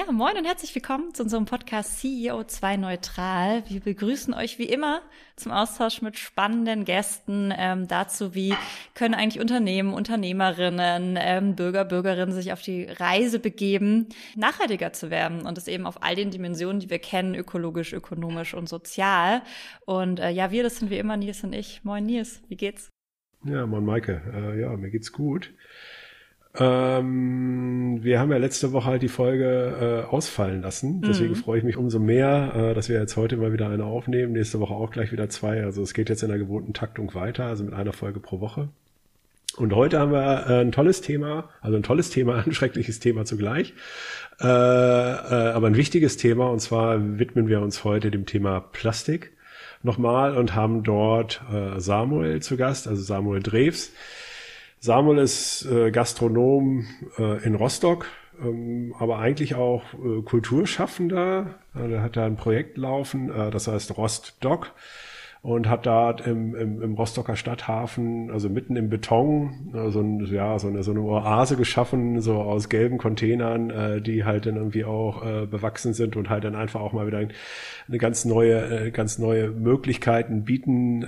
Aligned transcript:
Ja, 0.00 0.10
moin 0.10 0.38
und 0.38 0.46
herzlich 0.46 0.74
willkommen 0.74 1.12
zu 1.12 1.24
unserem 1.24 1.44
Podcast 1.44 2.00
CEO2 2.00 2.78
Neutral. 2.78 3.62
Wir 3.68 3.80
begrüßen 3.80 4.32
euch 4.32 4.58
wie 4.58 4.64
immer 4.64 5.02
zum 5.36 5.52
Austausch 5.52 6.00
mit 6.00 6.18
spannenden 6.18 6.86
Gästen 6.86 7.52
ähm, 7.54 7.86
dazu, 7.86 8.34
wie 8.34 8.54
können 8.94 9.12
eigentlich 9.12 9.42
Unternehmen, 9.42 9.92
Unternehmerinnen, 9.92 11.18
ähm, 11.20 11.54
Bürger, 11.54 11.84
Bürgerinnen 11.84 12.32
sich 12.32 12.50
auf 12.50 12.62
die 12.62 12.84
Reise 12.84 13.40
begeben, 13.40 14.08
nachhaltiger 14.36 14.94
zu 14.94 15.10
werden 15.10 15.42
und 15.42 15.58
das 15.58 15.68
eben 15.68 15.84
auf 15.84 16.02
all 16.02 16.14
den 16.14 16.30
Dimensionen, 16.30 16.80
die 16.80 16.88
wir 16.88 16.98
kennen, 16.98 17.34
ökologisch, 17.34 17.92
ökonomisch 17.92 18.54
und 18.54 18.70
sozial. 18.70 19.42
Und 19.84 20.18
äh, 20.18 20.30
ja, 20.30 20.50
wir, 20.50 20.62
das 20.62 20.78
sind 20.78 20.90
wie 20.90 20.98
immer 20.98 21.18
Nils 21.18 21.44
und 21.44 21.52
ich. 21.52 21.84
Moin 21.84 22.06
Nils, 22.06 22.42
wie 22.48 22.56
geht's? 22.56 22.88
Ja, 23.44 23.66
moin 23.66 23.84
Maike. 23.84 24.22
Äh, 24.32 24.62
ja, 24.62 24.74
mir 24.78 24.90
geht's 24.90 25.12
gut. 25.12 25.52
Ähm, 26.58 28.02
wir 28.02 28.18
haben 28.18 28.32
ja 28.32 28.38
letzte 28.38 28.72
Woche 28.72 28.86
halt 28.86 29.02
die 29.02 29.08
Folge 29.08 30.04
äh, 30.06 30.10
ausfallen 30.10 30.62
lassen. 30.62 31.00
Deswegen 31.02 31.34
mhm. 31.34 31.36
freue 31.36 31.58
ich 31.58 31.64
mich 31.64 31.76
umso 31.76 32.00
mehr, 32.00 32.52
äh, 32.54 32.74
dass 32.74 32.88
wir 32.88 32.98
jetzt 32.98 33.16
heute 33.16 33.36
mal 33.36 33.52
wieder 33.52 33.68
eine 33.68 33.84
aufnehmen. 33.84 34.32
Nächste 34.32 34.58
Woche 34.58 34.74
auch 34.74 34.90
gleich 34.90 35.12
wieder 35.12 35.28
zwei. 35.28 35.62
Also 35.62 35.82
es 35.82 35.94
geht 35.94 36.08
jetzt 36.08 36.22
in 36.22 36.28
der 36.28 36.38
gewohnten 36.38 36.72
Taktung 36.72 37.14
weiter, 37.14 37.44
also 37.44 37.62
mit 37.62 37.74
einer 37.74 37.92
Folge 37.92 38.18
pro 38.18 38.40
Woche. 38.40 38.68
Und 39.56 39.74
heute 39.74 39.98
haben 39.98 40.12
wir 40.12 40.46
äh, 40.48 40.60
ein 40.60 40.72
tolles 40.72 41.00
Thema, 41.02 41.50
also 41.60 41.76
ein 41.76 41.82
tolles 41.82 42.10
Thema, 42.10 42.42
ein 42.46 42.52
schreckliches 42.52 42.98
Thema 42.98 43.24
zugleich, 43.24 43.74
äh, 44.40 44.46
äh, 44.46 44.48
aber 44.48 45.68
ein 45.68 45.76
wichtiges 45.76 46.16
Thema. 46.16 46.50
Und 46.50 46.60
zwar 46.60 47.18
widmen 47.18 47.46
wir 47.46 47.60
uns 47.60 47.84
heute 47.84 48.10
dem 48.10 48.26
Thema 48.26 48.60
Plastik 48.60 49.32
nochmal 49.82 50.36
und 50.36 50.54
haben 50.54 50.82
dort 50.82 51.42
äh, 51.52 51.80
Samuel 51.80 52.42
zu 52.42 52.56
Gast, 52.56 52.88
also 52.88 53.02
Samuel 53.02 53.42
Drews 53.42 53.92
Samuel 54.82 55.18
ist 55.18 55.66
äh, 55.66 55.90
Gastronom 55.90 56.86
äh, 57.18 57.44
in 57.44 57.54
Rostock, 57.54 58.06
ähm, 58.40 58.94
aber 58.98 59.18
eigentlich 59.18 59.54
auch 59.54 59.82
äh, 59.92 60.22
Kulturschaffender. 60.22 61.58
Er 61.74 62.02
hat 62.02 62.16
da 62.16 62.24
ein 62.24 62.36
Projekt 62.36 62.78
laufen, 62.78 63.30
äh, 63.30 63.50
das 63.50 63.68
heißt 63.68 63.98
Rostdoc 63.98 64.72
und 65.42 65.70
hat 65.70 65.86
da 65.86 66.10
im, 66.10 66.54
im, 66.54 66.82
im 66.82 66.94
Rostocker 66.94 67.34
Stadthafen, 67.34 68.30
also 68.30 68.50
mitten 68.50 68.76
im 68.76 68.90
Beton, 68.90 69.72
äh, 69.74 69.90
so, 69.90 70.00
ein, 70.00 70.26
ja, 70.26 70.58
so, 70.58 70.68
eine, 70.68 70.82
so 70.82 70.90
eine 70.90 71.00
Oase 71.00 71.56
geschaffen, 71.56 72.20
so 72.20 72.34
aus 72.34 72.68
gelben 72.68 72.98
Containern, 72.98 73.70
äh, 73.70 74.02
die 74.02 74.24
halt 74.24 74.44
dann 74.44 74.56
irgendwie 74.56 74.84
auch 74.84 75.24
äh, 75.24 75.46
bewachsen 75.46 75.94
sind 75.94 76.16
und 76.16 76.28
halt 76.28 76.44
dann 76.44 76.54
einfach 76.54 76.82
auch 76.82 76.92
mal 76.92 77.06
wieder 77.06 77.18
eine 77.18 77.98
ganz 77.98 78.26
neue, 78.26 78.88
äh, 78.88 78.90
ganz 78.90 79.18
neue 79.18 79.50
Möglichkeiten 79.50 80.44
bieten, 80.44 81.04
äh, 81.04 81.06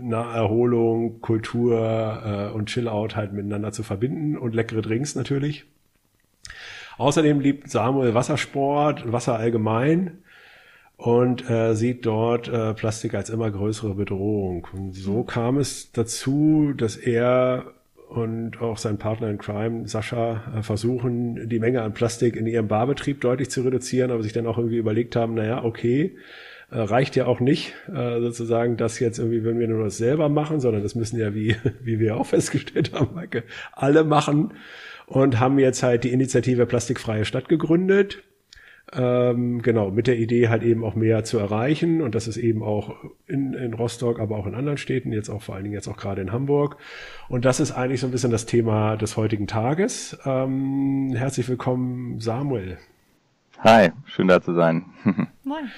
Naherholung, 0.00 1.20
Kultur 1.20 2.50
äh, 2.52 2.54
und 2.54 2.70
Chillout 2.70 3.16
halt 3.16 3.34
miteinander 3.34 3.70
zu 3.70 3.82
verbinden 3.82 4.38
und 4.38 4.54
leckere 4.54 4.80
Drinks 4.80 5.14
natürlich. 5.14 5.66
Außerdem 6.96 7.40
liebt 7.40 7.70
Samuel 7.70 8.14
Wassersport, 8.14 9.12
Wasser 9.12 9.36
allgemein 9.36 10.22
und 10.96 11.48
äh, 11.50 11.74
sieht 11.74 12.06
dort 12.06 12.48
äh, 12.48 12.74
Plastik 12.74 13.14
als 13.14 13.30
immer 13.30 13.50
größere 13.50 13.94
Bedrohung. 13.94 14.66
Und 14.72 14.94
so 14.94 15.18
mhm. 15.18 15.26
kam 15.26 15.58
es 15.58 15.92
dazu, 15.92 16.72
dass 16.76 16.96
er 16.96 17.72
und 18.08 18.60
auch 18.60 18.78
sein 18.78 18.98
Partner 18.98 19.28
in 19.28 19.38
Crime, 19.38 19.88
Sascha, 19.88 20.42
äh, 20.56 20.62
versuchen, 20.62 21.48
die 21.48 21.58
Menge 21.58 21.82
an 21.82 21.92
Plastik 21.92 22.36
in 22.36 22.46
ihrem 22.46 22.68
Barbetrieb 22.68 23.20
deutlich 23.20 23.50
zu 23.50 23.62
reduzieren, 23.62 24.10
aber 24.10 24.22
sich 24.22 24.32
dann 24.32 24.46
auch 24.46 24.58
irgendwie 24.58 24.76
überlegt 24.76 25.16
haben, 25.16 25.34
naja, 25.34 25.64
okay, 25.64 26.16
äh, 26.70 26.78
reicht 26.78 27.16
ja 27.16 27.26
auch 27.26 27.40
nicht, 27.40 27.74
äh, 27.92 28.20
sozusagen, 28.20 28.76
das 28.76 28.98
jetzt 29.00 29.18
irgendwie, 29.18 29.44
wenn 29.44 29.58
wir 29.58 29.68
nur 29.68 29.84
das 29.84 29.98
selber 29.98 30.28
machen, 30.28 30.60
sondern 30.60 30.82
das 30.82 30.94
müssen 30.94 31.18
ja, 31.18 31.34
wie, 31.34 31.56
wie 31.82 31.98
wir 31.98 32.16
auch 32.16 32.26
festgestellt 32.26 32.92
haben, 32.92 33.14
Maike, 33.14 33.42
alle 33.72 34.04
machen 34.04 34.54
und 35.06 35.40
haben 35.40 35.58
jetzt 35.58 35.82
halt 35.82 36.04
die 36.04 36.12
Initiative 36.12 36.64
Plastikfreie 36.66 37.24
Stadt 37.24 37.48
gegründet 37.48 38.22
ähm, 38.92 39.62
genau, 39.62 39.90
mit 39.90 40.06
der 40.06 40.16
Idee 40.16 40.48
halt 40.48 40.62
eben 40.62 40.84
auch 40.84 40.94
mehr 40.94 41.24
zu 41.24 41.38
erreichen 41.38 42.00
und 42.00 42.14
das 42.14 42.28
ist 42.28 42.36
eben 42.36 42.62
auch 42.62 42.94
in, 43.26 43.52
in 43.54 43.74
Rostock, 43.74 44.20
aber 44.20 44.36
auch 44.36 44.46
in 44.46 44.54
anderen 44.54 44.78
Städten, 44.78 45.12
jetzt 45.12 45.28
auch 45.28 45.42
vor 45.42 45.56
allen 45.56 45.64
Dingen 45.64 45.74
jetzt 45.74 45.88
auch 45.88 45.96
gerade 45.96 46.22
in 46.22 46.30
Hamburg. 46.30 46.76
Und 47.28 47.44
das 47.44 47.58
ist 47.58 47.72
eigentlich 47.72 48.00
so 48.00 48.06
ein 48.06 48.12
bisschen 48.12 48.30
das 48.30 48.46
Thema 48.46 48.96
des 48.96 49.16
heutigen 49.16 49.48
Tages. 49.48 50.16
Ähm, 50.24 51.12
herzlich 51.16 51.48
willkommen, 51.48 52.20
Samuel. 52.20 52.78
Hi, 53.58 53.90
schön 54.06 54.28
da 54.28 54.40
zu 54.40 54.54
sein. 54.54 54.84
Moin. 55.44 55.70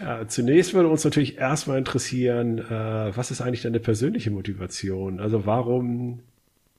Ja, 0.00 0.26
zunächst 0.26 0.74
würde 0.74 0.88
uns 0.88 1.04
natürlich 1.04 1.38
erstmal 1.38 1.78
interessieren, 1.78 2.58
äh, 2.58 3.16
was 3.16 3.30
ist 3.30 3.40
eigentlich 3.40 3.62
deine 3.62 3.78
persönliche 3.78 4.32
Motivation? 4.32 5.20
Also 5.20 5.46
warum 5.46 6.20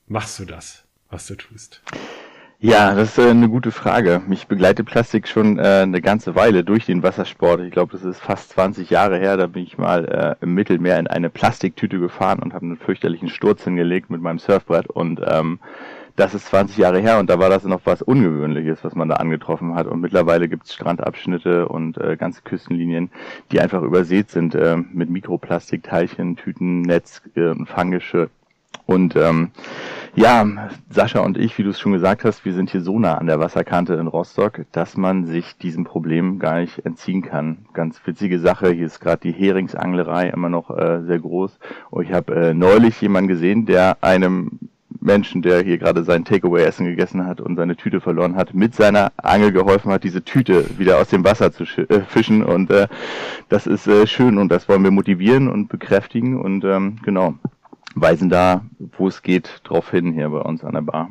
machst 0.08 0.38
du 0.38 0.44
das, 0.44 0.84
was 1.08 1.26
du 1.26 1.36
tust? 1.36 1.82
Ja, 2.60 2.92
das 2.92 3.10
ist 3.10 3.24
äh, 3.24 3.30
eine 3.30 3.48
gute 3.48 3.70
Frage. 3.70 4.20
Mich 4.26 4.48
begleitet 4.48 4.86
Plastik 4.86 5.28
schon 5.28 5.60
äh, 5.60 5.82
eine 5.82 6.00
ganze 6.00 6.34
Weile 6.34 6.64
durch 6.64 6.86
den 6.86 7.04
Wassersport. 7.04 7.60
Ich 7.60 7.70
glaube, 7.70 7.92
das 7.92 8.02
ist 8.02 8.18
fast 8.18 8.50
20 8.50 8.90
Jahre 8.90 9.16
her. 9.16 9.36
Da 9.36 9.46
bin 9.46 9.62
ich 9.62 9.78
mal 9.78 10.04
äh, 10.40 10.44
im 10.44 10.54
Mittelmeer 10.54 10.98
in 10.98 11.06
eine 11.06 11.30
Plastiktüte 11.30 12.00
gefahren 12.00 12.40
und 12.40 12.54
habe 12.54 12.64
einen 12.64 12.76
fürchterlichen 12.76 13.28
Sturz 13.28 13.62
hingelegt 13.62 14.10
mit 14.10 14.20
meinem 14.22 14.40
Surfbrett. 14.40 14.88
Und 14.88 15.20
ähm, 15.24 15.60
das 16.16 16.34
ist 16.34 16.46
20 16.46 16.78
Jahre 16.78 16.98
her 16.98 17.20
und 17.20 17.30
da 17.30 17.38
war 17.38 17.48
das 17.48 17.62
noch 17.62 17.82
was 17.84 18.02
Ungewöhnliches, 18.02 18.82
was 18.82 18.96
man 18.96 19.08
da 19.08 19.14
angetroffen 19.16 19.76
hat. 19.76 19.86
Und 19.86 20.00
mittlerweile 20.00 20.48
gibt 20.48 20.64
es 20.64 20.74
Strandabschnitte 20.74 21.68
und 21.68 21.96
äh, 21.98 22.16
ganze 22.16 22.42
Küstenlinien, 22.42 23.12
die 23.52 23.60
einfach 23.60 23.82
übersät 23.82 24.30
sind 24.30 24.56
äh, 24.56 24.76
mit 24.92 25.10
Mikroplastikteilchen, 25.10 26.34
Tüten, 26.34 26.82
Netz, 26.82 27.22
äh, 27.36 27.54
Fanggeschirr. 27.66 28.30
Und 28.86 29.14
ähm, 29.14 29.52
ja, 30.18 30.46
Sascha 30.90 31.20
und 31.20 31.38
ich, 31.38 31.56
wie 31.58 31.62
du 31.62 31.70
es 31.70 31.78
schon 31.78 31.92
gesagt 31.92 32.24
hast, 32.24 32.44
wir 32.44 32.52
sind 32.52 32.70
hier 32.70 32.80
so 32.80 32.98
nah 32.98 33.18
an 33.18 33.26
der 33.26 33.38
Wasserkante 33.38 33.94
in 33.94 34.06
Rostock, 34.08 34.64
dass 34.72 34.96
man 34.96 35.26
sich 35.26 35.56
diesem 35.58 35.84
Problem 35.84 36.38
gar 36.38 36.60
nicht 36.60 36.84
entziehen 36.84 37.22
kann. 37.22 37.66
Ganz 37.72 38.00
witzige 38.04 38.40
Sache, 38.40 38.70
hier 38.70 38.86
ist 38.86 39.00
gerade 39.00 39.20
die 39.22 39.32
Heringsanglerei 39.32 40.28
immer 40.28 40.48
noch 40.48 40.70
äh, 40.76 41.02
sehr 41.02 41.20
groß. 41.20 41.58
Und 41.90 42.04
ich 42.04 42.12
habe 42.12 42.34
äh, 42.34 42.54
neulich 42.54 43.00
jemanden 43.00 43.28
gesehen, 43.28 43.66
der 43.66 43.98
einem 44.00 44.58
Menschen, 45.00 45.42
der 45.42 45.62
hier 45.62 45.78
gerade 45.78 46.02
sein 46.02 46.24
Takeaway-Essen 46.24 46.86
gegessen 46.86 47.24
hat 47.24 47.40
und 47.40 47.56
seine 47.56 47.76
Tüte 47.76 48.00
verloren 48.00 48.34
hat, 48.34 48.54
mit 48.54 48.74
seiner 48.74 49.12
Angel 49.16 49.52
geholfen 49.52 49.92
hat, 49.92 50.02
diese 50.02 50.24
Tüte 50.24 50.78
wieder 50.78 50.98
aus 50.98 51.08
dem 51.08 51.24
Wasser 51.24 51.52
zu 51.52 51.62
äh, 51.64 52.00
fischen. 52.00 52.42
Und 52.42 52.70
äh, 52.70 52.88
das 53.48 53.68
ist 53.68 53.86
äh, 53.86 54.06
schön 54.06 54.38
und 54.38 54.50
das 54.50 54.68
wollen 54.68 54.82
wir 54.82 54.90
motivieren 54.90 55.48
und 55.48 55.68
bekräftigen. 55.68 56.40
Und 56.40 56.64
ähm, 56.64 56.96
genau, 57.04 57.34
weisen 57.94 58.28
da, 58.28 58.64
wo 58.78 59.08
es 59.08 59.22
geht, 59.22 59.60
drauf 59.64 59.90
hin 59.90 60.12
hier 60.12 60.28
bei 60.28 60.40
uns 60.40 60.64
an 60.64 60.74
der 60.74 60.82
Bar. 60.82 61.10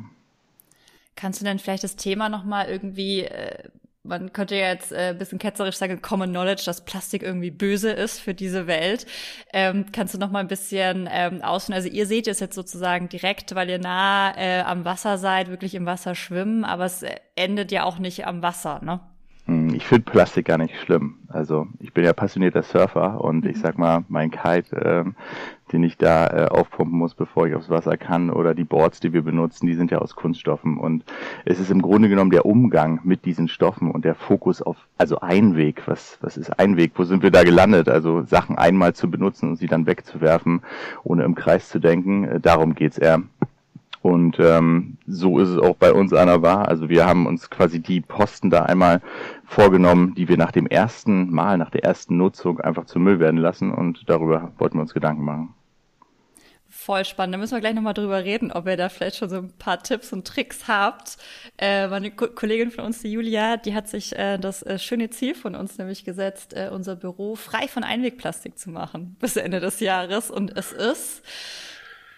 Kannst 1.16 1.42
du 1.42 1.46
denn 1.46 1.60
vielleicht 1.60 1.84
das 1.84 1.96
Thema 1.96 2.30
nochmal 2.30 2.68
irgendwie, 2.70 3.24
äh, 3.24 3.70
man 4.04 4.32
könnte 4.34 4.56
ja 4.56 4.68
jetzt 4.68 4.92
äh, 4.92 5.10
ein 5.10 5.18
bisschen 5.18 5.40
ketzerisch 5.40 5.76
sagen, 5.76 6.02
Common 6.02 6.30
Knowledge, 6.30 6.64
dass 6.66 6.86
Plastik 6.86 7.24
irgendwie 7.24 7.52
böse 7.52 7.92
ist 7.92 8.20
für 8.20 8.34
diese 8.34 8.68
Welt. 8.68 9.06
Ähm, 9.52 9.86
kannst 9.92 10.14
du 10.14 10.20
nochmal 10.20 10.44
ein 10.44 10.48
bisschen 10.48 11.10
ähm, 11.12 11.42
ausführen? 11.42 11.76
Also 11.76 11.90
ihr 11.90 12.06
seht 12.06 12.28
es 12.28 12.40
jetzt 12.40 12.56
sozusagen 12.56 13.10
direkt, 13.10 13.56
weil 13.56 13.70
ihr 13.70 13.80
nah 13.80 14.38
äh, 14.38 14.62
am 14.62 14.86
Wasser 14.86 15.18
seid, 15.18 15.50
wirklich 15.50 15.76
im 15.76 15.86
Wasser 15.86 16.16
schwimmen, 16.16 16.64
aber 16.64 16.86
es 16.86 17.04
endet 17.36 17.72
ja 17.72 17.84
auch 17.84 18.00
nicht 18.00 18.28
am 18.28 18.42
Wasser, 18.42 18.80
ne? 18.84 19.00
Hm, 19.46 19.74
ich 19.74 19.86
finde 19.86 20.12
Plastik 20.12 20.48
gar 20.48 20.58
nicht 20.58 20.76
schlimm. 20.82 21.20
Also 21.30 21.68
ich 21.80 21.94
bin 21.94 22.04
ja 22.04 22.14
passionierter 22.14 22.64
Surfer 22.64 23.22
und 23.22 23.46
ich 23.46 23.58
mhm. 23.58 23.62
sag 23.62 23.78
mal, 23.78 24.06
mein 24.10 24.30
Kite, 24.30 24.76
ähm, 24.86 25.16
den 25.72 25.84
ich 25.84 25.98
da 25.98 26.28
äh, 26.28 26.48
aufpumpen 26.48 26.98
muss, 26.98 27.14
bevor 27.14 27.48
ich 27.48 27.56
aufs 27.56 27.70
Wasser 27.70 27.98
kann, 27.98 28.30
oder 28.30 28.56
die 28.56 28.64
Boards, 28.64 29.00
die 29.00 29.14
wir 29.14 29.22
benutzen, 29.22 29.68
die 29.68 29.76
sind 29.76 29.92
ja 29.92 30.00
aus 30.00 30.16
Kunststoffen. 30.16 30.78
Und 30.78 31.04
es 31.46 31.60
ist 31.60 31.72
im 31.72 31.82
Grunde 31.82 32.10
genommen 32.10 32.32
der 32.32 32.46
Umgang 32.46 33.00
mit 33.04 33.26
diesen 33.26 33.48
Stoffen 33.48 33.92
und 33.92 34.06
der 34.06 34.16
Fokus 34.16 34.62
auf, 34.62 34.78
also 34.98 35.20
Einweg. 35.20 35.84
Was, 35.88 36.18
was 36.22 36.38
ist 36.38 36.58
Einweg? 36.60 36.94
Wo 36.96 37.04
sind 37.04 37.24
wir 37.24 37.32
da 37.32 37.44
gelandet? 37.44 37.90
Also 37.90 38.24
Sachen 38.24 38.58
einmal 38.58 38.94
zu 38.94 39.10
benutzen 39.10 39.50
und 39.50 39.56
sie 39.58 39.68
dann 39.68 39.86
wegzuwerfen, 39.86 40.62
ohne 41.04 41.24
im 41.24 41.36
Kreis 41.36 41.70
zu 41.70 41.80
denken. 41.80 42.24
Äh, 42.24 42.40
darum 42.40 42.76
geht's 42.76 42.98
eher. 42.98 43.22
Und 44.02 44.40
ähm, 44.40 44.98
so 45.06 45.38
ist 45.40 45.50
es 45.50 45.58
auch 45.58 45.76
bei 45.76 45.92
uns 45.92 46.14
an 46.14 46.28
der 46.28 46.40
Bar. 46.40 46.70
Also 46.70 46.88
wir 46.88 47.06
haben 47.06 47.26
uns 47.26 47.50
quasi 47.50 47.82
die 47.82 48.00
Posten 48.00 48.50
da 48.50 48.64
einmal 48.64 49.02
vorgenommen, 49.44 50.14
die 50.16 50.30
wir 50.30 50.38
nach 50.38 50.54
dem 50.54 50.68
ersten 50.68 51.30
Mal, 51.30 51.58
nach 51.58 51.72
der 51.72 51.84
ersten 51.84 52.16
Nutzung 52.16 52.62
einfach 52.62 52.86
zu 52.86 53.00
Müll 53.00 53.20
werden 53.20 53.36
lassen. 53.36 53.70
Und 53.70 54.08
darüber 54.08 54.54
wollten 54.60 54.78
wir 54.78 54.82
uns 54.84 54.94
Gedanken 54.94 55.26
machen. 55.26 55.54
Voll 56.88 57.04
spannend. 57.04 57.34
Da 57.34 57.38
müssen 57.38 57.52
wir 57.52 57.60
gleich 57.60 57.74
nochmal 57.74 57.94
drüber 57.94 58.24
reden, 58.24 58.50
ob 58.54 58.66
ihr 58.66 58.78
da 58.78 58.88
vielleicht 58.88 59.18
schon 59.18 59.28
so 59.28 59.36
ein 59.40 59.52
paar 59.58 59.84
Tipps 59.84 60.14
und 60.14 60.26
Tricks 60.26 60.70
habt. 60.70 61.18
Äh, 61.58 61.90
meine 61.90 62.12
Ko 62.12 62.28
Kollegin 62.30 62.72
von 62.72 62.86
uns, 62.86 63.02
die 63.02 63.12
Julia, 63.12 63.58
die 63.58 63.76
hat 63.76 63.90
sich 63.90 64.18
äh, 64.18 64.38
das 64.38 64.64
äh, 64.64 64.80
schöne 64.80 65.10
Ziel 65.10 65.36
von 65.36 65.54
uns 65.54 65.78
nämlich 65.78 66.06
gesetzt, 66.06 66.54
äh, 66.54 66.70
unser 66.72 66.96
Büro 66.96 67.36
frei 67.36 67.68
von 67.68 67.84
Einwegplastik 67.84 68.58
zu 68.58 68.70
machen 68.70 69.18
bis 69.20 69.36
Ende 69.36 69.60
des 69.60 69.82
Jahres. 69.82 70.32
Und 70.32 70.56
es 70.56 70.72
ist 70.72 71.24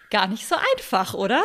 gar 0.08 0.28
nicht 0.28 0.46
so 0.46 0.54
einfach, 0.76 1.14
oder? 1.14 1.42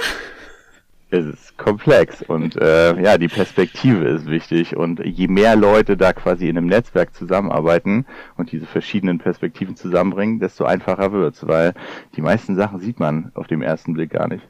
Es 1.15 1.25
ist 1.25 1.57
komplex 1.57 2.21
und 2.21 2.55
äh, 2.57 3.01
ja, 3.01 3.17
die 3.17 3.27
Perspektive 3.27 4.05
ist 4.07 4.25
wichtig 4.25 4.75
und 4.75 4.99
je 5.03 5.27
mehr 5.27 5.55
Leute 5.55 5.95
da 5.95 6.13
quasi 6.13 6.49
in 6.49 6.57
einem 6.57 6.67
Netzwerk 6.67 7.15
zusammenarbeiten 7.15 8.05
und 8.37 8.51
diese 8.51 8.65
verschiedenen 8.65 9.19
Perspektiven 9.19 9.75
zusammenbringen, 9.75 10.39
desto 10.39 10.65
einfacher 10.65 11.11
wird's, 11.13 11.47
weil 11.47 11.73
die 12.15 12.21
meisten 12.21 12.55
Sachen 12.55 12.79
sieht 12.79 12.99
man 12.99 13.31
auf 13.33 13.47
dem 13.47 13.61
ersten 13.61 13.93
Blick 13.93 14.11
gar 14.11 14.27
nicht. 14.27 14.45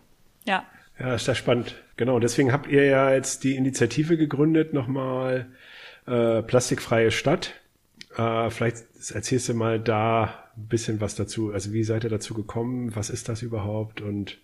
Ja, 0.45 0.63
Ja, 0.99 1.15
ist 1.15 1.27
das 1.27 1.37
spannend. 1.37 1.75
Genau, 1.97 2.19
deswegen 2.19 2.51
habt 2.51 2.67
ihr 2.67 2.85
ja 2.85 3.13
jetzt 3.13 3.43
die 3.43 3.55
Initiative 3.55 4.17
gegründet, 4.17 4.73
nochmal 4.73 5.47
äh, 6.07 6.41
plastikfreie 6.41 7.11
Stadt. 7.11 7.53
Äh, 8.17 8.49
vielleicht 8.49 8.77
erzählst 9.13 9.49
du 9.49 9.53
mal 9.53 9.79
da 9.79 10.45
ein 10.57 10.67
bisschen 10.67 11.01
was 11.01 11.15
dazu. 11.15 11.51
Also 11.51 11.73
wie 11.73 11.83
seid 11.83 12.03
ihr 12.03 12.09
dazu 12.09 12.33
gekommen? 12.33 12.95
Was 12.95 13.09
ist 13.09 13.29
das 13.29 13.41
überhaupt? 13.41 14.01
Und 14.01 14.37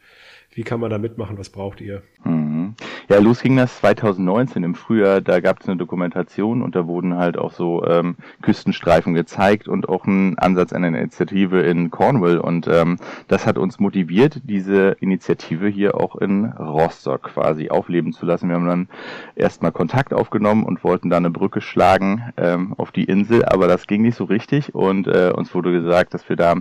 wie 0.53 0.63
kann 0.63 0.80
man 0.80 0.89
da 0.89 0.98
mitmachen? 0.98 1.38
Was 1.38 1.50
braucht 1.50 1.80
ihr? 1.80 2.01
Mhm. 2.24 2.75
Ja, 3.09 3.19
los 3.19 3.42
ging 3.42 3.57
das 3.57 3.77
2019 3.80 4.63
im 4.63 4.75
Frühjahr. 4.75 5.21
Da 5.21 5.39
gab 5.39 5.62
es 5.62 5.68
eine 5.68 5.77
Dokumentation 5.77 6.62
und 6.62 6.75
da 6.75 6.88
wurden 6.88 7.18
halt 7.18 7.38
auch 7.38 7.51
so 7.51 7.86
ähm, 7.86 8.15
Küstenstreifen 8.42 9.13
gezeigt 9.13 9.68
und 9.68 9.89
auch 9.89 10.06
ein 10.06 10.38
Ansatz 10.39 10.71
einer 10.71 10.88
Initiative 10.88 11.62
in 11.62 11.92
Cornwall. 11.92 12.38
Und 12.38 12.68
ähm, 12.68 12.98
das 13.27 13.45
hat 13.45 13.57
uns 13.57 13.80
motiviert, 13.80 14.42
diese 14.44 14.95
Initiative 15.00 15.68
hier 15.68 15.95
auch 15.95 16.15
in 16.15 16.45
Rostock 16.45 17.24
quasi 17.24 17.69
aufleben 17.69 18.13
zu 18.13 18.25
lassen. 18.25 18.48
Wir 18.48 18.56
haben 18.56 18.68
dann 18.68 18.88
erstmal 19.36 19.71
Kontakt 19.71 20.13
aufgenommen 20.13 20.63
und 20.63 20.83
wollten 20.83 21.09
da 21.09 21.18
eine 21.18 21.31
Brücke 21.31 21.59
schlagen 21.59 22.31
ähm, 22.38 22.74
auf 22.77 22.92
die 22.92 23.06
Insel, 23.06 23.45
aber 23.45 23.68
das 23.68 23.88
ging 23.88 24.01
nicht 24.03 24.15
so 24.15 24.24
richtig 24.24 24.74
und 24.74 25.07
äh, 25.07 25.31
uns 25.36 25.53
wurde 25.53 25.71
gesagt, 25.71 26.13
dass 26.13 26.27
wir 26.30 26.36
da 26.36 26.56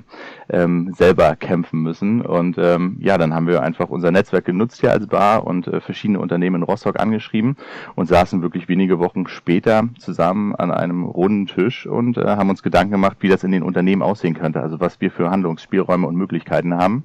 ähm, 0.48 0.92
selber 0.96 1.36
kämpfen 1.36 1.80
müssen. 1.82 2.22
Und 2.22 2.58
ähm, 2.58 2.96
ja, 3.00 3.18
dann 3.18 3.34
haben 3.34 3.46
wir 3.46 3.62
einfach 3.62 3.79
unser 3.88 4.10
Netzwerk 4.10 4.44
genutzt 4.44 4.80
hier 4.80 4.92
als 4.92 5.06
Bar 5.06 5.46
und 5.46 5.66
äh, 5.66 5.80
verschiedene 5.80 6.18
Unternehmen 6.18 6.40
Unternehmen 6.40 6.62
in 6.62 6.62
Rostock 6.62 6.98
angeschrieben 6.98 7.56
und 7.94 8.06
saßen 8.06 8.42
wirklich 8.42 8.68
wenige 8.68 8.98
Wochen 8.98 9.26
später 9.26 9.88
zusammen 9.98 10.54
an 10.54 10.70
einem 10.70 11.04
runden 11.04 11.46
Tisch 11.46 11.86
und 11.86 12.16
äh, 12.16 12.24
haben 12.24 12.50
uns 12.50 12.62
Gedanken 12.62 12.92
gemacht, 12.92 13.18
wie 13.20 13.28
das 13.28 13.44
in 13.44 13.52
den 13.52 13.62
Unternehmen 13.62 14.02
aussehen 14.02 14.34
könnte, 14.34 14.60
also 14.60 14.80
was 14.80 15.00
wir 15.00 15.10
für 15.10 15.30
Handlungsspielräume 15.30 16.06
und 16.06 16.16
Möglichkeiten 16.16 16.74
haben 16.74 17.04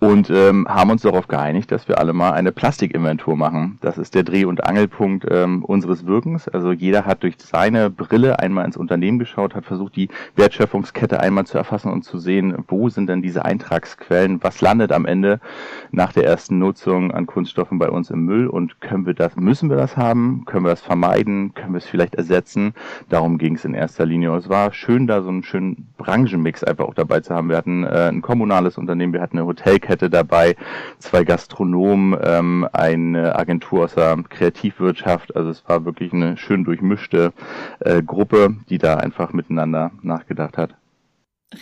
und 0.00 0.30
ähm, 0.30 0.66
haben 0.68 0.90
uns 0.90 1.02
darauf 1.02 1.26
geeinigt, 1.26 1.72
dass 1.72 1.88
wir 1.88 1.98
alle 1.98 2.12
mal 2.12 2.32
eine 2.32 2.52
Plastikinventur 2.52 3.36
machen. 3.36 3.78
Das 3.80 3.98
ist 3.98 4.14
der 4.14 4.22
Dreh- 4.22 4.44
und 4.44 4.64
Angelpunkt 4.64 5.26
ähm, 5.28 5.64
unseres 5.64 6.06
Wirkens. 6.06 6.46
Also 6.46 6.70
jeder 6.70 7.04
hat 7.04 7.24
durch 7.24 7.34
seine 7.38 7.90
Brille 7.90 8.38
einmal 8.38 8.64
ins 8.64 8.76
Unternehmen 8.76 9.18
geschaut, 9.18 9.56
hat 9.56 9.64
versucht, 9.64 9.96
die 9.96 10.08
Wertschöpfungskette 10.36 11.18
einmal 11.18 11.46
zu 11.46 11.58
erfassen 11.58 11.90
und 11.90 12.04
zu 12.04 12.18
sehen, 12.18 12.54
wo 12.68 12.88
sind 12.88 13.08
denn 13.08 13.22
diese 13.22 13.44
Eintragsquellen, 13.44 14.40
was 14.42 14.60
landet 14.60 14.92
am 14.92 15.04
Ende 15.04 15.40
nach 15.90 16.12
der 16.12 16.24
ersten 16.24 16.60
Nutzung 16.60 17.10
an 17.10 17.26
Kunststoffen 17.26 17.80
bei 17.80 17.90
uns 17.90 18.10
im 18.10 18.24
Müll 18.24 18.46
und 18.46 18.80
können 18.80 19.04
wir 19.04 19.14
das, 19.14 19.34
müssen 19.34 19.68
wir 19.68 19.76
das 19.76 19.96
haben, 19.96 20.44
können 20.46 20.64
wir 20.64 20.70
das 20.70 20.80
vermeiden, 20.80 21.54
können 21.54 21.72
wir 21.72 21.78
es 21.78 21.86
vielleicht 21.86 22.14
ersetzen. 22.14 22.72
Darum 23.08 23.36
ging 23.36 23.56
es 23.56 23.64
in 23.64 23.74
erster 23.74 24.06
Linie. 24.06 24.32
Es 24.36 24.48
war 24.48 24.72
schön, 24.72 25.08
da 25.08 25.22
so 25.22 25.28
einen 25.28 25.42
schönen 25.42 25.88
Branchenmix 25.98 26.62
einfach 26.62 26.84
auch 26.84 26.94
dabei 26.94 27.18
zu 27.18 27.34
haben. 27.34 27.48
Wir 27.48 27.56
hatten 27.56 27.82
äh, 27.82 28.08
ein 28.08 28.22
kommunales 28.22 28.78
Unternehmen, 28.78 29.12
wir 29.12 29.20
hatten 29.20 29.38
eine 29.38 29.46
Hotelkette, 29.46 29.87
Hotelkette 29.88 30.10
dabei, 30.10 30.56
zwei 30.98 31.24
Gastronomen, 31.24 32.18
ähm, 32.22 32.68
eine 32.72 33.36
Agentur 33.36 33.84
aus 33.84 33.94
der 33.94 34.16
Kreativwirtschaft. 34.28 35.34
Also 35.34 35.50
es 35.50 35.68
war 35.68 35.84
wirklich 35.84 36.12
eine 36.12 36.36
schön 36.36 36.64
durchmischte 36.64 37.32
äh, 37.80 38.02
Gruppe, 38.02 38.56
die 38.68 38.78
da 38.78 38.96
einfach 38.96 39.32
miteinander 39.32 39.90
nachgedacht 40.02 40.58
hat. 40.58 40.74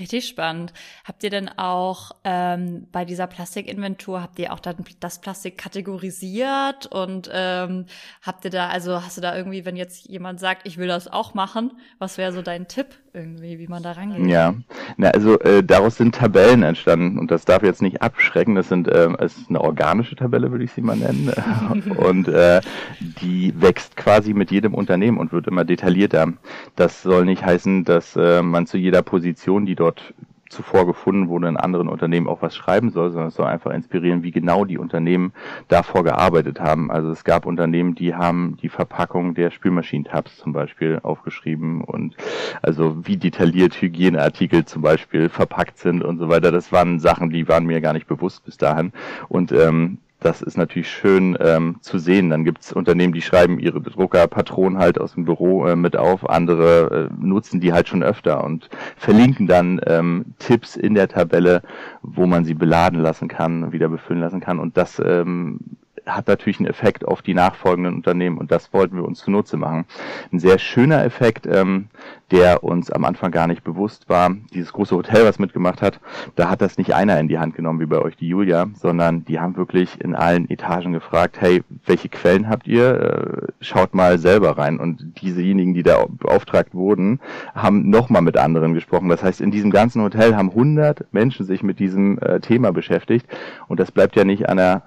Richtig 0.00 0.26
spannend. 0.26 0.73
Habt 1.05 1.23
ihr 1.23 1.31
denn 1.31 1.49
auch 1.49 2.11
ähm, 2.25 2.88
bei 2.90 3.05
dieser 3.05 3.28
Plastikinventur, 3.28 4.20
habt 4.20 4.37
ihr 4.40 4.52
auch 4.52 4.58
dann 4.58 4.84
das 4.99 5.20
Plastik 5.20 5.58
kategorisiert 5.58 6.87
und 6.87 7.31
ähm, 7.32 7.87
habt 8.20 8.44
ihr 8.44 8.50
da, 8.50 8.67
also 8.69 9.05
hast 9.05 9.17
du 9.17 9.20
da 9.20 9.37
irgendwie, 9.37 9.64
wenn 9.64 9.76
jetzt 9.76 10.08
jemand 10.08 10.40
sagt, 10.40 10.67
ich 10.67 10.76
will 10.76 10.88
das 10.88 11.06
auch 11.06 11.34
machen, 11.34 11.70
was 12.00 12.19
wäre 12.19 12.32
so 12.32 12.43
dein 12.43 12.67
Tipp 12.67 12.99
irgendwie, 13.17 13.59
wie 13.59 13.67
man 13.67 13.83
da 13.83 13.93
rangeht? 13.93 14.27
Ja, 14.27 14.55
Na, 14.97 15.09
also 15.09 15.41
äh, 15.41 15.65
daraus 15.65 15.97
sind 15.97 16.15
Tabellen 16.15 16.63
entstanden 16.63 17.19
und 17.19 17.31
das 17.31 17.45
darf 17.45 17.63
jetzt 17.63 17.83
nicht 17.83 18.03
abschrecken. 18.03 18.55
Das 18.55 18.69
sind 18.69 18.87
äh, 18.87 19.09
es 19.19 19.37
ist 19.39 19.49
eine 19.49 19.61
organische 19.61 20.15
Tabelle, 20.15 20.53
würde 20.53 20.65
ich 20.65 20.73
sie 20.73 20.83
mal 20.83 20.97
nennen. 20.97 21.33
und 21.97 22.29
äh, 22.29 22.61
die 23.01 23.55
wächst 23.61 23.97
quasi 23.97 24.35
mit 24.35 24.51
jedem 24.51 24.75
Unternehmen 24.75 25.19
und 25.19 25.33
wird 25.33 25.47
immer 25.47 25.65
detaillierter. 25.65 26.35
Das 26.77 27.03
soll 27.03 27.25
nicht 27.25 27.45
heißen, 27.45 27.85
dass 27.85 28.15
äh, 28.17 28.43
man 28.43 28.67
zu 28.67 28.77
jeder 28.77 29.03
Position, 29.03 29.67
die 29.67 29.75
dort 29.75 30.15
zuvor 30.49 30.87
gefunden 30.87 31.29
wurde, 31.29 31.49
in 31.49 31.57
anderen 31.57 31.89
Unternehmen 31.89 32.29
auch 32.29 32.43
was 32.43 32.57
schreiben 32.57 32.91
soll, 32.91 33.11
sondern 33.11 33.29
es 33.29 33.35
soll 33.35 33.47
einfach 33.47 33.73
inspirieren, 33.73 34.23
wie 34.23 34.31
genau 34.31 34.65
die 34.65 34.79
Unternehmen 34.79 35.33
davor 35.69 36.05
gearbeitet 36.05 36.61
haben. 36.61 36.91
Also 36.91 37.11
es 37.11 37.25
gab 37.25 37.47
Unternehmen, 37.47 37.95
die 37.95 38.15
haben 38.15 38.57
die 38.63 38.69
Verpackung 38.69 39.35
der 39.35 39.51
Spülmaschinentabs 39.51 40.37
zum 40.39 40.53
Beispiel 40.53 41.01
aufgeschrieben 41.03 41.83
und 41.83 42.17
also 42.63 43.07
wie 43.07 43.17
detailliert 43.17 43.81
Hygieneartikel 43.81 44.65
zum 44.65 44.83
Beispiel 44.83 45.29
verpackt 45.29 45.79
sind 45.79 46.03
und 46.03 46.19
so 46.19 46.29
weiter. 46.29 46.51
Das 46.51 46.73
waren 46.73 47.01
Sachen, 47.01 47.31
die 47.31 47.49
waren 47.49 47.67
mir 47.67 47.81
gar 47.81 47.93
nicht 47.93 48.07
bewusst 48.07 48.45
bis 48.45 48.57
dahin. 48.57 48.93
Und 49.29 49.53
ähm, 49.53 49.99
das 50.26 50.43
ist 50.43 50.56
natürlich 50.56 50.90
schön 50.90 51.38
ähm, 51.40 51.76
zu 51.82 51.99
sehen. 51.99 52.31
Dann 52.31 52.44
gibt 52.44 52.62
es 52.62 52.73
Unternehmen, 52.73 53.12
die 53.12 53.23
schreiben 53.23 53.61
ihre 53.61 53.81
Druckerpatronen 53.81 54.78
halt 54.78 55.00
aus 55.00 55.14
dem 55.14 55.25
Büro 55.25 55.67
äh, 55.67 55.76
mit 55.76 55.96
auf, 55.96 56.28
andere 56.28 57.11
äh, 57.11 57.25
nutzen 57.25 57.61
die 57.61 57.73
halt 57.73 57.87
schon 57.88 58.02
öfter 58.02 58.43
und 58.43 58.69
verlinken 58.96 59.46
dann 59.46 59.81
ähm, 59.87 60.34
Tipps 60.40 60.75
in 60.75 60.94
der 60.94 61.06
Tabelle, 61.06 61.62
wo 62.02 62.26
man 62.26 62.44
sie 62.44 62.55
beladen 62.55 63.00
lassen 63.00 63.28
kann, 63.28 63.70
wieder 63.73 63.88
befüllen 63.88 64.20
lassen 64.20 64.40
kann. 64.40 64.58
Und 64.58 64.76
das 64.76 65.00
ähm, 65.05 65.61
hat 66.06 66.29
natürlich 66.29 66.61
einen 66.61 66.69
Effekt 66.69 67.05
auf 67.06 67.20
die 67.20 67.35
nachfolgenden 67.35 67.94
Unternehmen 67.94 68.38
und 68.38 68.50
das 68.53 68.73
wollten 68.73 68.97
wir 68.97 69.05
uns 69.05 69.20
zunutze 69.20 69.56
machen. 69.56 69.87
Ein 70.32 70.38
sehr 70.38 70.58
schöner 70.58 71.05
Effekt, 71.05 71.47
ähm, 71.47 71.88
der 72.31 72.64
uns 72.64 72.91
am 72.91 73.05
Anfang 73.05 73.31
gar 73.31 73.47
nicht 73.47 73.64
bewusst 73.64 74.08
war. 74.08 74.31
Dieses 74.53 74.73
große 74.73 74.97
Hotel, 74.97 75.25
was 75.25 75.38
mitgemacht 75.38 75.82
hat, 75.82 76.00
da 76.37 76.49
hat 76.49 76.61
das 76.61 76.79
nicht 76.79 76.94
einer 76.94 77.19
in 77.19 77.29
die 77.29 77.38
Hand 77.38 77.55
genommen 77.55 77.81
wie 77.81 77.87
bei 77.87 77.99
euch 77.99 78.17
die 78.17 78.29
Julia, 78.29 78.69
sondern 78.75 79.25
die 79.25 79.41
haben 79.41 79.56
wirklich 79.56 80.00
in 80.00 80.14
allen 80.14 80.49
Etagen 80.50 80.93
gefragt, 80.93 81.41
hey, 81.41 81.62
welche 81.85 82.09
Quellen 82.09 82.49
habt 82.49 82.67
ihr? 82.67 83.00
Äh, 83.00 83.52
schaut 83.61 83.94
mal 83.94 84.19
selber 84.19 84.59
rein. 84.59 84.79
Und 84.79 85.20
diesejenigen, 85.20 85.75
die 85.75 85.82
da 85.82 86.05
beauftragt 86.09 86.75
wurden, 86.75 87.20
haben 87.55 87.91
nochmal 87.91 88.23
mit 88.23 88.37
anderen 88.37 88.75
gesprochen. 88.75 89.09
Das 89.09 89.23
heißt, 89.23 89.41
in 89.41 89.50
diesem 89.50 89.70
ganzen 89.70 90.02
Hotel 90.02 90.37
haben 90.37 90.50
100 90.50 91.12
Menschen 91.12 91.47
sich 91.47 91.62
mit 91.62 91.79
diesem 91.79 92.19
äh, 92.19 92.41
Thema 92.41 92.73
beschäftigt 92.73 93.26
und 93.69 93.81
das 93.81 93.93
bleibt 93.93 94.17
ja 94.17 94.25
nicht 94.25 94.49
an 94.49 94.56
der 94.56 94.86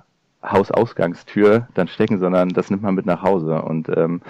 Hausausgangstür 0.51 1.67
dann 1.73 1.87
stecken, 1.87 2.19
sondern 2.19 2.49
das 2.49 2.69
nimmt 2.69 2.83
man 2.83 2.95
mit 2.95 3.05
nach 3.05 3.23
Hause. 3.23 3.61
Und 3.61 3.89
ähm, 3.89 4.21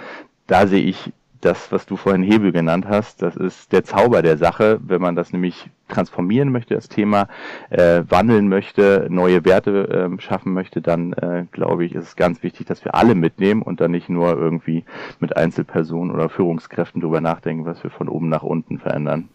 da 0.46 0.66
sehe 0.66 0.82
ich 0.82 1.12
das, 1.40 1.72
was 1.72 1.86
du 1.86 1.96
vorhin 1.96 2.22
Hebel 2.22 2.52
genannt 2.52 2.86
hast, 2.88 3.22
das 3.22 3.36
ist 3.36 3.72
der 3.72 3.84
Zauber 3.84 4.22
der 4.22 4.36
Sache, 4.36 4.78
wenn 4.82 5.00
man 5.00 5.16
das 5.16 5.32
nämlich 5.32 5.70
transformieren 5.88 6.52
möchte, 6.52 6.74
das 6.74 6.88
Thema 6.88 7.28
äh, 7.70 8.02
wandeln 8.08 8.48
möchte, 8.48 9.06
neue 9.08 9.44
Werte 9.44 9.88
äh, 9.88 10.20
schaffen 10.20 10.52
möchte, 10.52 10.82
dann 10.82 11.12
äh, 11.14 11.46
glaube 11.50 11.84
ich, 11.84 11.94
ist 11.94 12.04
es 12.04 12.16
ganz 12.16 12.42
wichtig, 12.42 12.66
dass 12.66 12.84
wir 12.84 12.94
alle 12.94 13.14
mitnehmen 13.14 13.62
und 13.62 13.80
dann 13.80 13.90
nicht 13.90 14.08
nur 14.08 14.36
irgendwie 14.36 14.84
mit 15.18 15.36
Einzelpersonen 15.36 16.14
oder 16.14 16.28
Führungskräften 16.28 17.00
drüber 17.00 17.20
nachdenken, 17.20 17.64
was 17.64 17.82
wir 17.82 17.90
von 17.90 18.08
oben 18.08 18.28
nach 18.28 18.42
unten 18.42 18.78
verändern. 18.78 19.30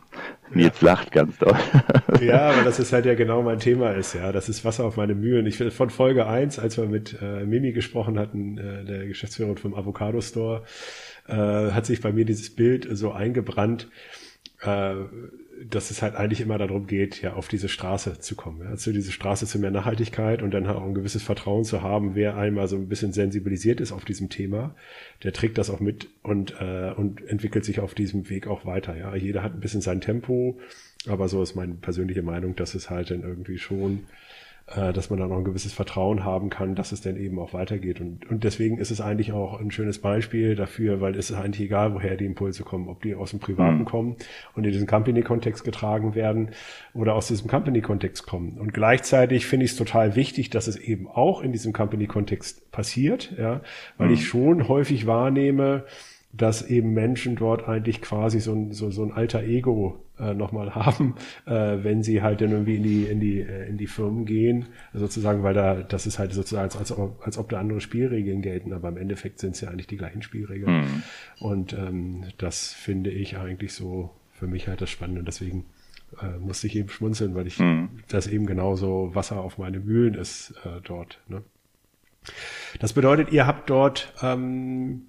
Nils 0.53 0.81
ja. 0.81 0.87
lacht 0.87 1.11
ganz 1.11 1.37
doll. 1.37 1.57
Ja, 2.21 2.49
aber 2.51 2.63
das 2.63 2.79
ist 2.79 2.93
halt 2.93 3.05
ja 3.05 3.13
genau 3.13 3.41
mein 3.41 3.59
Thema 3.59 3.91
ist, 3.91 4.13
ja. 4.13 4.31
Das 4.31 4.47
ist 4.47 4.63
Wasser 4.63 4.85
auf 4.85 4.95
meine 4.95 5.15
Mühen. 5.15 5.45
Ich 5.45 5.57
finde 5.57 5.71
von 5.71 5.89
Folge 5.89 6.27
eins, 6.27 6.59
als 6.59 6.77
wir 6.77 6.85
mit 6.85 7.17
äh, 7.21 7.45
Mimi 7.45 7.73
gesprochen 7.73 8.17
hatten, 8.17 8.57
äh, 8.57 8.85
der 8.85 9.07
Geschäftsführerin 9.07 9.57
vom 9.57 9.73
Avocado 9.73 10.21
Store, 10.21 10.63
äh, 11.27 11.33
hat 11.33 11.85
sich 11.85 11.99
bei 12.01 12.13
mir 12.13 12.25
dieses 12.25 12.55
Bild 12.55 12.87
so 12.91 13.11
eingebrannt, 13.11 13.89
äh, 14.61 14.95
dass 15.63 15.89
es 15.89 16.01
halt 16.01 16.15
eigentlich 16.15 16.41
immer 16.41 16.57
darum 16.57 16.85
geht, 16.85 17.21
ja, 17.21 17.33
auf 17.33 17.47
diese 17.47 17.69
Straße 17.69 18.19
zu 18.19 18.35
kommen. 18.35 18.61
Ja, 18.61 18.75
zu 18.75 18.91
diese 18.91 19.11
Straße 19.11 19.45
zu 19.45 19.57
mehr 19.57 19.71
Nachhaltigkeit 19.71 20.41
und 20.41 20.51
dann 20.53 20.67
auch 20.67 20.83
ein 20.83 20.93
gewisses 20.93 21.23
Vertrauen 21.23 21.63
zu 21.63 21.81
haben, 21.81 22.15
wer 22.15 22.35
einmal 22.35 22.67
so 22.67 22.75
ein 22.75 22.89
bisschen 22.89 23.13
sensibilisiert 23.13 23.79
ist 23.79 23.91
auf 23.91 24.05
diesem 24.05 24.29
Thema, 24.29 24.75
der 25.23 25.33
trägt 25.33 25.57
das 25.57 25.69
auch 25.69 25.79
mit 25.79 26.09
und, 26.23 26.55
äh, 26.59 26.91
und 26.91 27.25
entwickelt 27.27 27.63
sich 27.63 27.79
auf 27.79 27.93
diesem 27.93 28.29
Weg 28.29 28.47
auch 28.47 28.65
weiter. 28.65 28.97
Ja, 28.97 29.15
jeder 29.15 29.43
hat 29.43 29.53
ein 29.53 29.61
bisschen 29.61 29.81
sein 29.81 30.01
Tempo, 30.01 30.59
aber 31.07 31.29
so 31.29 31.41
ist 31.41 31.55
meine 31.55 31.75
persönliche 31.75 32.23
Meinung, 32.23 32.55
dass 32.55 32.75
es 32.75 32.89
halt 32.89 33.11
dann 33.11 33.21
irgendwie 33.21 33.57
schon 33.57 34.03
äh, 34.67 34.93
dass 34.93 35.11
man 35.11 35.19
dann 35.19 35.31
auch 35.31 35.37
ein 35.37 35.43
gewisses 35.43 35.73
Vertrauen 35.73 36.23
haben 36.23 36.49
kann, 36.49 36.73
dass 36.73 36.91
es 36.91 37.01
dann 37.01 37.17
eben 37.17 37.37
auch 37.37 37.53
weitergeht. 37.53 38.01
Und, 38.01 38.27
und 38.29 38.43
deswegen 38.43 38.79
ist 38.79 38.89
es 38.89 38.99
eigentlich 38.99 39.31
auch 39.31 39.59
ein 39.59 39.69
schönes 39.69 39.99
Beispiel 39.99 40.55
dafür, 40.55 41.01
weil 41.01 41.15
es 41.15 41.29
ist 41.29 41.37
eigentlich 41.37 41.65
egal, 41.65 41.93
woher 41.93 42.17
die 42.17 42.25
Impulse 42.25 42.63
kommen, 42.63 42.89
ob 42.89 43.03
die 43.03 43.13
aus 43.13 43.29
dem 43.29 43.39
Privaten 43.39 43.79
mhm. 43.79 43.85
kommen 43.85 44.15
und 44.55 44.63
in 44.63 44.71
diesen 44.71 44.87
Company-Kontext 44.87 45.63
getragen 45.63 46.15
werden 46.15 46.49
oder 46.95 47.13
aus 47.13 47.27
diesem 47.27 47.47
Company-Kontext 47.47 48.25
kommen. 48.25 48.57
Und 48.59 48.73
gleichzeitig 48.73 49.45
finde 49.45 49.65
ich 49.65 49.71
es 49.73 49.77
total 49.77 50.15
wichtig, 50.15 50.49
dass 50.49 50.65
es 50.65 50.77
eben 50.77 51.07
auch 51.07 51.41
in 51.41 51.51
diesem 51.51 51.71
Company-Kontext 51.71 52.71
passiert, 52.71 53.35
ja, 53.37 53.61
weil 53.97 54.07
mhm. 54.07 54.13
ich 54.15 54.25
schon 54.25 54.67
häufig 54.67 55.05
wahrnehme, 55.05 55.85
dass 56.37 56.67
eben 56.67 56.93
Menschen 56.93 57.35
dort 57.35 57.67
eigentlich 57.67 58.01
quasi 58.01 58.39
so 58.39 58.53
ein, 58.53 58.73
so, 58.73 58.91
so 58.91 59.03
ein 59.03 59.11
alter 59.11 59.43
Ego 59.43 60.03
äh, 60.19 60.33
nochmal 60.33 60.75
haben, 60.75 61.15
äh, 61.45 61.51
wenn 61.51 62.03
sie 62.03 62.21
halt 62.21 62.41
dann 62.41 62.51
irgendwie 62.51 62.75
in 62.75 62.83
die, 62.83 63.03
in 63.03 63.19
die, 63.19 63.39
äh, 63.41 63.67
in 63.67 63.77
die 63.77 63.87
Firmen 63.87 64.25
gehen, 64.25 64.65
sozusagen, 64.93 65.43
weil 65.43 65.53
da, 65.53 65.75
das 65.75 66.07
ist 66.07 66.19
halt 66.19 66.33
sozusagen, 66.33 66.63
als, 66.63 66.77
als, 66.77 66.91
ob, 66.91 67.25
als 67.25 67.37
ob 67.37 67.49
da 67.49 67.59
andere 67.59 67.81
Spielregeln 67.81 68.41
gelten, 68.41 68.73
aber 68.73 68.89
im 68.89 68.97
Endeffekt 68.97 69.39
sind 69.39 69.55
es 69.55 69.61
ja 69.61 69.69
eigentlich 69.69 69.87
die 69.87 69.97
gleichen 69.97 70.21
Spielregeln. 70.21 70.81
Mhm. 70.81 71.03
Und 71.39 71.73
ähm, 71.73 72.25
das 72.37 72.73
finde 72.73 73.11
ich 73.11 73.37
eigentlich 73.37 73.73
so 73.73 74.11
für 74.31 74.47
mich 74.47 74.67
halt 74.67 74.81
das 74.81 74.89
Spannende. 74.89 75.23
Deswegen 75.23 75.65
äh, 76.21 76.37
musste 76.39 76.67
ich 76.67 76.75
eben 76.75 76.89
schmunzeln, 76.89 77.35
weil 77.35 77.47
ich 77.47 77.59
mhm. 77.59 77.89
das 78.07 78.27
eben 78.27 78.45
genauso 78.45 79.11
Wasser 79.13 79.39
auf 79.39 79.57
meine 79.57 79.79
Mühlen 79.79 80.13
ist 80.13 80.53
äh, 80.65 80.81
dort. 80.83 81.21
Ne? 81.27 81.41
Das 82.79 82.93
bedeutet, 82.93 83.31
ihr 83.31 83.45
habt 83.45 83.69
dort 83.69 84.13
ähm, 84.21 85.03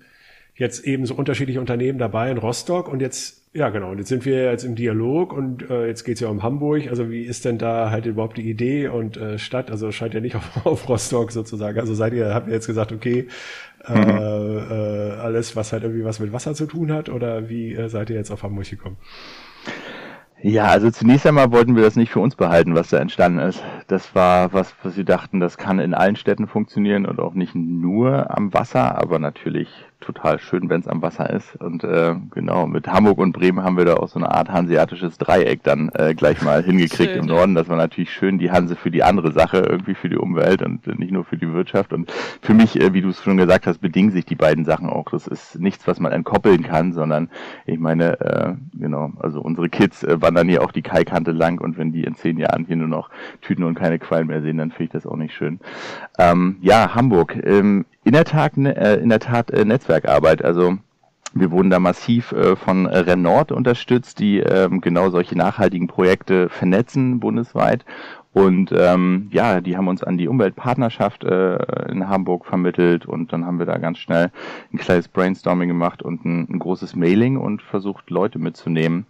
jetzt 0.56 0.84
eben 0.86 1.04
so 1.04 1.14
unterschiedliche 1.14 1.60
Unternehmen 1.60 1.98
dabei 1.98 2.30
in 2.30 2.38
Rostock 2.38 2.88
und 2.88 3.00
jetzt, 3.00 3.42
ja 3.52 3.68
genau, 3.68 3.90
und 3.90 3.98
jetzt 3.98 4.08
sind 4.08 4.24
wir 4.24 4.50
jetzt 4.50 4.64
im 4.64 4.74
Dialog 4.74 5.32
und 5.32 5.68
äh, 5.70 5.86
jetzt 5.86 6.04
geht's 6.04 6.20
ja 6.20 6.28
um 6.28 6.42
Hamburg. 6.42 6.88
Also 6.88 7.10
wie 7.10 7.22
ist 7.22 7.44
denn 7.44 7.58
da 7.58 7.90
halt 7.90 8.06
überhaupt 8.06 8.38
die 8.38 8.48
Idee 8.48 8.88
und 8.88 9.18
äh, 9.18 9.38
Stadt? 9.38 9.70
Also 9.70 9.92
scheint 9.92 10.14
ja 10.14 10.20
nicht 10.20 10.34
auf, 10.34 10.50
auf 10.66 10.88
Rostock 10.88 11.30
sozusagen. 11.30 11.78
Also 11.78 11.94
seid 11.94 12.14
ihr, 12.14 12.34
habt 12.34 12.48
ihr 12.48 12.54
jetzt 12.54 12.66
gesagt, 12.66 12.92
okay, 12.92 13.28
äh, 13.86 13.94
mhm. 13.94 14.08
äh, 14.08 15.20
alles, 15.20 15.56
was 15.56 15.72
halt 15.72 15.82
irgendwie 15.82 16.04
was 16.04 16.20
mit 16.20 16.32
Wasser 16.32 16.54
zu 16.54 16.66
tun 16.66 16.90
hat, 16.90 17.08
oder 17.10 17.48
wie 17.50 17.74
äh, 17.74 17.88
seid 17.88 18.08
ihr 18.10 18.16
jetzt 18.16 18.30
auf 18.30 18.42
Hamburg 18.42 18.68
gekommen? 18.68 18.96
Ja, 20.42 20.66
also 20.66 20.90
zunächst 20.90 21.26
einmal 21.26 21.50
wollten 21.50 21.76
wir 21.76 21.82
das 21.82 21.96
nicht 21.96 22.12
für 22.12 22.20
uns 22.20 22.36
behalten, 22.36 22.74
was 22.74 22.90
da 22.90 22.98
entstanden 22.98 23.38
ist. 23.38 23.62
Das 23.88 24.14
war 24.14 24.52
was, 24.52 24.74
was 24.82 24.96
wir 24.96 25.04
dachten, 25.04 25.40
das 25.40 25.56
kann 25.56 25.78
in 25.78 25.94
allen 25.94 26.16
Städten 26.16 26.46
funktionieren 26.46 27.06
und 27.06 27.20
auch 27.20 27.34
nicht 27.34 27.54
nur 27.54 28.36
am 28.36 28.52
Wasser, 28.52 28.98
aber 28.98 29.18
natürlich 29.18 29.68
total 30.06 30.38
schön, 30.38 30.70
wenn 30.70 30.80
es 30.80 30.88
am 30.88 31.02
Wasser 31.02 31.28
ist. 31.30 31.56
Und 31.56 31.84
äh, 31.84 32.14
genau, 32.30 32.66
mit 32.66 32.86
Hamburg 32.86 33.18
und 33.18 33.32
Bremen 33.32 33.62
haben 33.62 33.76
wir 33.76 33.84
da 33.84 33.94
auch 33.94 34.08
so 34.08 34.18
eine 34.18 34.30
Art 34.30 34.48
hanseatisches 34.48 35.18
Dreieck 35.18 35.62
dann 35.64 35.90
äh, 35.94 36.14
gleich 36.14 36.42
mal 36.42 36.62
hingekriegt 36.62 37.10
schön, 37.10 37.22
im 37.22 37.26
Norden. 37.26 37.54
Das 37.54 37.68
war 37.68 37.76
natürlich 37.76 38.12
schön, 38.12 38.38
die 38.38 38.50
Hanse 38.50 38.76
für 38.76 38.90
die 38.90 39.02
andere 39.02 39.32
Sache, 39.32 39.58
irgendwie 39.58 39.94
für 39.94 40.08
die 40.08 40.16
Umwelt 40.16 40.62
und 40.62 40.86
nicht 40.98 41.12
nur 41.12 41.24
für 41.24 41.36
die 41.36 41.52
Wirtschaft. 41.52 41.92
Und 41.92 42.12
für 42.40 42.54
mich, 42.54 42.80
äh, 42.80 42.94
wie 42.94 43.02
du 43.02 43.10
es 43.10 43.22
schon 43.22 43.36
gesagt 43.36 43.66
hast, 43.66 43.78
bedingen 43.78 44.12
sich 44.12 44.24
die 44.24 44.36
beiden 44.36 44.64
Sachen 44.64 44.88
auch. 44.88 45.10
Das 45.10 45.26
ist 45.26 45.58
nichts, 45.58 45.86
was 45.86 46.00
man 46.00 46.12
entkoppeln 46.12 46.62
kann, 46.62 46.92
sondern 46.92 47.28
ich 47.66 47.78
meine, 47.78 48.20
äh, 48.20 48.54
genau, 48.78 49.12
also 49.18 49.40
unsere 49.40 49.68
Kids 49.68 50.04
äh, 50.04 50.22
wandern 50.22 50.48
hier 50.48 50.62
auch 50.62 50.72
die 50.72 50.82
Kaikante 50.82 51.32
lang 51.32 51.60
und 51.60 51.76
wenn 51.76 51.92
die 51.92 52.04
in 52.04 52.14
zehn 52.14 52.38
Jahren 52.38 52.64
hier 52.64 52.76
nur 52.76 52.88
noch 52.88 53.10
Tüten 53.40 53.64
und 53.64 53.74
keine 53.74 53.98
Quallen 53.98 54.28
mehr 54.28 54.40
sehen, 54.40 54.58
dann 54.58 54.70
finde 54.70 54.84
ich 54.84 54.90
das 54.90 55.06
auch 55.06 55.16
nicht 55.16 55.34
schön. 55.34 55.58
Ähm, 56.18 56.56
ja, 56.60 56.94
Hamburg. 56.94 57.36
Ähm, 57.44 57.84
in 58.06 58.12
der 58.12 58.24
Tat, 58.24 58.56
ne, 58.56 58.76
äh, 58.76 59.00
in 59.02 59.08
der 59.08 59.18
Tat 59.18 59.50
äh, 59.50 59.64
Netzwerkarbeit. 59.64 60.44
Also 60.44 60.78
wir 61.34 61.50
wurden 61.50 61.70
da 61.70 61.80
massiv 61.80 62.30
äh, 62.30 62.54
von 62.54 62.86
Renord 62.86 63.50
unterstützt, 63.50 64.20
die 64.20 64.38
ähm, 64.38 64.80
genau 64.80 65.10
solche 65.10 65.36
nachhaltigen 65.36 65.88
Projekte 65.88 66.48
vernetzen 66.48 67.18
bundesweit. 67.18 67.84
Und 68.32 68.70
ähm, 68.76 69.28
ja, 69.32 69.60
die 69.60 69.76
haben 69.76 69.88
uns 69.88 70.04
an 70.04 70.18
die 70.18 70.28
Umweltpartnerschaft 70.28 71.24
äh, 71.24 71.56
in 71.90 72.08
Hamburg 72.08 72.46
vermittelt 72.46 73.06
und 73.06 73.32
dann 73.32 73.44
haben 73.44 73.58
wir 73.58 73.66
da 73.66 73.78
ganz 73.78 73.98
schnell 73.98 74.30
ein 74.72 74.78
kleines 74.78 75.08
Brainstorming 75.08 75.68
gemacht 75.68 76.02
und 76.02 76.24
ein, 76.24 76.46
ein 76.48 76.58
großes 76.60 76.94
Mailing 76.94 77.38
und 77.38 77.60
versucht, 77.60 78.10
Leute 78.10 78.38
mitzunehmen 78.38 79.06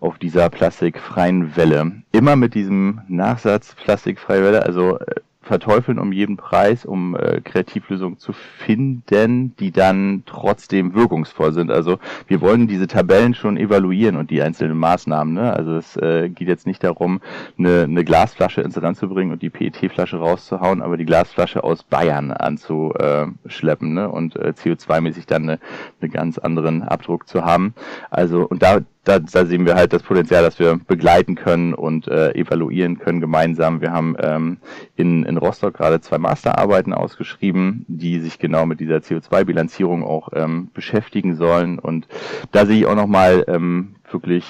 auf 0.00 0.18
dieser 0.18 0.50
plastikfreien 0.50 1.56
Welle. 1.56 1.92
Immer 2.12 2.36
mit 2.36 2.54
diesem 2.54 3.00
Nachsatz 3.08 3.74
plastikfreie 3.76 4.42
Welle, 4.42 4.64
also 4.64 4.98
äh, 4.98 5.20
verteufeln 5.44 5.98
um 5.98 6.12
jeden 6.12 6.36
Preis, 6.36 6.84
um 6.84 7.16
äh, 7.16 7.40
Kreativlösungen 7.40 8.18
zu 8.18 8.32
finden, 8.32 9.54
die 9.56 9.70
dann 9.70 10.22
trotzdem 10.26 10.94
wirkungsvoll 10.94 11.52
sind. 11.52 11.70
Also 11.70 11.98
wir 12.26 12.40
wollen 12.40 12.66
diese 12.66 12.86
Tabellen 12.86 13.34
schon 13.34 13.56
evaluieren 13.56 14.16
und 14.16 14.30
die 14.30 14.42
einzelnen 14.42 14.78
Maßnahmen. 14.78 15.34
Ne? 15.34 15.52
Also 15.52 15.76
es 15.76 15.96
äh, 15.96 16.28
geht 16.28 16.48
jetzt 16.48 16.66
nicht 16.66 16.82
darum, 16.82 17.20
eine, 17.58 17.82
eine 17.82 18.04
Glasflasche 18.04 18.62
ins 18.62 18.80
Rand 18.80 18.96
zu 18.96 19.08
bringen 19.08 19.32
und 19.32 19.42
die 19.42 19.50
PET-Flasche 19.50 20.16
rauszuhauen, 20.16 20.82
aber 20.82 20.96
die 20.96 21.04
Glasflasche 21.04 21.62
aus 21.62 21.82
Bayern 21.82 22.32
anzuschleppen 22.32 23.94
ne? 23.94 24.08
und 24.08 24.36
äh, 24.36 24.52
CO2-mäßig 24.56 25.26
dann 25.26 25.42
eine, 25.44 25.58
eine 26.00 26.10
ganz 26.10 26.38
anderen 26.38 26.82
Abdruck 26.82 27.28
zu 27.28 27.44
haben. 27.44 27.74
Also 28.10 28.46
und 28.46 28.62
da 28.62 28.80
da, 29.04 29.18
da 29.18 29.46
sehen 29.46 29.66
wir 29.66 29.74
halt 29.74 29.92
das 29.92 30.02
Potenzial, 30.02 30.42
dass 30.42 30.58
wir 30.58 30.78
begleiten 30.78 31.34
können 31.34 31.74
und 31.74 32.08
äh, 32.08 32.32
evaluieren 32.32 32.98
können 32.98 33.20
gemeinsam. 33.20 33.80
Wir 33.80 33.92
haben 33.92 34.16
ähm, 34.20 34.58
in, 34.96 35.24
in 35.24 35.36
Rostock 35.36 35.74
gerade 35.74 36.00
zwei 36.00 36.18
Masterarbeiten 36.18 36.92
ausgeschrieben, 36.92 37.84
die 37.88 38.18
sich 38.20 38.38
genau 38.38 38.66
mit 38.66 38.80
dieser 38.80 38.96
CO2-Bilanzierung 38.96 40.02
auch 40.02 40.30
ähm, 40.32 40.70
beschäftigen 40.72 41.36
sollen. 41.36 41.78
Und 41.78 42.08
da 42.52 42.66
sehe 42.66 42.78
ich 42.78 42.86
auch 42.86 42.96
nochmal 42.96 43.44
ähm, 43.46 43.96
wirklich 44.10 44.44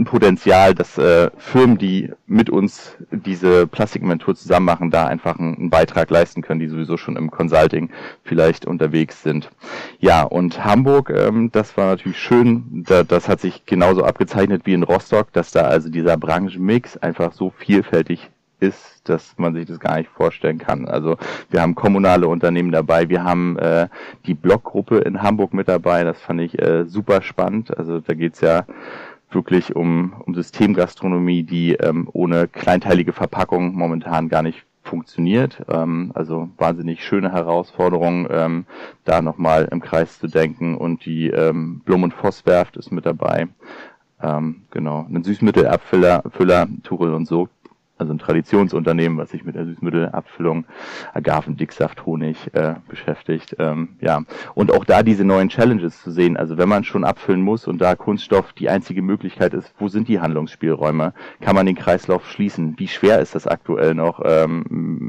ein 0.00 0.04
Potenzial, 0.04 0.74
dass 0.74 0.96
äh, 0.98 1.30
Firmen, 1.36 1.78
die 1.78 2.10
mit 2.26 2.48
uns 2.48 2.96
diese 3.10 3.66
Plastikinventur 3.66 4.34
zusammen 4.34 4.66
machen, 4.66 4.90
da 4.90 5.06
einfach 5.06 5.38
einen, 5.38 5.56
einen, 5.56 5.70
Beitrag 5.70 6.10
leisten 6.10 6.42
können, 6.42 6.60
die 6.60 6.68
sowieso 6.68 6.96
schon 6.96 7.16
im 7.16 7.30
Consulting 7.30 7.90
vielleicht 8.24 8.66
unterwegs 8.66 9.22
sind. 9.22 9.50
Ja, 9.98 10.22
und 10.22 10.64
Hamburg, 10.64 11.10
ähm, 11.10 11.50
das 11.52 11.76
war 11.76 11.86
natürlich 11.86 12.18
schön. 12.18 12.84
Da, 12.86 13.02
das 13.02 13.28
hat 13.28 13.40
sich 13.40 13.66
genauso 13.66 14.04
abgezeichnet 14.04 14.62
wie 14.64 14.72
in 14.72 14.82
Rostock, 14.82 15.32
dass 15.32 15.50
da 15.50 15.62
also 15.62 15.90
dieser 15.90 16.16
Branchenmix 16.16 16.96
einfach 16.96 17.32
so 17.32 17.50
vielfältig 17.50 18.30
ist, 18.58 19.08
dass 19.08 19.34
man 19.38 19.54
sich 19.54 19.66
das 19.66 19.80
gar 19.80 19.98
nicht 19.98 20.10
vorstellen 20.10 20.58
kann. 20.58 20.86
Also 20.86 21.16
wir 21.50 21.62
haben 21.62 21.74
kommunale 21.74 22.28
Unternehmen 22.28 22.72
dabei, 22.72 23.08
wir 23.08 23.24
haben 23.24 23.58
äh, 23.58 23.88
die 24.26 24.34
Blockgruppe 24.34 24.98
in 24.98 25.22
Hamburg 25.22 25.54
mit 25.54 25.68
dabei, 25.68 26.04
das 26.04 26.20
fand 26.20 26.40
ich 26.42 26.60
äh, 26.60 26.84
super 26.84 27.22
spannend. 27.22 27.76
Also 27.76 28.00
da 28.00 28.14
geht's 28.14 28.40
ja 28.40 28.64
wirklich 29.30 29.76
um, 29.76 30.14
um 30.24 30.34
Systemgastronomie, 30.34 31.42
die 31.42 31.74
ähm, 31.74 32.08
ohne 32.12 32.48
kleinteilige 32.48 33.12
Verpackung 33.12 33.74
momentan 33.74 34.28
gar 34.28 34.42
nicht 34.42 34.64
funktioniert. 34.82 35.62
Ähm, 35.68 36.12
also 36.14 36.48
wahnsinnig 36.56 37.04
schöne 37.04 37.32
Herausforderung, 37.32 38.26
ähm, 38.30 38.66
da 39.04 39.22
nochmal 39.22 39.68
im 39.70 39.80
Kreis 39.80 40.18
zu 40.18 40.26
denken. 40.26 40.76
Und 40.76 41.04
die 41.04 41.28
ähm, 41.28 41.80
Blum 41.84 42.02
und 42.02 42.14
Vosswerft 42.14 42.76
ist 42.76 42.90
mit 42.90 43.06
dabei. 43.06 43.48
Ähm, 44.22 44.62
genau, 44.70 45.06
ein 45.08 45.22
Süßmittelabfüller, 45.22 46.24
Füller, 46.30 46.68
Turel 46.82 47.14
und 47.14 47.26
so 47.26 47.48
also 48.00 48.12
ein 48.12 48.18
Traditionsunternehmen, 48.18 49.18
was 49.18 49.30
sich 49.30 49.44
mit 49.44 49.54
der 49.54 49.66
Süßmittelabfüllung, 49.66 50.64
Agaven, 51.12 51.56
Dicksaft, 51.56 52.06
Honig 52.06 52.52
äh, 52.54 52.74
beschäftigt. 52.88 53.56
Ähm, 53.58 53.90
ja, 54.00 54.22
und 54.54 54.72
auch 54.72 54.84
da 54.84 55.02
diese 55.02 55.24
neuen 55.24 55.48
Challenges 55.48 56.02
zu 56.02 56.10
sehen. 56.10 56.36
Also 56.36 56.58
wenn 56.58 56.68
man 56.68 56.84
schon 56.84 57.04
abfüllen 57.04 57.42
muss 57.42 57.66
und 57.66 57.78
da 57.78 57.94
Kunststoff 57.94 58.52
die 58.54 58.68
einzige 58.68 59.02
Möglichkeit 59.02 59.54
ist, 59.54 59.72
wo 59.78 59.88
sind 59.88 60.08
die 60.08 60.20
Handlungsspielräume? 60.20 61.12
Kann 61.40 61.54
man 61.54 61.66
den 61.66 61.76
Kreislauf 61.76 62.28
schließen? 62.28 62.78
Wie 62.78 62.88
schwer 62.88 63.20
ist 63.20 63.34
das 63.34 63.46
aktuell 63.46 63.94
noch 63.94 64.20
ähm, 64.24 64.64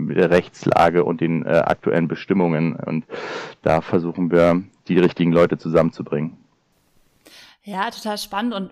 mit 0.07 0.17
der 0.17 0.29
Rechtslage 0.29 1.03
und 1.03 1.21
den 1.21 1.45
äh, 1.45 1.49
aktuellen 1.49 2.07
Bestimmungen? 2.07 2.75
Und 2.75 3.05
da 3.61 3.81
versuchen 3.81 4.31
wir, 4.31 4.63
die 4.87 4.99
richtigen 4.99 5.31
Leute 5.31 5.57
zusammenzubringen. 5.57 6.37
Ja, 7.63 7.89
total 7.91 8.17
spannend 8.17 8.53
und 8.53 8.71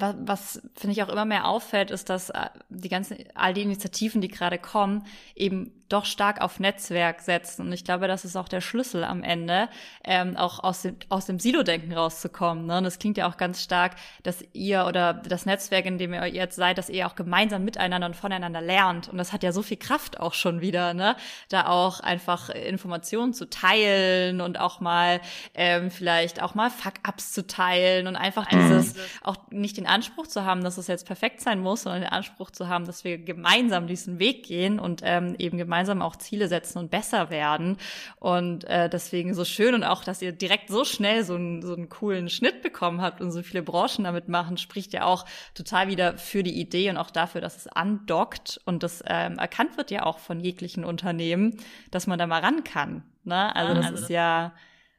was, 0.00 0.14
was 0.18 0.62
finde 0.74 0.92
ich 0.92 1.02
auch 1.02 1.08
immer 1.08 1.24
mehr 1.24 1.46
auffällt, 1.46 1.90
ist, 1.90 2.10
dass 2.10 2.30
äh, 2.30 2.48
die 2.68 2.88
ganzen, 2.88 3.18
all 3.34 3.54
die 3.54 3.62
Initiativen, 3.62 4.20
die 4.20 4.28
gerade 4.28 4.58
kommen, 4.58 5.04
eben 5.34 5.72
doch 5.88 6.04
stark 6.04 6.40
auf 6.40 6.58
Netzwerk 6.58 7.20
setzen. 7.20 7.66
Und 7.66 7.72
ich 7.72 7.84
glaube, 7.84 8.08
das 8.08 8.24
ist 8.24 8.36
auch 8.36 8.48
der 8.48 8.60
Schlüssel 8.60 9.04
am 9.04 9.22
Ende, 9.22 9.68
ähm, 10.04 10.36
auch 10.36 10.62
aus 10.62 10.82
dem, 10.82 10.96
aus 11.08 11.26
dem 11.26 11.38
Silo-Denken 11.38 11.92
rauszukommen. 11.92 12.66
Ne? 12.66 12.78
Und 12.78 12.86
es 12.86 12.98
klingt 12.98 13.16
ja 13.16 13.28
auch 13.28 13.36
ganz 13.36 13.62
stark, 13.62 13.94
dass 14.22 14.44
ihr 14.52 14.86
oder 14.86 15.14
das 15.14 15.46
Netzwerk, 15.46 15.86
in 15.86 15.98
dem 15.98 16.12
ihr 16.12 16.26
jetzt 16.26 16.56
seid, 16.56 16.78
dass 16.78 16.88
ihr 16.88 17.06
auch 17.06 17.14
gemeinsam 17.14 17.64
miteinander 17.64 18.08
und 18.08 18.16
voneinander 18.16 18.60
lernt. 18.60 19.08
Und 19.08 19.18
das 19.18 19.32
hat 19.32 19.42
ja 19.42 19.52
so 19.52 19.62
viel 19.62 19.76
Kraft 19.76 20.18
auch 20.18 20.34
schon 20.34 20.60
wieder, 20.60 20.92
ne? 20.92 21.16
Da 21.50 21.68
auch 21.68 22.00
einfach 22.00 22.48
Informationen 22.50 23.32
zu 23.32 23.48
teilen 23.48 24.40
und 24.40 24.58
auch 24.58 24.80
mal 24.80 25.20
ähm, 25.54 25.90
vielleicht 25.90 26.42
auch 26.42 26.54
mal 26.54 26.70
Fuck-Ups 26.70 27.32
zu 27.32 27.46
teilen 27.46 28.08
und 28.08 28.16
einfach 28.16 28.50
mhm. 28.50 28.58
dieses, 28.58 28.94
auch 29.22 29.36
nicht 29.50 29.76
den 29.76 29.85
Anspruch 29.86 30.26
zu 30.26 30.44
haben, 30.44 30.62
dass 30.62 30.78
es 30.78 30.86
jetzt 30.86 31.06
perfekt 31.06 31.40
sein 31.40 31.60
muss, 31.60 31.82
sondern 31.82 32.02
den 32.02 32.10
Anspruch 32.10 32.50
zu 32.50 32.68
haben, 32.68 32.86
dass 32.86 33.04
wir 33.04 33.18
gemeinsam 33.18 33.86
diesen 33.86 34.18
Weg 34.18 34.44
gehen 34.44 34.78
und 34.78 35.00
ähm, 35.04 35.34
eben 35.38 35.58
gemeinsam 35.58 35.76
gemeinsam 35.86 36.02
auch 36.02 36.16
Ziele 36.16 36.48
setzen 36.48 36.78
und 36.78 36.90
besser 36.90 37.30
werden. 37.30 37.76
Und 38.18 38.64
äh, 38.64 38.88
deswegen 38.88 39.34
so 39.34 39.44
schön 39.44 39.74
und 39.74 39.84
auch, 39.84 40.04
dass 40.04 40.22
ihr 40.22 40.32
direkt 40.32 40.68
so 40.68 40.84
schnell 40.84 41.24
so 41.24 41.34
einen, 41.34 41.62
so 41.62 41.74
einen 41.74 41.88
coolen 41.88 42.28
Schnitt 42.28 42.62
bekommen 42.62 43.00
habt 43.00 43.20
und 43.20 43.30
so 43.30 43.42
viele 43.42 43.62
Branchen 43.62 44.04
damit 44.04 44.28
machen, 44.28 44.56
spricht 44.56 44.92
ja 44.92 45.04
auch 45.04 45.24
total 45.54 45.88
wieder 45.88 46.18
für 46.18 46.42
die 46.42 46.58
Idee 46.58 46.90
und 46.90 46.96
auch 46.96 47.10
dafür, 47.10 47.40
dass 47.40 47.56
es 47.56 47.66
andockt 47.68 48.60
und 48.64 48.82
das 48.82 49.02
ähm, 49.06 49.38
erkannt 49.38 49.76
wird 49.76 49.90
ja 49.90 50.04
auch 50.04 50.18
von 50.18 50.40
jeglichen 50.40 50.84
Unternehmen, 50.84 51.56
dass 51.90 52.06
man 52.06 52.18
da 52.18 52.26
mal 52.26 52.40
ran 52.40 52.64
kann. 52.64 53.02
Ne? 53.24 53.54
Also 53.54 53.74
das 53.74 53.86
also 53.86 54.02
ist 54.02 54.10
ja 54.10 54.54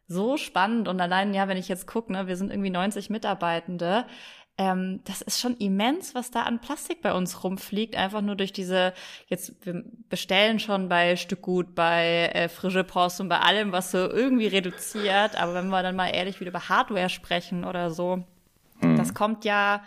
so 0.08 0.38
spannend 0.38 0.88
und 0.88 1.02
allein, 1.02 1.34
ja, 1.34 1.48
wenn 1.48 1.58
ich 1.58 1.68
jetzt 1.68 1.86
gucke, 1.86 2.14
ne, 2.14 2.28
wir 2.28 2.38
sind 2.38 2.50
irgendwie 2.50 2.70
90 2.70 3.10
Mitarbeitende, 3.10 4.06
ähm, 4.58 5.02
das 5.04 5.22
ist 5.22 5.40
schon 5.40 5.56
immens, 5.58 6.16
was 6.16 6.32
da 6.32 6.44
an 6.44 6.60
Plastik 6.60 7.02
bei 7.02 7.14
uns 7.14 7.44
rumfliegt. 7.44 7.96
Einfach 7.96 8.22
nur 8.22 8.36
durch 8.36 8.52
diese, 8.52 8.94
jetzt, 9.28 9.54
wir 9.64 9.84
bestellen 10.10 10.60
schon 10.60 10.90
bei 10.90 11.16
Stückgut, 11.16 11.76
bei 11.76 12.32
äh, 12.34 12.50
Frische 12.50 12.84
Post 12.84 13.22
und 13.22 13.30
bei 13.30 13.40
allem, 13.40 13.72
was 13.72 13.92
so 13.92 13.98
irgendwie 13.98 14.48
reduziert. 14.48 15.36
Aber 15.40 15.54
wenn 15.54 15.68
wir 15.68 15.84
dann 15.84 15.96
mal 15.96 16.10
ehrlich 16.10 16.40
wieder 16.40 16.50
über 16.50 16.70
Hardware 16.70 17.10
sprechen 17.10 17.66
oder 17.66 17.92
so, 17.92 18.24
mhm. 18.82 18.98
das 18.98 19.14
kommt 19.14 19.46
ja 19.46 19.84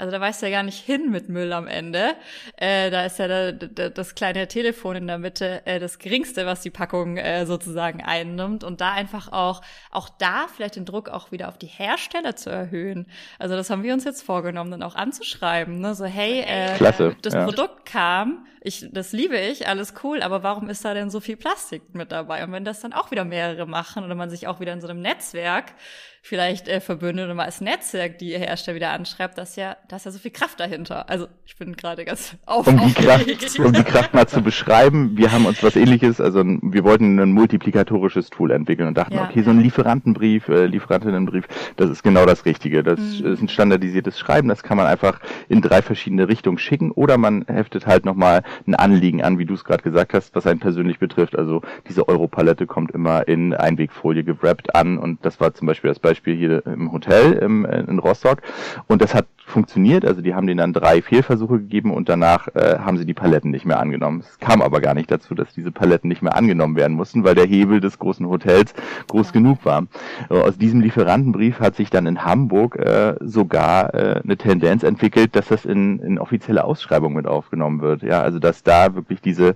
Also 0.00 0.12
da 0.12 0.20
weißt 0.20 0.40
du 0.40 0.46
ja 0.46 0.52
gar 0.52 0.62
nicht 0.62 0.82
hin 0.82 1.10
mit 1.10 1.28
Müll 1.28 1.52
am 1.52 1.66
Ende. 1.66 2.14
Äh, 2.56 2.90
da 2.90 3.04
ist 3.04 3.18
ja 3.18 3.28
da, 3.28 3.52
da, 3.52 3.90
das 3.90 4.14
kleine 4.14 4.48
Telefon 4.48 4.96
in 4.96 5.06
der 5.06 5.18
Mitte 5.18 5.60
äh, 5.66 5.78
das 5.78 5.98
geringste, 5.98 6.46
was 6.46 6.62
die 6.62 6.70
Packung 6.70 7.18
äh, 7.18 7.44
sozusagen 7.44 8.02
einnimmt. 8.02 8.64
Und 8.64 8.80
da 8.80 8.92
einfach 8.92 9.30
auch, 9.30 9.60
auch 9.90 10.08
da 10.08 10.46
vielleicht 10.48 10.76
den 10.76 10.86
Druck 10.86 11.10
auch 11.10 11.32
wieder 11.32 11.48
auf 11.48 11.58
die 11.58 11.66
Hersteller 11.66 12.34
zu 12.34 12.48
erhöhen. 12.48 13.06
Also 13.38 13.56
das 13.56 13.68
haben 13.68 13.82
wir 13.82 13.92
uns 13.92 14.04
jetzt 14.04 14.22
vorgenommen, 14.22 14.70
dann 14.70 14.82
auch 14.82 14.94
anzuschreiben. 14.94 15.80
Ne? 15.80 15.94
So, 15.94 16.06
hey, 16.06 16.40
äh, 16.40 16.76
Klasse, 16.76 17.14
das 17.20 17.34
ja. 17.34 17.44
Produkt 17.44 17.84
kam, 17.84 18.46
ich, 18.62 18.88
das 18.92 19.12
liebe 19.12 19.38
ich, 19.38 19.68
alles 19.68 19.94
cool, 20.02 20.22
aber 20.22 20.42
warum 20.42 20.68
ist 20.68 20.84
da 20.84 20.94
denn 20.94 21.10
so 21.10 21.20
viel 21.20 21.36
Plastik 21.36 21.82
mit 21.94 22.12
dabei? 22.12 22.44
Und 22.44 22.52
wenn 22.52 22.64
das 22.64 22.80
dann 22.80 22.92
auch 22.92 23.10
wieder 23.10 23.24
mehrere 23.24 23.66
machen 23.66 24.04
oder 24.04 24.14
man 24.14 24.30
sich 24.30 24.48
auch 24.48 24.60
wieder 24.60 24.72
in 24.72 24.80
so 24.80 24.88
einem 24.88 25.00
Netzwerk 25.00 25.72
vielleicht 26.22 26.68
äh, 26.68 26.80
verbündet 26.80 27.30
und 27.30 27.36
mal 27.36 27.44
als 27.46 27.60
Netzwerk 27.60 28.18
die 28.18 28.36
Hersteller 28.36 28.74
wieder 28.76 28.90
anschreibt, 28.90 29.38
dass 29.38 29.56
ja, 29.56 29.76
da 29.88 29.96
ist 29.96 30.04
ja 30.04 30.10
so 30.10 30.18
viel 30.18 30.30
Kraft 30.30 30.60
dahinter. 30.60 31.08
Also 31.08 31.26
ich 31.46 31.56
bin 31.56 31.74
gerade 31.76 32.04
ganz 32.04 32.36
auf. 32.46 32.66
Um 32.66 32.76
die, 32.78 32.92
Kraft, 32.92 33.58
um 33.58 33.72
die 33.72 33.82
Kraft 33.82 34.12
mal 34.14 34.26
zu 34.28 34.42
beschreiben, 34.42 35.16
wir 35.16 35.32
haben 35.32 35.46
uns 35.46 35.62
was 35.62 35.76
ähnliches, 35.76 36.20
also 36.20 36.44
wir 36.44 36.84
wollten 36.84 37.18
ein 37.18 37.32
multiplikatorisches 37.32 38.28
Tool 38.30 38.50
entwickeln 38.50 38.88
und 38.88 38.98
dachten, 38.98 39.14
Ja. 39.14 39.24
okay, 39.24 39.42
so 39.42 39.50
ein 39.50 39.60
Lieferantenbrief, 39.60 40.48
äh, 40.48 40.66
Lieferantinnenbrief, 40.66 41.46
das 41.76 41.90
ist 41.90 42.02
genau 42.02 42.26
das 42.26 42.44
Richtige. 42.44 42.82
Das 42.82 43.00
Mhm. 43.00 43.26
ist 43.26 43.40
ein 43.42 43.48
standardisiertes 43.48 44.18
Schreiben, 44.18 44.48
das 44.48 44.62
kann 44.62 44.76
man 44.76 44.86
einfach 44.86 45.20
in 45.48 45.62
drei 45.62 45.80
verschiedene 45.82 46.28
Richtungen 46.28 46.58
schicken 46.58 46.90
oder 46.90 47.16
man 47.18 47.44
heftet 47.46 47.86
halt 47.86 48.04
nochmal 48.04 48.42
ein 48.66 48.74
Anliegen 48.74 49.22
an, 49.22 49.38
wie 49.38 49.46
du 49.46 49.54
es 49.54 49.64
gerade 49.64 49.82
gesagt 49.82 50.12
hast, 50.12 50.34
was 50.34 50.46
einen 50.46 50.60
persönlich 50.60 50.98
betrifft. 50.98 51.36
Also 51.36 51.62
diese 51.88 52.08
Europalette 52.08 52.66
kommt 52.66 52.90
immer 52.90 53.26
in 53.26 53.54
Einwegfolie 53.54 54.22
gewrappt 54.24 54.74
an 54.74 54.98
und 54.98 55.24
das 55.24 55.40
war 55.40 55.54
zum 55.54 55.66
Beispiel 55.66 55.88
das 55.88 55.98
Beispiel 56.10 56.36
hier 56.36 56.66
im 56.66 56.92
Hotel 56.92 57.32
im, 57.32 57.64
in 57.64 57.98
Rostock 57.98 58.42
und 58.86 59.00
das 59.02 59.14
hat 59.14 59.26
funktioniert. 59.50 60.06
Also 60.06 60.22
die 60.22 60.34
haben 60.34 60.46
denen 60.46 60.58
dann 60.58 60.72
drei 60.72 61.02
Fehlversuche 61.02 61.58
gegeben 61.58 61.92
und 61.92 62.08
danach 62.08 62.48
äh, 62.54 62.78
haben 62.78 62.96
sie 62.96 63.04
die 63.04 63.14
Paletten 63.14 63.50
nicht 63.50 63.66
mehr 63.66 63.78
angenommen. 63.78 64.20
Es 64.20 64.38
kam 64.38 64.62
aber 64.62 64.80
gar 64.80 64.94
nicht 64.94 65.10
dazu, 65.10 65.34
dass 65.34 65.52
diese 65.52 65.72
Paletten 65.72 66.08
nicht 66.08 66.22
mehr 66.22 66.36
angenommen 66.36 66.76
werden 66.76 66.96
mussten, 66.96 67.24
weil 67.24 67.34
der 67.34 67.46
Hebel 67.46 67.80
des 67.80 67.98
großen 67.98 68.26
Hotels 68.26 68.72
groß 69.08 69.32
genug 69.32 69.64
war. 69.64 69.86
Äh, 70.30 70.34
Aus 70.34 70.56
diesem 70.56 70.80
Lieferantenbrief 70.80 71.60
hat 71.60 71.76
sich 71.76 71.90
dann 71.90 72.06
in 72.06 72.24
Hamburg 72.24 72.76
äh, 72.76 73.16
sogar 73.20 73.92
äh, 73.94 74.20
eine 74.22 74.36
Tendenz 74.36 74.82
entwickelt, 74.82 75.36
dass 75.36 75.48
das 75.48 75.64
in, 75.66 75.98
in 75.98 76.18
offizielle 76.18 76.64
Ausschreibungen 76.64 77.16
mit 77.16 77.26
aufgenommen 77.26 77.82
wird. 77.82 78.02
Ja, 78.02 78.22
also 78.22 78.38
dass 78.38 78.62
da 78.62 78.94
wirklich 78.94 79.20
diese 79.20 79.54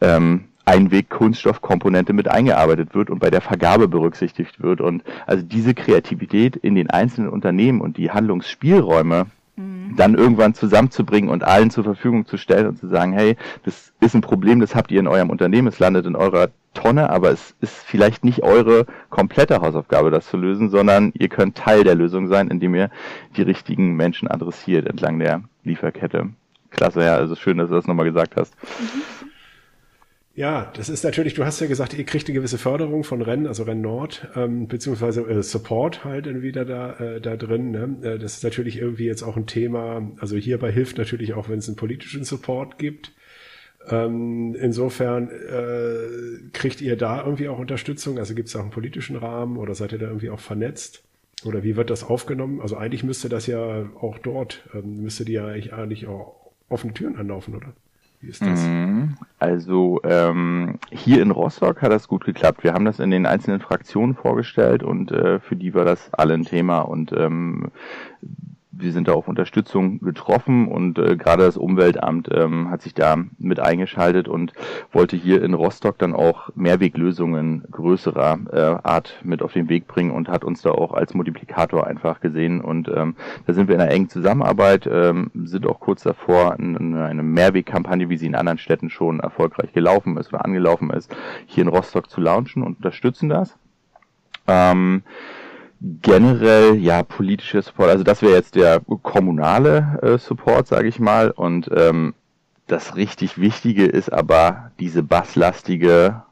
ähm, 0.00 0.49
Einweg-Kunststoffkomponente 0.70 2.12
mit 2.12 2.28
eingearbeitet 2.28 2.94
wird 2.94 3.10
und 3.10 3.18
bei 3.18 3.30
der 3.30 3.40
Vergabe 3.40 3.88
berücksichtigt 3.88 4.62
wird. 4.62 4.80
Und 4.80 5.02
also 5.26 5.44
diese 5.44 5.74
Kreativität 5.74 6.56
in 6.56 6.76
den 6.76 6.90
einzelnen 6.90 7.28
Unternehmen 7.28 7.80
und 7.80 7.96
die 7.96 8.10
Handlungsspielräume 8.10 9.26
dann 9.96 10.14
irgendwann 10.14 10.54
zusammenzubringen 10.54 11.28
und 11.28 11.44
allen 11.44 11.70
zur 11.70 11.84
Verfügung 11.84 12.24
zu 12.24 12.36
stellen 12.36 12.68
und 12.68 12.78
zu 12.78 12.86
sagen, 12.86 13.12
hey, 13.12 13.36
das 13.64 13.92
ist 14.00 14.14
ein 14.14 14.20
Problem, 14.20 14.60
das 14.60 14.74
habt 14.74 14.90
ihr 14.90 15.00
in 15.00 15.06
eurem 15.06 15.28
Unternehmen, 15.28 15.68
es 15.68 15.78
landet 15.78 16.06
in 16.06 16.16
eurer 16.16 16.48
Tonne, 16.72 17.10
aber 17.10 17.30
es 17.30 17.54
ist 17.60 17.74
vielleicht 17.74 18.24
nicht 18.24 18.42
eure 18.42 18.86
komplette 19.10 19.60
Hausaufgabe, 19.60 20.10
das 20.10 20.28
zu 20.28 20.36
lösen, 20.36 20.70
sondern 20.70 21.12
ihr 21.18 21.28
könnt 21.28 21.56
Teil 21.56 21.84
der 21.84 21.96
Lösung 21.96 22.28
sein, 22.28 22.48
indem 22.48 22.74
ihr 22.74 22.90
die 23.36 23.42
richtigen 23.42 23.96
Menschen 23.96 24.28
adressiert 24.28 24.86
entlang 24.86 25.18
der 25.18 25.42
Lieferkette. 25.64 26.30
Klasse, 26.70 27.02
ja, 27.02 27.16
also 27.16 27.34
schön, 27.34 27.58
dass 27.58 27.68
du 27.68 27.74
das 27.74 27.88
nochmal 27.88 28.06
gesagt 28.06 28.36
hast. 28.36 28.54
Ja, 30.40 30.72
das 30.74 30.88
ist 30.88 31.04
natürlich, 31.04 31.34
du 31.34 31.44
hast 31.44 31.60
ja 31.60 31.66
gesagt, 31.66 31.92
ihr 31.92 32.04
kriegt 32.04 32.26
eine 32.26 32.34
gewisse 32.34 32.56
Förderung 32.56 33.04
von 33.04 33.20
Rennen, 33.20 33.46
also 33.46 33.64
Renn 33.64 33.82
Nord, 33.82 34.26
ähm, 34.34 34.68
beziehungsweise 34.68 35.20
äh, 35.20 35.42
Support 35.42 36.02
halt 36.02 36.24
dann 36.24 36.40
wieder 36.40 36.64
da, 36.64 36.94
äh, 36.94 37.20
da 37.20 37.36
drin. 37.36 37.72
Ne? 37.72 37.98
Äh, 38.00 38.18
das 38.18 38.36
ist 38.36 38.44
natürlich 38.44 38.78
irgendwie 38.78 39.04
jetzt 39.04 39.22
auch 39.22 39.36
ein 39.36 39.46
Thema, 39.46 40.10
also 40.18 40.38
hierbei 40.38 40.72
hilft 40.72 40.96
natürlich 40.96 41.34
auch, 41.34 41.50
wenn 41.50 41.58
es 41.58 41.68
einen 41.68 41.76
politischen 41.76 42.24
Support 42.24 42.78
gibt. 42.78 43.12
Ähm, 43.86 44.54
insofern 44.58 45.28
äh, 45.28 46.48
kriegt 46.54 46.80
ihr 46.80 46.96
da 46.96 47.22
irgendwie 47.22 47.50
auch 47.50 47.58
Unterstützung, 47.58 48.18
also 48.18 48.34
gibt 48.34 48.48
es 48.48 48.56
auch 48.56 48.62
einen 48.62 48.70
politischen 48.70 49.16
Rahmen 49.16 49.58
oder 49.58 49.74
seid 49.74 49.92
ihr 49.92 49.98
da 49.98 50.06
irgendwie 50.06 50.30
auch 50.30 50.40
vernetzt? 50.40 51.02
Oder 51.44 51.64
wie 51.64 51.76
wird 51.76 51.90
das 51.90 52.02
aufgenommen? 52.02 52.62
Also 52.62 52.78
eigentlich 52.78 53.04
müsste 53.04 53.28
das 53.28 53.46
ja 53.46 53.90
auch 54.00 54.16
dort, 54.16 54.66
ähm, 54.72 55.02
müsste 55.02 55.26
die 55.26 55.32
ja 55.32 55.48
eigentlich, 55.48 55.74
eigentlich 55.74 56.06
auch 56.06 56.34
offene 56.70 56.94
Türen 56.94 57.16
anlaufen, 57.16 57.54
oder? 57.54 57.74
Wie 58.20 58.28
ist 58.28 58.42
das? 58.42 58.60
Mhm. 58.60 59.16
Also 59.38 60.00
ähm, 60.04 60.78
hier 60.90 61.22
in 61.22 61.30
Rostock 61.30 61.80
hat 61.80 61.90
das 61.90 62.06
gut 62.06 62.24
geklappt. 62.24 62.62
Wir 62.62 62.74
haben 62.74 62.84
das 62.84 62.98
in 62.98 63.10
den 63.10 63.24
einzelnen 63.24 63.60
Fraktionen 63.60 64.14
vorgestellt 64.14 64.82
und 64.82 65.10
äh, 65.10 65.40
für 65.40 65.56
die 65.56 65.72
war 65.72 65.86
das 65.86 66.12
alle 66.12 66.34
ein 66.34 66.44
Thema 66.44 66.80
und 66.80 67.12
ähm, 67.12 67.70
wir 68.80 68.92
sind 68.92 69.08
da 69.08 69.12
auf 69.12 69.28
Unterstützung 69.28 70.00
getroffen 70.00 70.68
und 70.68 70.98
äh, 70.98 71.16
gerade 71.16 71.44
das 71.44 71.56
Umweltamt 71.56 72.28
ähm, 72.32 72.70
hat 72.70 72.82
sich 72.82 72.94
da 72.94 73.16
mit 73.38 73.60
eingeschaltet 73.60 74.28
und 74.28 74.52
wollte 74.92 75.16
hier 75.16 75.42
in 75.42 75.54
Rostock 75.54 75.98
dann 75.98 76.14
auch 76.14 76.50
Mehrweglösungen 76.54 77.64
größerer 77.70 78.38
äh, 78.52 78.88
Art 78.88 79.20
mit 79.22 79.42
auf 79.42 79.52
den 79.52 79.68
Weg 79.68 79.86
bringen 79.86 80.10
und 80.10 80.28
hat 80.28 80.44
uns 80.44 80.62
da 80.62 80.70
auch 80.70 80.92
als 80.92 81.14
Multiplikator 81.14 81.86
einfach 81.86 82.20
gesehen 82.20 82.60
und 82.60 82.88
ähm, 82.88 83.16
da 83.46 83.52
sind 83.52 83.68
wir 83.68 83.74
in 83.74 83.80
einer 83.80 83.90
engen 83.90 84.08
Zusammenarbeit, 84.08 84.88
ähm, 84.90 85.30
sind 85.44 85.66
auch 85.66 85.80
kurz 85.80 86.02
davor 86.02 86.56
in, 86.58 86.96
eine 86.96 87.22
Mehrwegkampagne, 87.22 88.08
wie 88.08 88.16
sie 88.16 88.26
in 88.26 88.34
anderen 88.34 88.58
Städten 88.58 88.90
schon 88.90 89.20
erfolgreich 89.20 89.72
gelaufen 89.72 90.16
ist 90.16 90.32
oder 90.32 90.44
angelaufen 90.44 90.90
ist, 90.90 91.14
hier 91.46 91.62
in 91.62 91.68
Rostock 91.68 92.10
zu 92.10 92.20
launchen 92.20 92.62
und 92.62 92.76
unterstützen 92.76 93.28
das. 93.28 93.56
Ähm, 94.46 95.02
generell 95.80 96.76
ja 96.76 97.02
politische 97.02 97.62
Support, 97.62 97.90
also 97.90 98.04
das 98.04 98.22
wäre 98.22 98.34
jetzt 98.34 98.54
der 98.54 98.80
kommunale 99.02 99.98
äh, 100.02 100.18
Support, 100.18 100.66
sage 100.66 100.88
ich 100.88 100.98
mal. 100.98 101.30
Und 101.30 101.70
ähm, 101.74 102.14
das 102.66 102.96
richtig 102.96 103.38
Wichtige 103.38 103.86
ist 103.86 104.12
aber 104.12 104.70
diese 104.78 105.02
basslastige 105.02 106.22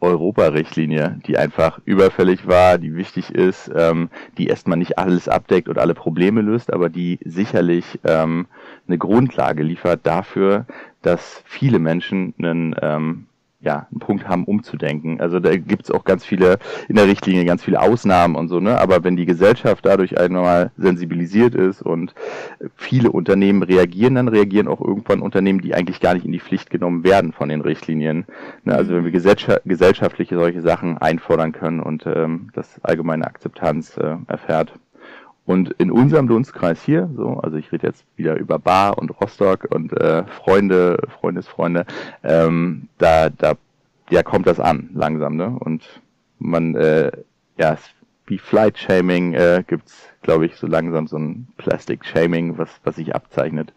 Europa-Richtlinie, 0.00 1.20
die 1.26 1.38
einfach 1.38 1.80
überfällig 1.84 2.46
war, 2.46 2.78
die 2.78 2.94
wichtig 2.96 3.34
ist, 3.34 3.70
ähm, 3.74 4.10
die 4.36 4.46
erstmal 4.46 4.76
nicht 4.78 4.98
alles 4.98 5.28
abdeckt 5.28 5.68
und 5.68 5.78
alle 5.78 5.94
Probleme 5.94 6.42
löst, 6.42 6.72
aber 6.72 6.88
die 6.90 7.18
sicherlich 7.24 7.98
ähm, 8.04 8.46
eine 8.86 8.98
Grundlage 8.98 9.62
liefert 9.62 10.00
dafür, 10.04 10.66
dass 11.02 11.42
viele 11.46 11.78
Menschen 11.78 12.34
einen 12.38 12.74
ähm, 12.80 13.26
ja, 13.66 13.88
einen 13.90 13.98
Punkt 13.98 14.28
haben, 14.28 14.44
umzudenken. 14.44 15.20
Also 15.20 15.40
da 15.40 15.56
gibt's 15.56 15.90
auch 15.90 16.04
ganz 16.04 16.24
viele 16.24 16.58
in 16.88 16.94
der 16.94 17.08
Richtlinie, 17.08 17.44
ganz 17.44 17.64
viele 17.64 17.82
Ausnahmen 17.82 18.36
und 18.36 18.46
so, 18.46 18.60
ne? 18.60 18.78
Aber 18.78 19.02
wenn 19.02 19.16
die 19.16 19.26
Gesellschaft 19.26 19.84
dadurch 19.84 20.16
einmal 20.18 20.70
sensibilisiert 20.76 21.56
ist 21.56 21.82
und 21.82 22.14
viele 22.76 23.10
Unternehmen 23.10 23.64
reagieren, 23.64 24.14
dann 24.14 24.28
reagieren 24.28 24.68
auch 24.68 24.80
irgendwann 24.80 25.20
Unternehmen, 25.20 25.60
die 25.60 25.74
eigentlich 25.74 25.98
gar 25.98 26.14
nicht 26.14 26.24
in 26.24 26.30
die 26.30 26.38
Pflicht 26.38 26.70
genommen 26.70 27.02
werden 27.02 27.32
von 27.32 27.48
den 27.48 27.60
Richtlinien. 27.60 28.26
Ne? 28.62 28.72
Also 28.72 28.94
wenn 28.94 29.04
wir 29.04 29.10
gesellscha 29.10 29.58
gesellschaftliche 29.64 30.36
solche 30.36 30.62
Sachen 30.62 30.98
einfordern 30.98 31.50
können 31.50 31.80
und 31.80 32.06
ähm, 32.06 32.50
das 32.54 32.78
allgemeine 32.84 33.26
Akzeptanz 33.26 33.96
äh, 33.96 34.16
erfährt. 34.28 34.74
Und 35.46 35.70
in 35.78 35.92
unserem 35.92 36.26
Dunstkreis 36.26 36.82
hier, 36.82 37.08
so, 37.16 37.38
also 37.38 37.56
ich 37.56 37.70
rede 37.70 37.86
jetzt 37.86 38.04
wieder 38.16 38.34
über 38.34 38.58
Bar 38.58 38.98
und 38.98 39.10
Rostock 39.20 39.68
und 39.72 39.92
äh, 39.92 40.24
Freunde, 40.26 40.98
Freundesfreunde, 41.20 41.86
ähm, 42.24 42.88
da, 42.98 43.30
da, 43.30 43.52
ja, 44.10 44.24
kommt 44.24 44.48
das 44.48 44.58
an, 44.58 44.90
langsam, 44.92 45.36
ne? 45.36 45.56
Und 45.60 45.84
man, 46.40 46.74
äh, 46.74 47.12
ja, 47.58 47.78
wie 48.26 48.38
Flight 48.38 48.76
Shaming 48.76 49.34
äh, 49.34 49.62
gibt's, 49.64 50.08
glaube 50.22 50.46
ich, 50.46 50.56
so 50.56 50.66
langsam 50.66 51.06
so 51.06 51.16
ein 51.16 51.46
Plastic 51.58 52.04
Shaming, 52.04 52.58
was, 52.58 52.68
was 52.82 52.96
sich 52.96 53.14
abzeichnet. 53.14 53.72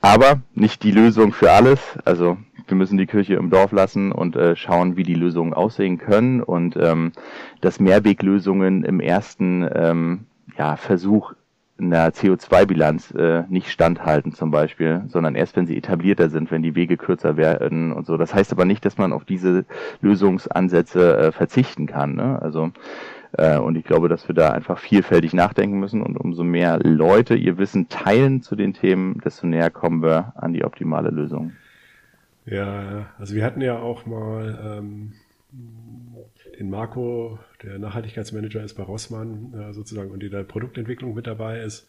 Aber 0.00 0.40
nicht 0.54 0.82
die 0.84 0.92
Lösung 0.92 1.32
für 1.32 1.50
alles. 1.50 1.80
Also 2.04 2.38
wir 2.66 2.76
müssen 2.76 2.98
die 2.98 3.06
Kirche 3.06 3.34
im 3.34 3.50
Dorf 3.50 3.72
lassen 3.72 4.12
und 4.12 4.36
äh, 4.36 4.54
schauen, 4.54 4.96
wie 4.96 5.02
die 5.02 5.14
Lösungen 5.14 5.54
aussehen 5.54 5.98
können 5.98 6.42
und 6.42 6.76
ähm, 6.76 7.12
dass 7.60 7.80
Mehrweglösungen 7.80 8.84
im 8.84 9.00
ersten 9.00 9.68
ähm, 9.74 10.26
ja, 10.56 10.76
Versuch 10.76 11.32
einer 11.78 12.10
CO2-Bilanz 12.10 13.12
äh, 13.12 13.44
nicht 13.48 13.70
standhalten 13.70 14.32
zum 14.32 14.50
Beispiel, 14.50 15.02
sondern 15.08 15.34
erst 15.34 15.56
wenn 15.56 15.66
sie 15.66 15.76
etablierter 15.76 16.28
sind, 16.28 16.50
wenn 16.50 16.62
die 16.62 16.74
Wege 16.74 16.96
kürzer 16.96 17.36
werden 17.36 17.92
und 17.92 18.06
so. 18.06 18.16
Das 18.16 18.34
heißt 18.34 18.52
aber 18.52 18.64
nicht, 18.64 18.84
dass 18.84 18.98
man 18.98 19.12
auf 19.12 19.24
diese 19.24 19.64
Lösungsansätze 20.00 21.16
äh, 21.16 21.32
verzichten 21.32 21.86
kann. 21.86 22.14
Ne? 22.16 22.40
Also 22.42 22.72
äh, 23.32 23.58
und 23.58 23.76
ich 23.76 23.84
glaube, 23.84 24.08
dass 24.08 24.28
wir 24.28 24.34
da 24.34 24.50
einfach 24.50 24.78
vielfältig 24.78 25.34
nachdenken 25.34 25.78
müssen 25.78 26.02
und 26.02 26.16
umso 26.16 26.44
mehr 26.44 26.78
Leute 26.82 27.34
ihr 27.34 27.58
Wissen 27.58 27.88
teilen 27.88 28.42
zu 28.42 28.56
den 28.56 28.72
Themen, 28.74 29.20
desto 29.24 29.46
näher 29.46 29.70
kommen 29.70 30.02
wir 30.02 30.32
an 30.36 30.52
die 30.52 30.64
optimale 30.64 31.10
Lösung. 31.10 31.52
Ja, 32.46 33.06
also 33.18 33.34
wir 33.34 33.44
hatten 33.44 33.60
ja 33.60 33.78
auch 33.78 34.06
mal 34.06 34.78
ähm, 34.78 35.12
den 36.58 36.70
Marco, 36.70 37.38
der 37.62 37.78
Nachhaltigkeitsmanager 37.78 38.62
ist 38.64 38.74
bei 38.74 38.82
Rossmann 38.82 39.54
äh, 39.54 39.72
sozusagen 39.72 40.10
und 40.10 40.22
die 40.22 40.30
da 40.30 40.42
Produktentwicklung 40.42 41.14
mit 41.14 41.26
dabei 41.26 41.60
ist, 41.60 41.86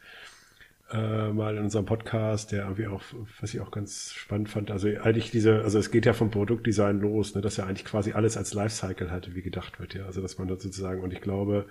äh, 0.92 1.32
mal 1.32 1.58
in 1.58 1.64
unserem 1.64 1.86
Podcast, 1.86 2.52
der 2.52 2.64
irgendwie 2.64 2.88
auch, 2.88 3.02
was 3.40 3.54
ich 3.54 3.62
auch 3.62 3.72
ganz 3.72 4.14
spannend 4.14 4.50
fand, 4.50 4.72
also 4.72 4.88
eigentlich 4.88 5.32
diese, 5.32 5.62
also 5.62 5.80
es 5.80 5.92
geht 5.92 6.06
ja 6.06 6.14
vom 6.14 6.32
Produktdesign 6.32 7.00
los, 7.00 7.36
ne, 7.36 7.42
dass 7.42 7.58
ja 7.58 7.66
eigentlich 7.66 7.86
quasi 7.86 8.14
alles 8.14 8.38
als 8.38 8.54
Lifecycle 8.54 9.12
halt 9.12 9.36
wie 9.36 9.42
gedacht 9.42 9.80
wird, 9.80 9.94
ja, 9.94 10.06
also 10.06 10.22
dass 10.22 10.38
man 10.38 10.48
da 10.48 10.56
sozusagen, 10.56 11.02
und 11.02 11.14
ich 11.14 11.22
glaube, 11.22 11.66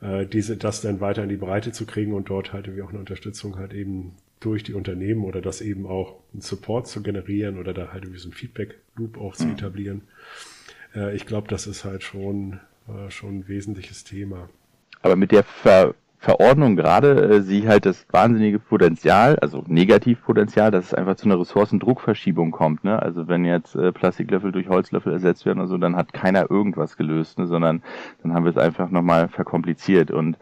äh, 0.00 0.26
diese, 0.26 0.56
das 0.56 0.80
dann 0.80 1.00
weiter 1.00 1.22
in 1.22 1.28
die 1.28 1.36
Breite 1.36 1.72
zu 1.72 1.86
kriegen 1.86 2.12
und 2.12 2.28
dort 2.28 2.52
halt 2.52 2.66
irgendwie 2.66 2.82
auch 2.82 2.90
eine 2.90 2.98
Unterstützung 2.98 3.56
halt 3.56 3.72
eben 3.72 4.16
durch 4.40 4.62
die 4.62 4.74
Unternehmen 4.74 5.24
oder 5.24 5.40
das 5.40 5.60
eben 5.60 5.86
auch 5.86 6.18
einen 6.32 6.42
Support 6.42 6.88
zu 6.88 7.02
generieren 7.02 7.58
oder 7.58 7.72
da 7.72 7.92
halt 7.92 8.04
irgendwie 8.04 8.20
so 8.20 8.28
ein 8.28 8.32
Feedback-Loop 8.32 9.18
auch 9.18 9.36
zu 9.36 9.46
mhm. 9.46 9.52
Äh, 10.94 11.14
ich 11.14 11.26
glaube, 11.26 11.48
das 11.48 11.66
ist 11.66 11.84
halt 11.84 12.02
schon, 12.02 12.60
äh, 12.88 13.10
schon 13.10 13.38
ein 13.38 13.48
wesentliches 13.48 14.04
Thema. 14.04 14.48
Aber 15.02 15.16
mit 15.16 15.32
der 15.32 15.42
Ver 15.42 15.94
Verordnung 16.22 16.76
gerade 16.76 17.20
äh, 17.20 17.42
sie 17.42 17.66
halt 17.66 17.84
das 17.84 18.06
wahnsinnige 18.12 18.60
Potenzial, 18.60 19.36
also 19.40 19.64
Negativpotenzial, 19.66 20.70
dass 20.70 20.84
es 20.84 20.94
einfach 20.94 21.16
zu 21.16 21.24
einer 21.24 21.40
Ressourcendruckverschiebung 21.40 22.52
kommt. 22.52 22.84
Ne? 22.84 23.02
Also 23.02 23.26
wenn 23.26 23.44
jetzt 23.44 23.74
äh, 23.74 23.90
Plastiklöffel 23.90 24.52
durch 24.52 24.68
Holzlöffel 24.68 25.12
ersetzt 25.12 25.44
werden 25.46 25.58
oder 25.58 25.66
so, 25.66 25.78
dann 25.78 25.96
hat 25.96 26.12
keiner 26.12 26.48
irgendwas 26.48 26.96
gelöst, 26.96 27.40
ne? 27.40 27.48
sondern 27.48 27.82
dann 28.22 28.34
haben 28.34 28.44
wir 28.44 28.50
es 28.50 28.56
einfach 28.56 28.88
nochmal 28.88 29.28
verkompliziert. 29.30 30.12
Und 30.12 30.36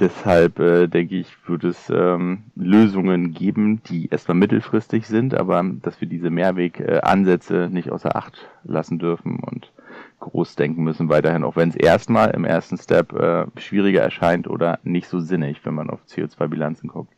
deshalb 0.00 0.58
äh, 0.58 0.86
denke 0.86 1.16
ich, 1.16 1.28
wird 1.46 1.64
es 1.64 1.90
ähm, 1.90 2.44
Lösungen 2.54 3.32
geben, 3.32 3.82
die 3.84 4.08
erstmal 4.08 4.36
mittelfristig 4.36 5.06
sind, 5.06 5.34
aber 5.34 5.62
dass 5.82 6.00
wir 6.00 6.08
diese 6.08 6.30
Mehrwegansätze 6.30 7.68
nicht 7.70 7.90
außer 7.90 8.16
Acht 8.16 8.48
lassen 8.64 8.98
dürfen 8.98 9.40
und 9.40 9.72
groß 10.20 10.56
denken 10.56 10.84
müssen 10.84 11.08
weiterhin, 11.08 11.44
auch 11.44 11.56
wenn 11.56 11.70
es 11.70 11.76
erstmal 11.76 12.30
im 12.30 12.44
ersten 12.44 12.76
Step 12.76 13.12
äh, 13.12 13.46
schwieriger 13.56 14.02
erscheint 14.02 14.48
oder 14.48 14.78
nicht 14.82 15.08
so 15.08 15.20
sinnig, 15.20 15.64
wenn 15.64 15.74
man 15.74 15.90
auf 15.90 16.00
CO2-Bilanzen 16.08 16.88
guckt. 16.88 17.12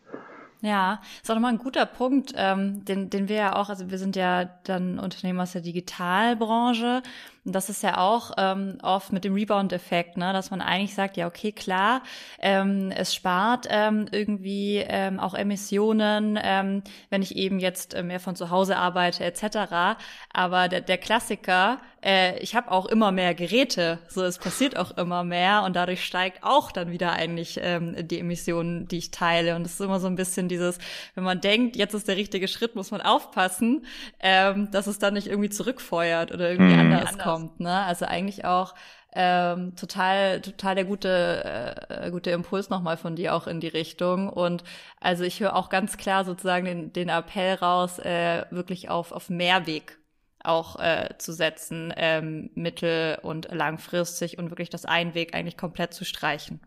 Ja, 0.62 1.01
ist 1.23 1.31
auch 1.31 1.35
nochmal 1.35 1.53
ein 1.53 1.59
guter 1.59 1.87
Punkt, 1.87 2.35
ähm, 2.37 2.85
den, 2.85 3.09
den 3.09 3.29
wir 3.29 3.37
ja 3.37 3.57
auch, 3.57 3.70
also 3.70 3.90
wir 3.90 3.99
sind 3.99 4.14
ja 4.14 4.44
dann 4.64 4.99
Unternehmen 4.99 5.40
aus 5.40 5.53
der 5.53 5.62
Digitalbranche 5.62 7.03
und 7.44 7.55
das 7.55 7.70
ist 7.70 7.83
ja 7.83 7.96
auch 7.96 8.33
ähm, 8.37 8.77
oft 8.83 9.12
mit 9.12 9.25
dem 9.25 9.35
Rebound-Effekt, 9.35 10.18
ne, 10.18 10.33
dass 10.35 10.51
man 10.51 10.61
eigentlich 10.61 10.94
sagt, 10.94 11.16
ja, 11.16 11.27
okay, 11.27 11.53
klar, 11.53 12.03
ähm, 12.38 12.90
es 12.94 13.14
spart 13.14 13.66
ähm, 13.70 14.07
irgendwie 14.12 14.85
ähm, 14.87 15.18
auch 15.18 15.33
Emissionen, 15.33 16.38
ähm, 16.42 16.83
wenn 17.09 17.23
ich 17.23 17.37
eben 17.37 17.59
jetzt 17.59 17.94
äh, 17.94 18.03
mehr 18.03 18.20
von 18.20 18.37
zu 18.37 18.51
Hause 18.51 18.77
arbeite, 18.77 19.25
etc. 19.25 19.96
Aber 20.33 20.68
der, 20.68 20.83
der 20.83 20.99
Klassiker, 20.99 21.79
äh, 22.05 22.39
ich 22.39 22.55
habe 22.55 22.71
auch 22.71 22.87
immer 22.87 23.11
mehr 23.11 23.35
Geräte, 23.35 23.99
so 24.09 24.23
es 24.23 24.39
passiert 24.39 24.77
auch 24.77 24.97
immer 24.97 25.25
mehr 25.25 25.63
und 25.65 25.75
dadurch 25.75 26.05
steigt 26.05 26.45
auch 26.45 26.73
dann 26.73 26.91
wieder 26.91 27.13
eigentlich 27.13 27.59
ähm, 27.63 27.97
die 28.07 28.21
Emissionen, 28.21 28.87
die 28.87 28.99
ich 28.99 29.11
teile. 29.11 29.57
Und 29.57 29.67
es 29.67 29.75
ist 29.75 29.81
immer 29.81 29.99
so 29.99 30.07
ein 30.07 30.17
bisschen 30.17 30.49
dieses, 30.49 30.79
wenn 31.15 31.25
man 31.25 31.41
denkt, 31.41 31.77
jetzt 31.77 31.95
ist 31.95 32.07
der 32.07 32.17
richtige 32.17 32.49
Schritt, 32.49 32.77
muss 32.77 32.91
man 32.91 33.01
aufpassen, 33.01 33.87
ähm, 34.21 34.71
dass 34.71 34.87
es 34.87 34.99
dann 34.99 35.15
nicht 35.15 35.27
irgendwie 35.27 35.51
zurückfeuert 35.51 36.33
oder 36.33 36.51
irgendwie 36.51 36.75
mhm. 36.75 36.93
anders 36.93 37.19
kommt 37.19 37.31
kommt. 37.31 37.61
Ne? 37.61 37.73
Also 37.73 38.07
eigentlich 38.07 38.45
auch 38.45 38.75
ähm, 39.13 39.75
total, 39.77 40.41
total 40.41 40.75
der 40.77 40.85
gute, 40.85 41.87
äh, 41.89 42.11
gute 42.11 42.31
Impuls 42.31 42.71
nochmal 42.71 42.97
von 42.97 43.17
dir 43.17 43.35
auch 43.35 43.47
in 43.47 43.61
die 43.61 43.69
Richtung. 43.69 44.29
Und 44.29 44.63
also 45.01 45.25
ich 45.25 45.41
höre 45.41 45.57
auch 45.57 45.69
ganz 45.69 45.97
klar 45.97 46.25
sozusagen 46.25 46.65
den, 46.65 46.93
den 46.93 47.09
Appell 47.09 47.55
raus, 47.55 47.99
äh, 47.99 48.45
wirklich 48.51 48.89
auf, 48.89 49.13
auf 49.13 49.31
Mehrweg 49.31 50.00
auch 50.44 50.79
äh, 50.79 51.11
zu 51.18 51.33
setzen, 51.33 51.92
ähm, 51.96 52.50
mittel- 52.55 53.18
und 53.22 53.48
langfristig 53.53 54.38
und 54.38 54.50
wirklich 54.50 54.70
das 54.70 54.85
Einweg 54.85 55.35
eigentlich 55.35 55.57
komplett 55.57 55.94
zu 55.94 56.05
streichen 56.05 56.61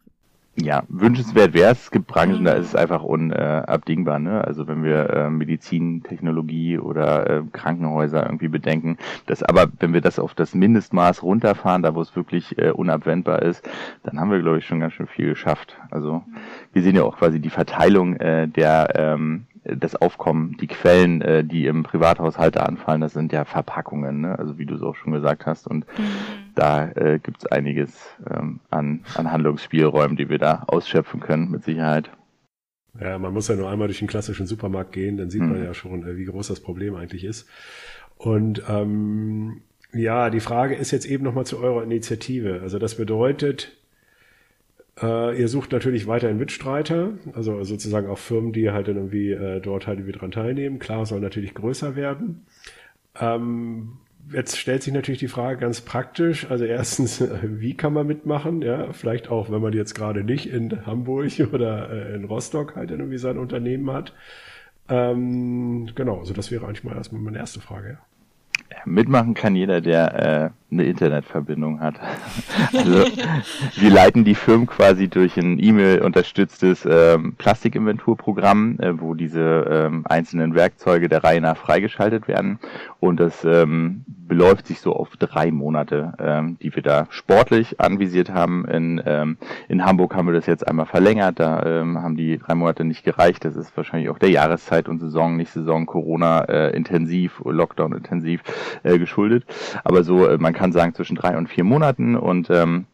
ja, 0.55 0.83
wünschenswert 0.88 1.53
wäre 1.53 1.71
es. 1.71 1.83
Es 1.83 1.91
gibt 1.91 2.07
Branchen, 2.07 2.45
da 2.45 2.53
ist 2.53 2.67
es 2.67 2.75
einfach 2.75 3.01
unabdingbar. 3.01 4.19
Ne? 4.19 4.43
Also 4.43 4.67
wenn 4.67 4.83
wir 4.83 5.09
äh, 5.09 5.29
Medizin, 5.29 6.03
Technologie 6.03 6.77
oder 6.77 7.27
äh, 7.29 7.41
Krankenhäuser 7.51 8.23
irgendwie 8.23 8.49
bedenken. 8.49 8.97
Das, 9.25 9.41
aber 9.41 9.67
wenn 9.79 9.93
wir 9.93 10.01
das 10.01 10.19
auf 10.19 10.36
das 10.36 10.53
Mindestmaß 10.53 11.23
runterfahren, 11.23 11.81
da 11.81 11.95
wo 11.95 12.01
es 12.01 12.15
wirklich 12.15 12.57
äh, 12.59 12.69
unabwendbar 12.69 13.41
ist, 13.41 13.67
dann 14.03 14.19
haben 14.19 14.29
wir, 14.29 14.41
glaube 14.41 14.59
ich, 14.59 14.65
schon 14.67 14.79
ganz 14.79 14.93
schön 14.93 15.07
viel 15.07 15.29
geschafft. 15.29 15.75
Also 15.89 16.23
wir 16.71 16.83
sehen 16.83 16.95
ja 16.95 17.03
auch 17.03 17.17
quasi 17.17 17.39
die 17.39 17.49
Verteilung 17.49 18.15
äh, 18.17 18.47
der 18.47 18.93
ähm, 18.95 19.47
das 19.63 19.95
Aufkommen, 19.95 20.58
die 20.60 20.67
Quellen, 20.67 21.21
äh, 21.21 21.43
die 21.43 21.65
im 21.67 21.84
Privathaushalte 21.84 22.65
anfallen, 22.65 23.02
das 23.02 23.13
sind 23.13 23.32
ja 23.32 23.45
Verpackungen, 23.45 24.21
ne? 24.21 24.38
also 24.38 24.58
wie 24.58 24.65
du 24.65 24.76
es 24.76 24.82
auch 24.82 24.95
schon 24.95 25.13
gesagt 25.13 25.45
hast. 25.45 25.67
Und 25.67 25.86
mhm. 25.97 26.04
da 26.56 26.89
äh, 26.91 27.19
gibt 27.19 27.43
es 27.43 27.52
einiges 27.52 28.15
ähm, 28.30 28.60
an, 28.69 29.06
an 29.15 29.32
Handlungsspielräumen, 29.32 30.17
die 30.17 30.30
wir 30.30 30.39
da 30.39 30.63
ausschöpfen 30.67 31.19
können, 31.19 31.49
mit 31.49 31.63
Sicherheit. 31.63 32.12
Ja, 32.99 33.17
man 33.17 33.34
muss 33.34 33.47
ja 33.47 33.56
nur 33.56 33.69
einmal 33.69 33.88
durch 33.88 33.99
den 33.99 34.08
klassischen 34.08 34.45
Supermarkt 34.45 34.91
gehen, 34.91 35.17
dann 35.17 35.30
sieht 35.30 35.41
mhm. 35.41 35.49
man 35.49 35.63
ja 35.63 35.73
schon, 35.73 36.04
äh, 36.06 36.17
wie 36.17 36.26
groß 36.26 36.47
das 36.47 36.60
Problem 36.60 36.95
eigentlich 36.95 37.23
ist. 37.23 37.47
Und 38.17 38.63
ähm, 38.67 39.62
ja, 39.93 40.30
die 40.30 40.39
Frage 40.39 40.76
ist 40.76 40.91
jetzt 40.91 41.06
eben 41.06 41.23
nochmal 41.23 41.45
zu 41.45 41.60
eurer 41.60 41.84
Initiative. 41.84 42.62
Also 42.62 42.80
das 42.80 42.95
bedeutet, 42.95 43.78
äh, 45.01 45.39
ihr 45.39 45.47
sucht 45.47 45.71
natürlich 45.71 46.08
weiterhin 46.08 46.38
Mitstreiter, 46.38 47.13
also 47.34 47.63
sozusagen 47.63 48.08
auch 48.08 48.17
Firmen, 48.17 48.53
die 48.53 48.71
halt 48.71 48.88
dann 48.88 48.97
irgendwie 48.97 49.32
äh, 49.32 49.60
dort 49.60 49.88
halt 49.88 49.99
irgendwie 49.99 50.17
dran 50.17 50.32
teilnehmen. 50.32 50.79
Klar, 50.79 51.06
soll 51.06 51.19
natürlich 51.19 51.53
größer 51.53 51.95
werden. 51.95 52.45
Ähm, 53.19 53.93
jetzt 54.32 54.58
stellt 54.58 54.84
sich 54.84 54.93
natürlich 54.93 55.19
die 55.19 55.27
Frage 55.27 55.60
ganz 55.60 55.82
praktisch. 55.82 56.49
Also 56.49 56.65
erstens, 56.65 57.23
wie 57.43 57.75
kann 57.75 57.93
man 57.93 58.06
mitmachen? 58.06 58.62
Ja, 58.62 58.93
vielleicht 58.93 59.29
auch, 59.29 59.49
wenn 59.51 59.62
man 59.62 59.73
jetzt 59.73 59.95
gerade 59.95 60.23
nicht 60.23 60.45
in 60.47 60.86
Hamburg 60.86 61.32
oder 61.53 61.89
äh, 61.89 62.15
in 62.15 62.25
Rostock 62.25 62.75
halt 62.75 62.91
irgendwie 62.91 63.17
sein 63.17 63.38
Unternehmen 63.38 63.91
hat. 63.91 64.13
Ähm, 64.89 65.89
genau, 65.95 66.19
also 66.19 66.34
das 66.34 66.51
wäre 66.51 66.65
eigentlich 66.65 66.84
mal 66.84 66.95
erstmal 66.95 67.21
meine 67.21 67.38
erste 67.38 67.62
Frage. 67.62 67.97
Ja. 68.69 68.77
Mitmachen 68.86 69.34
kann 69.34 69.56
jeder, 69.56 69.82
der 69.82 70.13
äh, 70.43 70.49
eine 70.73 70.86
Internetverbindung 70.86 71.79
hat. 71.79 71.95
also 72.73 73.05
wir 73.75 73.89
leiten 73.89 74.23
die 74.23 74.36
Firmen 74.36 74.67
quasi 74.67 75.07
durch 75.07 75.38
ein 75.38 75.62
E-Mail 75.62 76.01
unterstütztes 76.01 76.88
ähm, 76.89 77.36
Plastikinventurprogramm, 77.38 78.79
äh, 78.79 78.99
wo 78.99 79.13
diese 79.13 79.65
ähm, 79.69 80.05
einzelnen 80.07 80.55
Werkzeuge 80.55 81.09
der 81.09 81.23
Reihe 81.23 81.41
nach 81.41 81.57
freigeschaltet 81.57 82.27
werden. 82.27 82.59
Und 82.99 83.19
das 83.19 83.43
ähm, 83.43 84.05
beläuft 84.27 84.67
sich 84.67 84.79
so 84.79 84.95
auf 84.95 85.15
drei 85.17 85.51
Monate, 85.51 86.13
ähm, 86.17 86.57
die 86.62 86.73
wir 86.73 86.81
da 86.81 87.05
sportlich 87.09 87.79
anvisiert 87.79 88.31
haben. 88.31 88.65
In, 88.65 89.01
ähm, 89.05 89.38
in 89.67 89.86
Hamburg 89.86 90.15
haben 90.15 90.27
wir 90.27 90.33
das 90.33 90.45
jetzt 90.45 90.67
einmal 90.67 90.86
verlängert. 90.86 91.39
Da 91.39 91.63
ähm, 91.63 92.01
haben 92.01 92.15
die 92.15 92.38
drei 92.38 92.55
Monate 92.55 92.83
nicht 92.83 93.03
gereicht. 93.03 93.45
Das 93.45 93.55
ist 93.55 93.75
wahrscheinlich 93.75 94.09
auch 94.09 94.17
der 94.17 94.29
Jahreszeit 94.29 94.89
und 94.89 94.99
Saison, 94.99 95.36
nicht 95.38 95.51
Saison, 95.51 95.86
Corona 95.86 96.45
äh, 96.45 96.75
intensiv, 96.75 97.41
Lockdown 97.45 97.93
intensiv 97.93 98.41
äh, 98.83 98.97
geschuldet. 98.97 99.45
Aber 99.83 100.03
so, 100.03 100.27
äh, 100.27 100.38
man 100.38 100.53
kann 100.53 100.62
sagen, 100.71 100.93
zwischen 100.93 101.15
drei 101.15 101.38
und 101.38 101.49
vier 101.49 101.63
Monaten 101.63 102.15
und 102.15 102.49
ähm, 102.49 102.86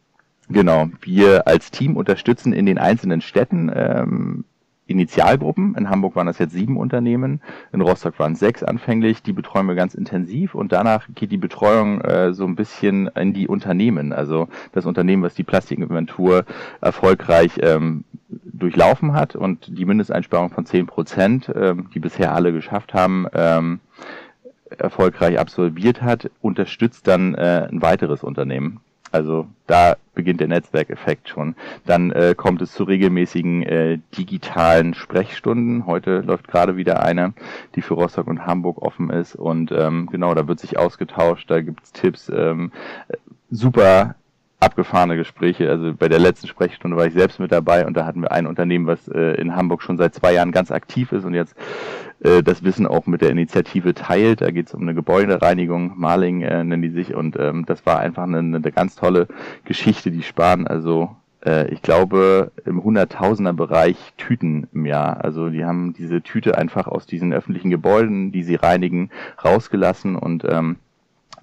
Genau, 0.52 0.88
wir 1.02 1.46
als 1.46 1.70
Team 1.70 1.96
unterstützen 1.96 2.52
in 2.52 2.66
den 2.66 2.76
einzelnen 2.76 3.20
Städten 3.20 3.70
ähm, 3.72 4.44
Initialgruppen. 4.88 5.76
In 5.76 5.88
Hamburg 5.88 6.16
waren 6.16 6.26
das 6.26 6.40
jetzt 6.40 6.54
sieben 6.54 6.76
Unternehmen, 6.76 7.40
in 7.72 7.80
Rostock 7.80 8.18
waren 8.18 8.32
es 8.32 8.40
sechs 8.40 8.64
anfänglich. 8.64 9.22
Die 9.22 9.32
betreuen 9.32 9.66
wir 9.66 9.76
ganz 9.76 9.94
intensiv 9.94 10.56
und 10.56 10.72
danach 10.72 11.06
geht 11.14 11.30
die 11.30 11.36
Betreuung 11.36 12.00
äh, 12.00 12.34
so 12.34 12.44
ein 12.46 12.56
bisschen 12.56 13.06
in 13.14 13.32
die 13.32 13.46
Unternehmen. 13.46 14.12
Also 14.12 14.48
das 14.72 14.86
Unternehmen, 14.86 15.22
was 15.22 15.34
die 15.34 15.44
Plastikinventur 15.44 16.44
erfolgreich 16.80 17.52
ähm, 17.62 18.02
durchlaufen 18.28 19.12
hat 19.12 19.36
und 19.36 19.78
die 19.78 19.84
Mindesteinsparung 19.84 20.50
von 20.50 20.66
zehn 20.66 20.88
Prozent, 20.88 21.48
ähm, 21.54 21.90
die 21.94 22.00
bisher 22.00 22.34
alle 22.34 22.52
geschafft 22.52 22.92
haben, 22.92 23.26
ähm, 23.34 23.78
erfolgreich 24.78 25.38
absolviert 25.38 26.02
hat, 26.02 26.30
unterstützt 26.40 27.06
dann 27.06 27.34
äh, 27.34 27.68
ein 27.70 27.82
weiteres 27.82 28.22
Unternehmen. 28.22 28.80
Also 29.12 29.48
da 29.66 29.96
beginnt 30.14 30.40
der 30.40 30.48
Netzwerkeffekt 30.48 31.28
schon. 31.28 31.56
Dann 31.84 32.12
äh, 32.12 32.34
kommt 32.36 32.62
es 32.62 32.72
zu 32.72 32.84
regelmäßigen 32.84 33.62
äh, 33.64 33.98
digitalen 34.16 34.94
Sprechstunden. 34.94 35.86
Heute 35.86 36.20
läuft 36.20 36.46
gerade 36.46 36.76
wieder 36.76 37.02
eine, 37.02 37.34
die 37.74 37.82
für 37.82 37.94
Rostock 37.94 38.28
und 38.28 38.46
Hamburg 38.46 38.80
offen 38.80 39.10
ist. 39.10 39.34
Und 39.34 39.72
ähm, 39.72 40.08
genau, 40.12 40.34
da 40.34 40.46
wird 40.46 40.60
sich 40.60 40.78
ausgetauscht, 40.78 41.50
da 41.50 41.60
gibt's 41.60 41.92
Tipps. 41.92 42.28
Ähm, 42.28 42.70
super 43.50 44.14
abgefahrene 44.60 45.16
Gespräche. 45.16 45.68
Also 45.70 45.94
bei 45.94 46.08
der 46.08 46.18
letzten 46.18 46.46
Sprechstunde 46.46 46.96
war 46.96 47.06
ich 47.06 47.14
selbst 47.14 47.40
mit 47.40 47.50
dabei 47.50 47.86
und 47.86 47.96
da 47.96 48.06
hatten 48.06 48.22
wir 48.22 48.30
ein 48.30 48.46
Unternehmen, 48.46 48.86
was 48.86 49.08
äh, 49.08 49.34
in 49.40 49.56
Hamburg 49.56 49.82
schon 49.82 49.96
seit 49.96 50.14
zwei 50.14 50.34
Jahren 50.34 50.52
ganz 50.52 50.70
aktiv 50.70 51.12
ist 51.12 51.24
und 51.24 51.34
jetzt 51.34 51.56
äh, 52.20 52.42
das 52.42 52.62
Wissen 52.62 52.86
auch 52.86 53.06
mit 53.06 53.22
der 53.22 53.30
Initiative 53.30 53.94
teilt. 53.94 54.42
Da 54.42 54.50
geht 54.50 54.68
es 54.68 54.74
um 54.74 54.82
eine 54.82 54.94
Gebäudereinigung, 54.94 55.94
Marling 55.96 56.42
äh, 56.42 56.62
nennen 56.62 56.82
die 56.82 56.90
sich 56.90 57.14
und 57.14 57.36
ähm, 57.38 57.64
das 57.66 57.84
war 57.86 57.98
einfach 57.98 58.24
eine, 58.24 58.38
eine 58.38 58.60
ganz 58.60 58.96
tolle 58.96 59.28
Geschichte. 59.64 60.10
Die 60.10 60.22
sparen 60.22 60.66
also 60.66 61.16
äh, 61.44 61.72
ich 61.72 61.82
glaube, 61.82 62.52
im 62.64 62.82
Hunderttausender 62.82 63.52
Bereich 63.52 63.96
Tüten 64.16 64.68
im 64.72 64.86
Jahr. 64.86 65.24
Also 65.24 65.48
die 65.48 65.64
haben 65.64 65.94
diese 65.94 66.22
Tüte 66.22 66.58
einfach 66.58 66.86
aus 66.86 67.06
diesen 67.06 67.32
öffentlichen 67.32 67.70
Gebäuden, 67.70 68.32
die 68.32 68.42
sie 68.42 68.56
reinigen, 68.56 69.10
rausgelassen 69.42 70.16
und 70.16 70.44
ähm, 70.44 70.76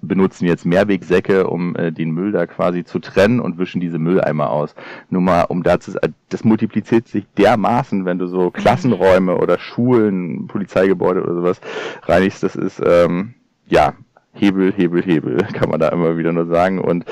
benutzen 0.00 0.46
jetzt 0.46 0.64
Mehrwegsäcke, 0.64 1.46
um 1.46 1.76
äh, 1.76 1.92
den 1.92 2.10
Müll 2.10 2.32
da 2.32 2.46
quasi 2.46 2.84
zu 2.84 2.98
trennen 2.98 3.40
und 3.40 3.58
wischen 3.58 3.80
diese 3.80 3.98
Mülleimer 3.98 4.50
aus. 4.50 4.74
Nur 5.10 5.22
mal, 5.22 5.42
um 5.42 5.62
dazu, 5.62 5.92
das 6.28 6.44
multipliziert 6.44 7.08
sich 7.08 7.26
dermaßen, 7.36 8.04
wenn 8.04 8.18
du 8.18 8.26
so 8.26 8.50
Klassenräume 8.50 9.36
oder 9.36 9.58
Schulen, 9.58 10.46
Polizeigebäude 10.46 11.22
oder 11.22 11.34
sowas 11.34 11.60
reinigst. 12.02 12.42
Das 12.42 12.56
ist, 12.56 12.82
ähm, 12.84 13.34
ja, 13.66 13.94
Hebel, 14.34 14.72
Hebel, 14.72 15.02
Hebel, 15.02 15.36
kann 15.52 15.70
man 15.70 15.80
da 15.80 15.88
immer 15.88 16.16
wieder 16.16 16.32
nur 16.32 16.46
sagen. 16.46 16.78
Und 16.78 17.04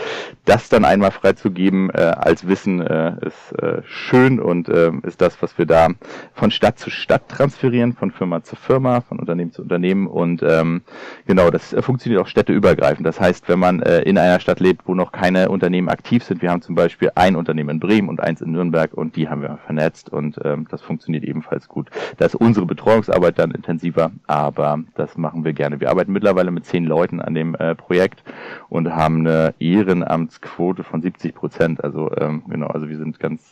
das 0.45 0.69
dann 0.69 0.85
einmal 0.85 1.11
freizugeben 1.11 1.91
äh, 1.91 2.13
als 2.17 2.47
Wissen 2.47 2.81
äh, 2.81 3.15
ist 3.27 3.53
äh, 3.61 3.83
schön 3.85 4.39
und 4.39 4.69
äh, 4.69 4.93
ist 5.03 5.21
das, 5.21 5.41
was 5.43 5.59
wir 5.59 5.67
da 5.67 5.89
von 6.35 6.51
Stadt 6.51 6.79
zu 6.79 6.91
Stadt 6.91 7.29
transferieren, 7.29 7.95
von 7.95 8.11
Firma 8.13 8.43
zu 8.43 8.55
Firma, 8.55 9.01
von 9.01 9.19
Unternehmen 9.19 9.53
zu 9.53 9.63
Unternehmen. 9.63 10.07
Und 10.07 10.43
ähm, 10.43 10.83
genau, 11.27 11.51
das 11.51 11.73
äh, 11.73 11.83
funktioniert 11.83 12.23
auch 12.23 12.29
städteübergreifend. 12.29 13.07
Das 13.07 13.21
heißt, 13.21 13.49
wenn 13.49 13.59
man 13.59 13.83
äh, 13.83 14.03
in 14.03 14.19
einer 14.19 14.39
Stadt 14.39 14.61
lebt, 14.61 14.87
wo 14.87 14.95
noch 14.95 15.11
keine 15.11 15.49
Unternehmen 15.49 15.89
aktiv 15.89 16.23
sind, 16.23 16.43
wir 16.43 16.51
haben 16.51 16.63
zum 16.63 16.75
Beispiel 16.75 17.11
ein 17.15 17.35
Unternehmen 17.35 17.71
in 17.71 17.81
Bremen 17.81 18.09
und 18.09 18.21
eins 18.21 18.41
in 18.41 18.53
Nürnberg 18.53 18.95
und 18.95 19.17
die 19.17 19.29
haben 19.29 19.43
wir 19.43 19.59
vernetzt 19.67 20.11
und 20.11 20.39
ähm, 20.45 20.67
das 20.71 20.83
funktioniert 20.83 21.25
ebenfalls 21.25 21.67
gut. 21.67 21.91
Da 22.19 22.27
ist 22.27 22.37
unsere 22.37 22.67
Betreuungsarbeit 22.67 23.39
dann 23.39 23.51
intensiver, 23.51 24.13
aber 24.27 24.79
das 24.95 25.17
machen 25.17 25.45
wir 25.45 25.53
gerne. 25.53 25.81
Wir 25.81 25.91
arbeiten 25.91 26.13
mittlerweile 26.13 26.51
mit 26.51 26.67
zehn 26.67 26.85
Leuten 26.85 27.06
Leuten 27.07 27.21
an 27.21 27.35
dem 27.35 27.55
äh, 27.55 27.77
Projekt 27.77 28.25
und 28.69 28.93
haben 28.93 29.21
eine 29.21 29.55
Ehrenamtsquote 29.61 30.83
von 30.83 31.03
70 31.03 31.35
Prozent. 31.35 31.85
Also 31.85 32.11
ähm, 32.17 32.43
genau, 32.49 32.67
also 32.67 32.89
wir 32.89 32.97
sind 32.97 33.21
ganz 33.21 33.43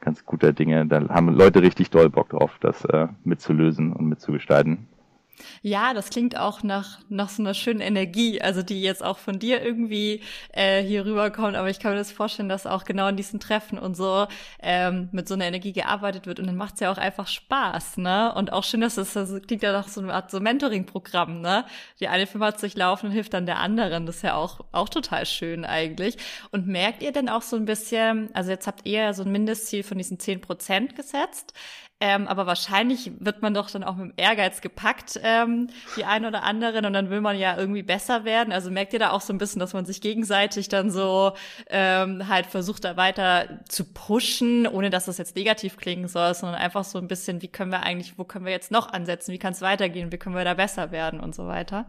ganz 0.00 0.24
guter 0.24 0.52
Dinge. 0.52 0.86
Da 0.86 1.08
haben 1.08 1.28
Leute 1.28 1.62
richtig 1.62 1.90
doll 1.90 2.08
Bock 2.10 2.30
drauf, 2.30 2.52
das 2.60 2.84
äh, 2.86 3.08
mitzulösen 3.24 3.92
und 3.92 4.06
mitzugestalten. 4.08 4.86
Ja, 5.62 5.94
das 5.94 6.10
klingt 6.10 6.36
auch 6.36 6.62
nach, 6.62 7.00
nach 7.08 7.28
so 7.28 7.42
einer 7.42 7.54
schönen 7.54 7.80
Energie, 7.80 8.40
also 8.40 8.62
die 8.62 8.82
jetzt 8.82 9.02
auch 9.02 9.18
von 9.18 9.38
dir 9.38 9.62
irgendwie 9.62 10.20
äh, 10.52 10.82
hier 10.82 11.04
rüberkommt. 11.04 11.56
Aber 11.56 11.70
ich 11.70 11.78
kann 11.80 11.92
mir 11.92 11.98
das 11.98 12.12
vorstellen, 12.12 12.48
dass 12.48 12.66
auch 12.66 12.84
genau 12.84 13.08
in 13.08 13.16
diesen 13.16 13.40
Treffen 13.40 13.78
und 13.78 13.96
so 13.96 14.26
ähm, 14.62 15.08
mit 15.12 15.28
so 15.28 15.34
einer 15.34 15.46
Energie 15.46 15.72
gearbeitet 15.72 16.26
wird. 16.26 16.38
Und 16.38 16.46
dann 16.46 16.56
macht's 16.56 16.80
ja 16.80 16.92
auch 16.92 16.98
einfach 16.98 17.26
Spaß, 17.26 17.98
ne? 17.98 18.32
Und 18.34 18.52
auch 18.52 18.64
schön, 18.64 18.80
dass 18.80 18.94
das, 18.96 19.12
das 19.14 19.30
klingt 19.46 19.62
ja 19.62 19.72
nach 19.72 19.88
so 19.88 20.00
einer 20.00 20.14
Art 20.14 20.30
so 20.30 20.40
Mentoring-Programm, 20.40 21.40
ne? 21.40 21.64
Die 22.00 22.08
eine 22.08 22.26
Firma 22.26 22.46
hat 22.46 22.60
sich 22.60 22.76
laufen 22.76 23.06
und 23.06 23.12
hilft 23.12 23.34
dann 23.34 23.46
der 23.46 23.58
anderen. 23.58 24.06
Das 24.06 24.16
ist 24.16 24.22
ja 24.22 24.34
auch, 24.34 24.60
auch 24.72 24.88
total 24.88 25.26
schön 25.26 25.64
eigentlich. 25.64 26.16
Und 26.50 26.66
merkt 26.66 27.02
ihr 27.02 27.12
denn 27.12 27.28
auch 27.28 27.42
so 27.42 27.56
ein 27.56 27.64
bisschen, 27.64 28.30
also 28.34 28.50
jetzt 28.50 28.66
habt 28.66 28.86
ihr 28.86 29.00
ja 29.00 29.12
so 29.12 29.22
ein 29.24 29.32
Mindestziel 29.32 29.82
von 29.82 29.98
diesen 29.98 30.18
zehn 30.18 30.40
Prozent 30.40 30.94
gesetzt. 30.96 31.54
Ähm, 32.06 32.28
aber 32.28 32.46
wahrscheinlich 32.46 33.12
wird 33.18 33.40
man 33.40 33.54
doch 33.54 33.70
dann 33.70 33.82
auch 33.82 33.96
mit 33.96 34.10
dem 34.10 34.12
Ehrgeiz 34.18 34.60
gepackt, 34.60 35.18
ähm, 35.22 35.68
die 35.96 36.04
eine 36.04 36.28
oder 36.28 36.42
anderen, 36.42 36.84
und 36.84 36.92
dann 36.92 37.08
will 37.08 37.22
man 37.22 37.38
ja 37.38 37.56
irgendwie 37.56 37.82
besser 37.82 38.26
werden. 38.26 38.52
Also 38.52 38.70
merkt 38.70 38.92
ihr 38.92 38.98
da 38.98 39.12
auch 39.12 39.22
so 39.22 39.32
ein 39.32 39.38
bisschen, 39.38 39.58
dass 39.58 39.72
man 39.72 39.86
sich 39.86 40.02
gegenseitig 40.02 40.68
dann 40.68 40.90
so 40.90 41.32
ähm, 41.70 42.28
halt 42.28 42.44
versucht, 42.44 42.84
da 42.84 42.98
weiter 42.98 43.62
zu 43.70 43.86
pushen, 43.86 44.66
ohne 44.66 44.90
dass 44.90 45.06
das 45.06 45.16
jetzt 45.16 45.34
negativ 45.34 45.78
klingen 45.78 46.06
soll, 46.06 46.34
sondern 46.34 46.60
einfach 46.60 46.84
so 46.84 46.98
ein 46.98 47.08
bisschen, 47.08 47.40
wie 47.40 47.48
können 47.48 47.72
wir 47.72 47.84
eigentlich, 47.84 48.18
wo 48.18 48.24
können 48.24 48.44
wir 48.44 48.52
jetzt 48.52 48.70
noch 48.70 48.92
ansetzen, 48.92 49.32
wie 49.32 49.38
kann 49.38 49.54
es 49.54 49.62
weitergehen, 49.62 50.12
wie 50.12 50.18
können 50.18 50.36
wir 50.36 50.44
da 50.44 50.52
besser 50.52 50.90
werden 50.90 51.20
und 51.20 51.34
so 51.34 51.46
weiter. 51.46 51.86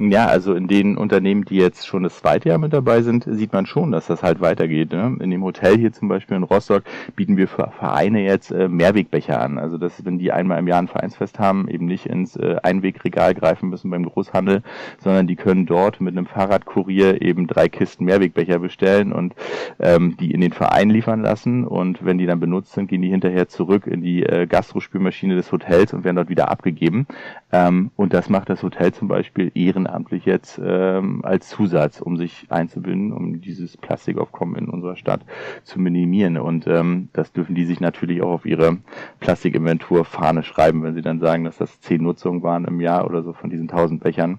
Ja, 0.00 0.26
also 0.26 0.54
in 0.54 0.66
den 0.66 0.96
Unternehmen, 0.96 1.44
die 1.44 1.54
jetzt 1.54 1.86
schon 1.86 2.02
das 2.02 2.16
zweite 2.16 2.48
Jahr 2.48 2.58
mit 2.58 2.72
dabei 2.72 3.02
sind, 3.02 3.28
sieht 3.30 3.52
man 3.52 3.64
schon, 3.64 3.92
dass 3.92 4.08
das 4.08 4.24
halt 4.24 4.40
weitergeht. 4.40 4.90
Ne? 4.90 5.16
In 5.20 5.30
dem 5.30 5.44
Hotel 5.44 5.78
hier 5.78 5.92
zum 5.92 6.08
Beispiel 6.08 6.36
in 6.36 6.42
Rostock 6.42 6.82
bieten 7.14 7.36
wir 7.36 7.46
für 7.46 7.70
Vereine 7.78 8.24
jetzt 8.24 8.50
äh, 8.50 8.66
Mehrwegbecher 8.68 9.40
an. 9.40 9.56
Also 9.56 9.78
dass, 9.78 10.04
wenn 10.04 10.18
die 10.18 10.32
einmal 10.32 10.58
im 10.58 10.66
Jahr 10.66 10.80
ein 10.80 10.88
Vereinsfest 10.88 11.38
haben, 11.38 11.68
eben 11.68 11.86
nicht 11.86 12.06
ins 12.06 12.34
äh, 12.34 12.56
Einwegregal 12.64 13.34
greifen 13.34 13.68
müssen 13.68 13.88
beim 13.88 14.04
Großhandel, 14.04 14.64
sondern 14.98 15.28
die 15.28 15.36
können 15.36 15.64
dort 15.64 16.00
mit 16.00 16.16
einem 16.16 16.26
Fahrradkurier 16.26 17.22
eben 17.22 17.46
drei 17.46 17.68
Kisten 17.68 18.04
Mehrwegbecher 18.04 18.58
bestellen 18.58 19.12
und 19.12 19.36
ähm, 19.78 20.16
die 20.18 20.32
in 20.32 20.40
den 20.40 20.52
Verein 20.52 20.90
liefern 20.90 21.22
lassen. 21.22 21.64
Und 21.64 22.04
wenn 22.04 22.18
die 22.18 22.26
dann 22.26 22.40
benutzt 22.40 22.72
sind, 22.72 22.88
gehen 22.88 23.02
die 23.02 23.10
hinterher 23.10 23.46
zurück 23.46 23.86
in 23.86 24.02
die 24.02 24.24
äh, 24.24 24.48
Gastrospülmaschine 24.48 25.36
des 25.36 25.52
Hotels 25.52 25.94
und 25.94 26.02
werden 26.02 26.16
dort 26.16 26.30
wieder 26.30 26.50
abgegeben. 26.50 27.06
Ähm, 27.52 27.92
und 27.94 28.12
das 28.12 28.28
macht 28.28 28.48
das 28.48 28.64
Hotel 28.64 28.92
zum 28.92 29.06
Beispiel 29.06 29.52
ehren 29.54 29.83
ehrenamtlich 29.84 30.24
jetzt 30.24 30.60
ähm, 30.62 31.20
als 31.24 31.48
Zusatz, 31.48 32.00
um 32.00 32.16
sich 32.16 32.46
einzubinden, 32.48 33.12
um 33.12 33.40
dieses 33.40 33.76
Plastikaufkommen 33.76 34.56
in 34.56 34.68
unserer 34.68 34.96
Stadt 34.96 35.20
zu 35.62 35.78
minimieren. 35.78 36.38
Und 36.38 36.66
ähm, 36.66 37.08
das 37.12 37.32
dürfen 37.32 37.54
die 37.54 37.64
sich 37.64 37.80
natürlich 37.80 38.22
auch 38.22 38.32
auf 38.32 38.46
ihre 38.46 38.78
Plastikinventur 39.20 40.04
Fahne 40.04 40.42
schreiben, 40.42 40.82
wenn 40.82 40.94
sie 40.94 41.02
dann 41.02 41.20
sagen, 41.20 41.44
dass 41.44 41.58
das 41.58 41.80
zehn 41.80 42.02
Nutzungen 42.02 42.42
waren 42.42 42.64
im 42.64 42.80
Jahr 42.80 43.06
oder 43.06 43.22
so 43.22 43.32
von 43.32 43.50
diesen 43.50 43.68
tausend 43.68 44.02
Bechern, 44.02 44.38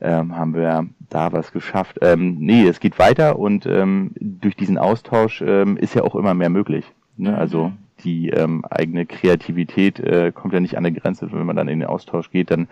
ähm, 0.00 0.36
haben 0.36 0.54
wir 0.54 0.86
da 1.10 1.32
was 1.32 1.52
geschafft. 1.52 1.98
Ähm, 2.00 2.36
nee, 2.38 2.66
es 2.66 2.80
geht 2.80 2.98
weiter 2.98 3.38
und 3.38 3.66
ähm, 3.66 4.12
durch 4.20 4.56
diesen 4.56 4.78
Austausch 4.78 5.42
ähm, 5.42 5.76
ist 5.76 5.94
ja 5.94 6.02
auch 6.02 6.14
immer 6.14 6.34
mehr 6.34 6.50
möglich. 6.50 6.84
Ne? 7.16 7.30
Mhm. 7.30 7.36
Also 7.36 7.72
die 8.02 8.30
ähm, 8.30 8.64
eigene 8.68 9.06
Kreativität 9.06 10.00
äh, 10.00 10.32
kommt 10.32 10.52
ja 10.52 10.60
nicht 10.60 10.76
an 10.76 10.82
der 10.82 10.92
Grenze. 10.92 11.30
Wenn 11.32 11.46
man 11.46 11.56
dann 11.56 11.68
in 11.68 11.80
den 11.80 11.88
Austausch 11.88 12.30
geht, 12.30 12.50
dann 12.50 12.68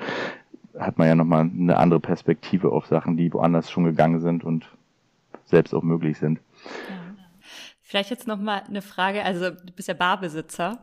hat 0.79 0.99
man 0.99 1.09
ja 1.09 1.15
nochmal 1.15 1.43
eine 1.43 1.77
andere 1.77 2.01
Perspektive 2.01 2.71
auf 2.71 2.87
Sachen, 2.87 3.17
die 3.17 3.33
woanders 3.33 3.71
schon 3.71 3.85
gegangen 3.85 4.21
sind 4.21 4.45
und 4.45 4.67
selbst 5.45 5.75
auch 5.75 5.83
möglich 5.83 6.19
sind. 6.19 6.41
Vielleicht 7.81 8.11
jetzt 8.11 8.27
nochmal 8.27 8.63
eine 8.67 8.83
Frage, 8.83 9.23
also 9.23 9.51
du 9.51 9.73
bist 9.75 9.89
ja 9.89 9.95
Barbesitzer. 9.95 10.79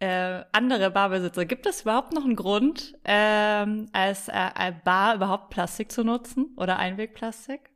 Äh, 0.00 0.44
andere 0.52 0.90
Barbesitzer, 0.90 1.44
gibt 1.44 1.66
es 1.66 1.82
überhaupt 1.82 2.12
noch 2.12 2.24
einen 2.24 2.36
Grund, 2.36 2.96
ähm, 3.04 3.88
als 3.92 4.28
äh, 4.28 4.72
Bar 4.84 5.16
überhaupt 5.16 5.50
Plastik 5.50 5.90
zu 5.90 6.04
nutzen 6.04 6.54
oder 6.56 6.78
Einwegplastik? 6.78 7.70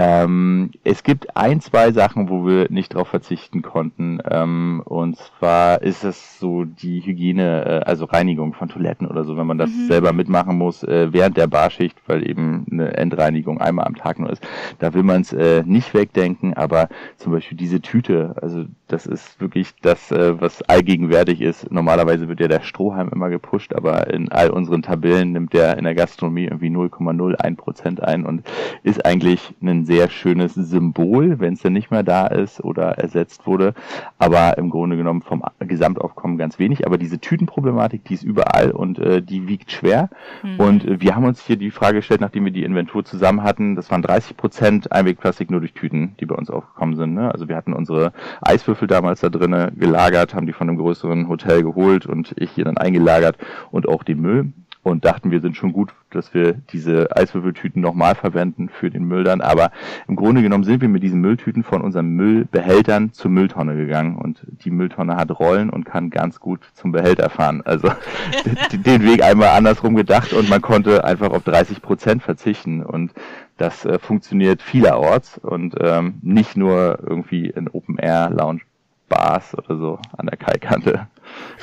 Ähm, 0.00 0.70
es 0.84 1.02
gibt 1.02 1.36
ein, 1.36 1.60
zwei 1.60 1.90
Sachen, 1.90 2.28
wo 2.28 2.46
wir 2.46 2.68
nicht 2.70 2.94
drauf 2.94 3.08
verzichten 3.08 3.62
konnten. 3.62 4.20
Ähm, 4.30 4.80
und 4.84 5.16
zwar 5.16 5.82
ist 5.82 6.04
es 6.04 6.38
so 6.38 6.64
die 6.64 7.00
Hygiene, 7.00 7.64
äh, 7.64 7.84
also 7.84 8.04
Reinigung 8.04 8.54
von 8.54 8.68
Toiletten 8.68 9.08
oder 9.08 9.24
so, 9.24 9.36
wenn 9.36 9.48
man 9.48 9.58
das 9.58 9.70
mhm. 9.70 9.88
selber 9.88 10.12
mitmachen 10.12 10.56
muss 10.56 10.84
äh, 10.84 11.12
während 11.12 11.36
der 11.36 11.48
Barschicht, 11.48 11.96
weil 12.06 12.28
eben 12.28 12.64
eine 12.70 12.96
Endreinigung 12.96 13.60
einmal 13.60 13.86
am 13.86 13.96
Tag 13.96 14.20
nur 14.20 14.30
ist. 14.30 14.46
Da 14.78 14.94
will 14.94 15.02
man 15.02 15.22
es 15.22 15.32
äh, 15.32 15.64
nicht 15.66 15.92
wegdenken, 15.94 16.54
aber 16.54 16.88
zum 17.16 17.32
Beispiel 17.32 17.58
diese 17.58 17.80
Tüte, 17.80 18.36
also 18.40 18.66
das 18.88 19.06
ist 19.06 19.40
wirklich 19.40 19.74
das, 19.82 20.10
äh, 20.10 20.40
was 20.40 20.62
allgegenwärtig 20.62 21.42
ist. 21.42 21.70
Normalerweise 21.70 22.28
wird 22.28 22.40
ja 22.40 22.48
der 22.48 22.62
Strohhalm 22.62 23.10
immer 23.10 23.28
gepusht, 23.28 23.74
aber 23.74 24.08
in 24.08 24.32
all 24.32 24.50
unseren 24.50 24.82
Tabellen 24.82 25.32
nimmt 25.32 25.52
der 25.52 25.76
in 25.76 25.84
der 25.84 25.94
Gastronomie 25.94 26.44
irgendwie 26.44 26.70
0,01 26.70 27.56
Prozent 27.56 28.02
ein 28.02 28.24
und 28.24 28.42
ist 28.82 29.04
eigentlich 29.04 29.54
ein 29.62 29.84
sehr 29.84 30.08
schönes 30.08 30.54
Symbol, 30.54 31.38
wenn 31.38 31.52
es 31.52 31.62
dann 31.62 31.74
nicht 31.74 31.90
mehr 31.90 32.02
da 32.02 32.26
ist 32.26 32.64
oder 32.64 32.98
ersetzt 32.98 33.46
wurde. 33.46 33.74
Aber 34.18 34.56
im 34.56 34.70
Grunde 34.70 34.96
genommen 34.96 35.20
vom 35.20 35.42
Gesamtaufkommen 35.58 36.38
ganz 36.38 36.58
wenig. 36.58 36.86
Aber 36.86 36.96
diese 36.96 37.18
Tütenproblematik, 37.18 38.04
die 38.04 38.14
ist 38.14 38.22
überall 38.22 38.70
und 38.70 38.98
äh, 38.98 39.22
die 39.22 39.46
wiegt 39.46 39.70
schwer. 39.70 40.08
Mhm. 40.42 40.60
Und 40.60 40.84
äh, 40.86 41.00
wir 41.00 41.14
haben 41.14 41.24
uns 41.24 41.44
hier 41.44 41.56
die 41.56 41.70
Frage 41.70 41.98
gestellt, 41.98 42.22
nachdem 42.22 42.46
wir 42.46 42.52
die 42.52 42.64
Inventur 42.64 43.04
zusammen 43.04 43.42
hatten, 43.42 43.76
das 43.76 43.90
waren 43.90 44.02
30 44.02 44.36
Prozent 44.36 44.92
Einwegplastik 44.92 45.50
nur 45.50 45.60
durch 45.60 45.74
Tüten, 45.74 46.14
die 46.20 46.26
bei 46.26 46.34
uns 46.34 46.50
aufgekommen 46.50 46.96
sind. 46.96 47.14
Ne? 47.14 47.30
Also 47.30 47.48
wir 47.48 47.56
hatten 47.56 47.74
unsere 47.74 48.12
Eiswürfel 48.40 48.77
damals 48.86 49.20
da 49.20 49.28
drinnen 49.28 49.78
gelagert, 49.78 50.34
haben 50.34 50.46
die 50.46 50.52
von 50.52 50.68
einem 50.68 50.78
größeren 50.78 51.28
Hotel 51.28 51.62
geholt 51.62 52.06
und 52.06 52.34
ich 52.36 52.50
hier 52.50 52.64
dann 52.64 52.78
eingelagert 52.78 53.36
und 53.70 53.88
auch 53.88 54.02
den 54.02 54.20
Müll 54.20 54.52
und 54.82 55.04
dachten, 55.04 55.30
wir 55.30 55.40
sind 55.40 55.56
schon 55.56 55.72
gut, 55.72 55.92
dass 56.10 56.34
wir 56.34 56.54
diese 56.54 57.14
Eiswürfeltüten 57.14 57.82
nochmal 57.82 58.14
verwenden 58.14 58.68
für 58.68 58.90
den 58.90 59.04
Müll 59.04 59.24
dann. 59.24 59.40
Aber 59.40 59.70
im 60.06 60.16
Grunde 60.16 60.42
genommen 60.42 60.64
sind 60.64 60.80
wir 60.80 60.88
mit 60.88 61.02
diesen 61.02 61.20
Mülltüten 61.20 61.62
von 61.62 61.82
unseren 61.82 62.10
Müllbehältern 62.10 63.12
zur 63.12 63.30
Mülltonne 63.30 63.76
gegangen 63.76 64.16
und 64.16 64.40
die 64.64 64.70
Mülltonne 64.70 65.16
hat 65.16 65.30
Rollen 65.38 65.70
und 65.70 65.84
kann 65.84 66.10
ganz 66.10 66.40
gut 66.40 66.60
zum 66.74 66.92
Behälter 66.92 67.28
fahren. 67.30 67.62
Also 67.64 67.90
den 68.72 69.04
Weg 69.04 69.22
einmal 69.22 69.48
andersrum 69.48 69.94
gedacht 69.94 70.32
und 70.32 70.48
man 70.48 70.62
konnte 70.62 71.04
einfach 71.04 71.30
auf 71.30 71.42
30 71.44 71.82
Prozent 71.82 72.22
verzichten 72.22 72.82
und 72.82 73.12
das 73.58 73.84
äh, 73.84 73.98
funktioniert 73.98 74.62
vielerorts 74.62 75.38
und 75.38 75.74
ähm, 75.80 76.18
nicht 76.22 76.56
nur 76.56 76.98
irgendwie 77.06 77.48
in 77.48 77.68
Open 77.68 77.98
Air 77.98 78.30
Lounge 78.30 78.60
Bars 79.08 79.56
oder 79.56 79.76
so 79.76 79.98
an 80.16 80.26
der 80.26 80.36
Kaikante. 80.36 81.06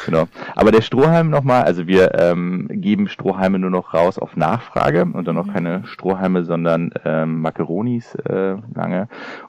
Genau. 0.06 0.26
Aber 0.56 0.72
der 0.72 0.82
Strohhalm 0.82 1.30
nochmal, 1.30 1.64
also 1.64 1.88
wir 1.88 2.14
ähm, 2.20 2.68
geben 2.70 3.08
Strohhalme 3.08 3.60
nur 3.60 3.72
noch 3.72 3.94
raus 3.94 4.20
auf 4.20 4.36
Nachfrage 4.36 5.06
und 5.06 5.28
dann 5.28 5.36
noch 5.36 5.48
mhm. 5.48 5.54
keine 5.54 5.88
Strohhalme, 5.88 6.44
sondern 6.44 6.92
ähm, 7.04 7.42
Macaronis 7.42 8.16
äh, 8.16 8.58
lange. 8.74 9.08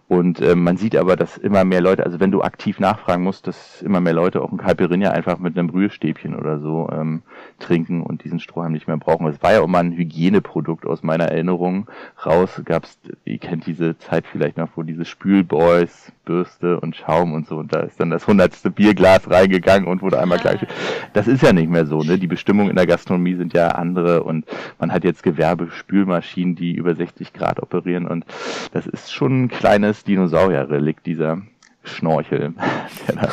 Und 0.09 0.41
ähm, 0.41 0.63
man 0.63 0.77
sieht 0.77 0.97
aber, 0.97 1.17
dass 1.17 1.37
immer 1.37 1.65
mehr 1.65 1.81
Leute, 1.81 2.05
also 2.07 2.21
wenn 2.21 2.31
du 2.31 2.43
aktiv 2.43 2.79
nachfragen 2.79 3.25
musst, 3.25 3.47
dass 3.49 3.83
immer 3.83 4.01
mehr 4.01 4.13
Leute 4.13 4.41
auch 4.41 4.53
ein 4.53 4.59
Caipirinha 4.59 5.11
einfach 5.11 5.39
mit 5.39 5.59
einem 5.59 5.67
Brühestäbchen 5.67 6.37
oder 6.37 6.61
so 6.61 6.89
ähm, 6.93 7.23
trinken 7.59 8.03
und 8.03 8.23
diesen 8.23 8.39
Strohhalm 8.39 8.73
nicht 8.73 8.87
mehr 8.87 8.97
brauchen. 8.97 9.27
Es 9.27 9.43
war 9.43 9.53
ja 9.53 9.61
auch 9.61 9.67
mal 9.67 9.81
ein 9.81 9.93
Hygieneprodukt 9.93 10.87
aus 10.87 11.03
meiner 11.03 11.25
Erinnerung 11.25 11.89
raus. 12.25 12.63
Gab's, 12.65 12.99
ihr 13.25 13.39
kennt 13.39 13.67
diese 13.67 13.99
Zeit 13.99 14.27
vielleicht 14.31 14.57
noch, 14.57 14.69
wo 14.77 14.85
diese 14.85 15.05
Spülboys, 15.05 16.13
Bürste 16.25 16.79
und 16.81 16.95
Schaum 16.97 17.33
und 17.33 17.49
so, 17.49 17.57
und 17.57 17.73
da 17.73 17.81
ist 17.87 18.01
dann 18.01 18.11
das 18.11 18.27
hundertste 18.27 18.71
Bierglas 18.71 19.31
reingegangen 19.31 19.89
und 19.89 20.03
wurde 20.03 20.21
einmal 20.21 20.39
ja. 20.39 20.43
gleich. 20.43 20.67
Das 21.13 21.27
ist 21.27 21.43
ja 21.43 21.53
nicht 21.53 21.71
mehr 21.71 21.87
so, 21.87 22.03
ne? 22.03 22.19
Die 22.19 22.27
Bestimmungen 22.27 22.71
in 22.71 22.77
der 22.77 22.87
Gastronomie 22.87 23.35
sind 23.35 23.53
ja 23.53 23.69
andere 23.69 24.23
und 24.23 24.45
man 24.79 24.93
hat 24.93 25.05
jetzt 25.05 25.23
Gewerbespülmaschinen, 25.23 26.57
die 26.57 26.75
über 26.75 26.95
60 26.95 27.33
Grad 27.33 27.63
operieren 27.63 28.07
und 28.07 28.25
das 28.73 28.87
ist 28.87 29.13
schon 29.13 29.45
ein 29.45 29.49
kleines 29.49 30.05
Dinosaurierrelikt, 30.05 31.07
dieser 31.07 31.43
Schnorchel, 31.85 32.55
der 33.09 33.15
da 33.17 33.29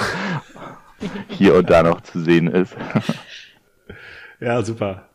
hier 1.27 1.55
und 1.55 1.69
da 1.69 1.83
noch 1.83 2.01
zu 2.01 2.19
sehen 2.21 2.47
ist. 2.47 2.75
Ja, 4.39 4.61
super. 4.61 5.07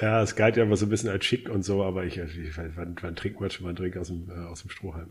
Ja, 0.00 0.22
es 0.22 0.36
galt 0.36 0.56
ja 0.56 0.64
immer 0.64 0.76
so 0.76 0.84
ein 0.84 0.90
bisschen 0.90 1.08
als 1.08 1.24
schick 1.24 1.48
und 1.48 1.64
so, 1.64 1.82
aber 1.82 2.04
ich, 2.04 2.18
ich 2.18 2.58
wann, 2.58 2.96
wann 3.00 3.16
trinkt 3.16 3.40
man 3.40 3.48
schon 3.48 3.64
mal 3.64 3.70
einen 3.70 3.76
Drink 3.76 3.96
aus 3.96 4.08
dem, 4.08 4.28
äh, 4.28 4.46
aus 4.46 4.60
dem 4.60 4.70
Strohhalm? 4.70 5.10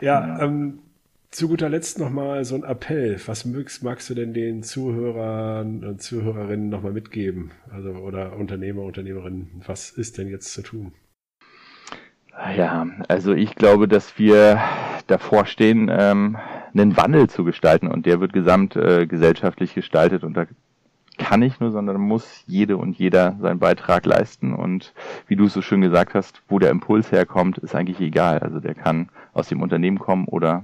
Ja, 0.00 0.26
ja. 0.26 0.42
Ähm, 0.42 0.80
zu 1.30 1.48
guter 1.48 1.68
Letzt 1.68 1.98
nochmal 1.98 2.44
so 2.44 2.54
ein 2.54 2.64
Appell. 2.64 3.20
Was 3.26 3.44
magst, 3.44 3.82
magst 3.82 4.08
du 4.10 4.14
denn 4.14 4.32
den 4.32 4.62
Zuhörern 4.62 5.84
und 5.84 6.02
Zuhörerinnen 6.02 6.68
nochmal 6.68 6.92
mitgeben? 6.92 7.50
Also, 7.70 7.90
oder 7.90 8.36
Unternehmer, 8.36 8.82
Unternehmerinnen, 8.82 9.62
was 9.66 9.90
ist 9.90 10.18
denn 10.18 10.28
jetzt 10.28 10.52
zu 10.52 10.62
tun? 10.62 10.92
Ja, 12.56 12.86
also 13.08 13.34
ich 13.34 13.56
glaube, 13.56 13.88
dass 13.88 14.18
wir 14.18 14.60
davor 15.08 15.44
stehen, 15.44 15.90
ähm, 15.90 16.36
einen 16.72 16.96
Wandel 16.96 17.28
zu 17.28 17.44
gestalten 17.44 17.88
und 17.88 18.06
der 18.06 18.20
wird 18.20 18.32
gesamtgesellschaftlich 18.32 19.72
äh, 19.72 19.74
gestaltet 19.74 20.22
und 20.22 20.34
da 20.34 20.46
kann 21.18 21.40
nicht 21.40 21.60
nur, 21.60 21.72
sondern 21.72 22.00
muss 22.00 22.44
jede 22.46 22.76
und 22.76 22.96
jeder 22.96 23.36
seinen 23.40 23.58
Beitrag 23.58 24.06
leisten. 24.06 24.54
Und 24.54 24.94
wie 25.26 25.34
du 25.34 25.46
es 25.46 25.52
so 25.52 25.62
schön 25.62 25.80
gesagt 25.80 26.14
hast, 26.14 26.42
wo 26.48 26.60
der 26.60 26.70
Impuls 26.70 27.10
herkommt, 27.10 27.58
ist 27.58 27.74
eigentlich 27.74 28.00
egal. 28.00 28.38
Also 28.38 28.60
der 28.60 28.76
kann 28.76 29.08
aus 29.32 29.48
dem 29.48 29.60
Unternehmen 29.60 29.98
kommen 29.98 30.26
oder 30.26 30.62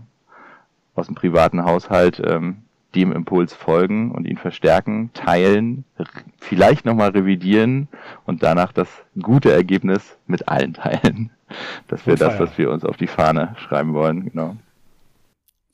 aus 0.94 1.06
dem 1.06 1.14
privaten 1.14 1.64
Haushalt 1.64 2.22
ähm, 2.24 2.58
dem 2.94 3.12
Impuls 3.12 3.54
folgen 3.54 4.12
und 4.12 4.26
ihn 4.26 4.36
verstärken, 4.36 5.10
teilen, 5.14 5.84
vielleicht 6.38 6.84
nochmal 6.84 7.10
revidieren 7.10 7.88
und 8.24 8.42
danach 8.42 8.72
das 8.72 8.88
gute 9.20 9.52
Ergebnis 9.52 10.16
mit 10.26 10.48
allen 10.48 10.74
teilen. 10.74 11.30
Das 11.88 12.06
wäre 12.06 12.16
das, 12.16 12.38
was 12.38 12.56
wir 12.58 12.70
uns 12.70 12.84
auf 12.84 12.96
die 12.96 13.06
Fahne 13.06 13.54
schreiben 13.58 13.94
wollen, 13.94 14.24
genau. 14.24 14.56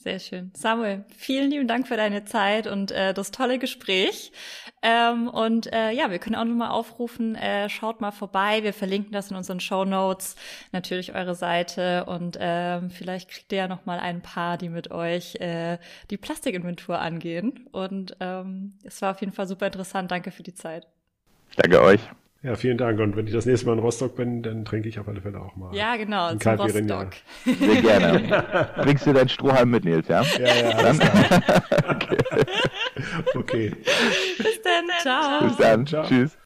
Sehr 0.02 0.18
schön. 0.18 0.50
Samuel, 0.56 1.04
vielen 1.14 1.50
lieben 1.50 1.68
Dank 1.68 1.86
für 1.86 1.98
deine 1.98 2.24
Zeit 2.24 2.66
und 2.66 2.90
äh, 2.90 3.12
das 3.12 3.32
tolle 3.32 3.58
Gespräch. 3.58 4.32
Ähm, 4.80 5.28
und 5.28 5.70
äh, 5.74 5.90
ja, 5.90 6.10
wir 6.10 6.18
können 6.18 6.36
auch 6.36 6.44
nochmal 6.46 6.70
aufrufen, 6.70 7.34
äh, 7.34 7.68
schaut 7.68 8.00
mal 8.00 8.10
vorbei. 8.10 8.62
Wir 8.62 8.72
verlinken 8.72 9.12
das 9.12 9.30
in 9.30 9.36
unseren 9.36 9.60
Show 9.60 9.84
Notes, 9.84 10.36
natürlich 10.72 11.14
eure 11.14 11.34
Seite 11.34 12.06
und 12.06 12.38
ähm, 12.40 12.88
vielleicht 12.88 13.28
kriegt 13.28 13.52
ihr 13.52 13.58
ja 13.58 13.68
nochmal 13.68 14.00
ein 14.00 14.22
paar, 14.22 14.56
die 14.56 14.70
mit 14.70 14.90
euch 14.90 15.34
äh, 15.34 15.76
die 16.10 16.16
Plastikinventur 16.16 16.98
angehen. 16.98 17.68
Und 17.70 18.16
ähm, 18.20 18.78
es 18.84 19.02
war 19.02 19.10
auf 19.10 19.20
jeden 19.20 19.34
Fall 19.34 19.46
super 19.46 19.66
interessant. 19.66 20.10
Danke 20.10 20.30
für 20.30 20.42
die 20.42 20.54
Zeit. 20.54 20.86
Danke 21.56 21.82
euch. 21.82 22.00
Ja, 22.42 22.54
vielen 22.54 22.78
Dank. 22.78 22.98
Und 23.00 23.16
wenn 23.16 23.26
ich 23.26 23.34
das 23.34 23.44
nächste 23.44 23.66
Mal 23.66 23.74
in 23.74 23.80
Rostock 23.80 24.16
bin, 24.16 24.42
dann 24.42 24.64
trinke 24.64 24.88
ich 24.88 24.98
auf 24.98 25.06
alle 25.06 25.20
Fälle 25.20 25.38
auch 25.40 25.56
mal. 25.56 25.74
Ja, 25.76 25.96
genau, 25.96 26.34
zum 26.36 26.54
Rostock. 26.54 27.12
Sehr 27.44 27.82
gerne. 27.82 28.70
Bringst 28.76 29.06
du 29.06 29.12
dein 29.12 29.28
Strohhalm 29.28 29.70
mit, 29.70 29.84
Nils, 29.84 30.08
ja? 30.08 30.22
Ja, 30.22 30.54
ja. 30.54 30.82
Dann? 30.82 31.00
okay. 31.88 32.16
okay. 33.34 33.76
Bis 34.38 34.62
dann. 34.62 34.84
Ciao. 35.02 35.48
Bis 35.48 35.56
dann. 35.58 35.86
Ciao. 35.86 36.04
Tschüss. 36.06 36.38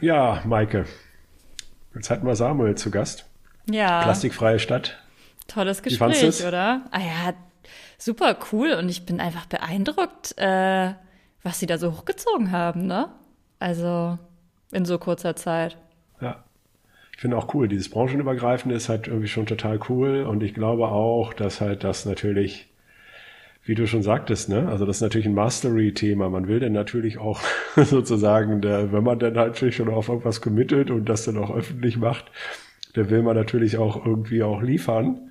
Ja, 0.00 0.42
Maike. 0.46 0.86
Jetzt 1.94 2.10
hatten 2.10 2.26
wir 2.26 2.34
Samuel 2.34 2.74
zu 2.74 2.90
Gast. 2.90 3.26
Ja. 3.70 4.02
Plastikfreie 4.02 4.58
Stadt. 4.58 4.98
Tolles 5.46 5.82
Gespräch, 5.82 6.44
oder? 6.44 6.86
Ah 6.90 7.00
ja, 7.00 7.34
super 8.00 8.36
cool 8.50 8.72
und 8.72 8.88
ich 8.88 9.06
bin 9.06 9.20
einfach 9.20 9.46
beeindruckt, 9.46 10.34
äh, 10.38 10.92
was 11.42 11.58
sie 11.58 11.66
da 11.66 11.78
so 11.78 11.92
hochgezogen 11.92 12.50
haben, 12.50 12.86
ne? 12.86 13.08
Also 13.58 14.18
in 14.72 14.84
so 14.84 14.98
kurzer 14.98 15.36
Zeit. 15.36 15.76
Ja. 16.20 16.44
Ich 17.12 17.20
finde 17.20 17.36
auch 17.36 17.54
cool, 17.54 17.68
dieses 17.68 17.90
branchenübergreifende 17.90 18.74
ist 18.74 18.88
halt 18.88 19.06
irgendwie 19.06 19.28
schon 19.28 19.44
total 19.44 19.78
cool 19.90 20.22
und 20.22 20.42
ich 20.42 20.54
glaube 20.54 20.88
auch, 20.88 21.34
dass 21.34 21.60
halt 21.60 21.84
das 21.84 22.06
natürlich, 22.06 22.68
wie 23.62 23.74
du 23.74 23.86
schon 23.86 24.02
sagtest, 24.02 24.48
ne, 24.48 24.68
also 24.68 24.86
das 24.86 24.96
ist 24.96 25.02
natürlich 25.02 25.26
ein 25.26 25.34
Mastery-Thema. 25.34 26.30
Man 26.30 26.48
will 26.48 26.60
dann 26.60 26.72
natürlich 26.72 27.18
auch 27.18 27.40
sozusagen, 27.76 28.62
der, 28.62 28.92
wenn 28.92 29.04
man 29.04 29.18
dann 29.18 29.36
halt 29.36 29.58
schon 29.74 29.90
auf 29.90 30.08
irgendwas 30.08 30.40
committet 30.40 30.90
und 30.90 31.06
das 31.06 31.26
dann 31.26 31.36
auch 31.36 31.50
öffentlich 31.50 31.98
macht, 31.98 32.30
dann 32.94 33.10
will 33.10 33.22
man 33.22 33.36
natürlich 33.36 33.76
auch 33.76 34.06
irgendwie 34.06 34.42
auch 34.42 34.62
liefern 34.62 35.29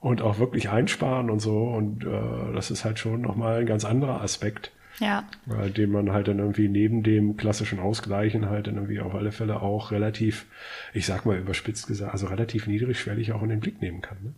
und 0.00 0.22
auch 0.22 0.38
wirklich 0.38 0.70
einsparen 0.70 1.30
und 1.30 1.40
so. 1.40 1.64
Und 1.64 2.04
äh, 2.04 2.54
das 2.54 2.70
ist 2.70 2.84
halt 2.84 2.98
schon 2.98 3.20
nochmal 3.20 3.60
ein 3.60 3.66
ganz 3.66 3.84
anderer 3.84 4.20
Aspekt. 4.22 4.72
Ja. 4.98 5.24
Äh, 5.48 5.70
den 5.70 5.90
man 5.90 6.12
halt 6.12 6.28
dann 6.28 6.38
irgendwie 6.38 6.68
neben 6.68 7.02
dem 7.02 7.36
klassischen 7.36 7.78
Ausgleichen 7.78 8.50
halt 8.50 8.66
dann 8.66 8.74
irgendwie 8.74 9.00
auf 9.00 9.14
alle 9.14 9.32
Fälle 9.32 9.62
auch 9.62 9.92
relativ, 9.92 10.46
ich 10.92 11.06
sag 11.06 11.24
mal 11.24 11.38
überspitzt 11.38 11.86
gesagt, 11.86 12.12
also 12.12 12.26
relativ 12.26 12.66
niedrigschwellig 12.66 13.32
auch 13.32 13.42
in 13.42 13.48
den 13.48 13.60
Blick 13.60 13.80
nehmen 13.80 14.02
kann. 14.02 14.18
Ne? 14.22 14.34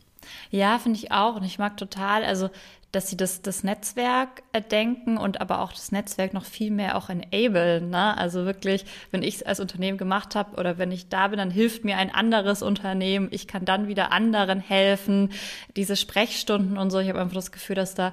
Ja, 0.51 0.79
finde 0.79 0.99
ich 0.99 1.13
auch. 1.13 1.37
Und 1.37 1.45
ich 1.45 1.59
mag 1.59 1.77
total, 1.77 2.25
also 2.25 2.51
dass 2.93 3.09
sie 3.09 3.17
das, 3.17 3.41
das 3.41 3.65
Netzwerk 3.65 4.43
denken 4.71 5.17
und 5.17 5.41
aber 5.41 5.63
auch 5.63 5.73
das 5.73 5.93
Netzwerk 5.93 6.35
noch 6.35 6.45
viel 6.45 6.71
mehr 6.71 6.97
auch 6.97 7.09
enablen. 7.09 7.89
Ne? 7.89 8.17
Also 8.19 8.45
wirklich, 8.45 8.85
wenn 9.11 9.23
ich 9.23 9.37
es 9.37 9.43
als 9.43 9.61
Unternehmen 9.61 9.97
gemacht 9.97 10.35
habe 10.35 10.57
oder 10.57 10.77
wenn 10.77 10.93
ich 10.93 11.09
da 11.09 11.29
bin, 11.29 11.39
dann 11.39 11.51
hilft 11.51 11.85
mir 11.85 11.97
ein 11.97 12.15
anderes 12.15 12.63
Unternehmen. 12.63 13.29
Ich 13.31 13.49
kann 13.49 13.65
dann 13.65 13.89
wieder 13.89 14.13
anderen 14.13 14.61
helfen. 14.61 15.31
Diese 15.75 15.97
Sprechstunden 15.97 16.77
und 16.77 16.91
so. 16.91 16.99
Ich 16.99 17.09
habe 17.09 17.19
einfach 17.19 17.35
das 17.35 17.51
Gefühl, 17.51 17.77
dass 17.77 17.95
da 17.95 18.13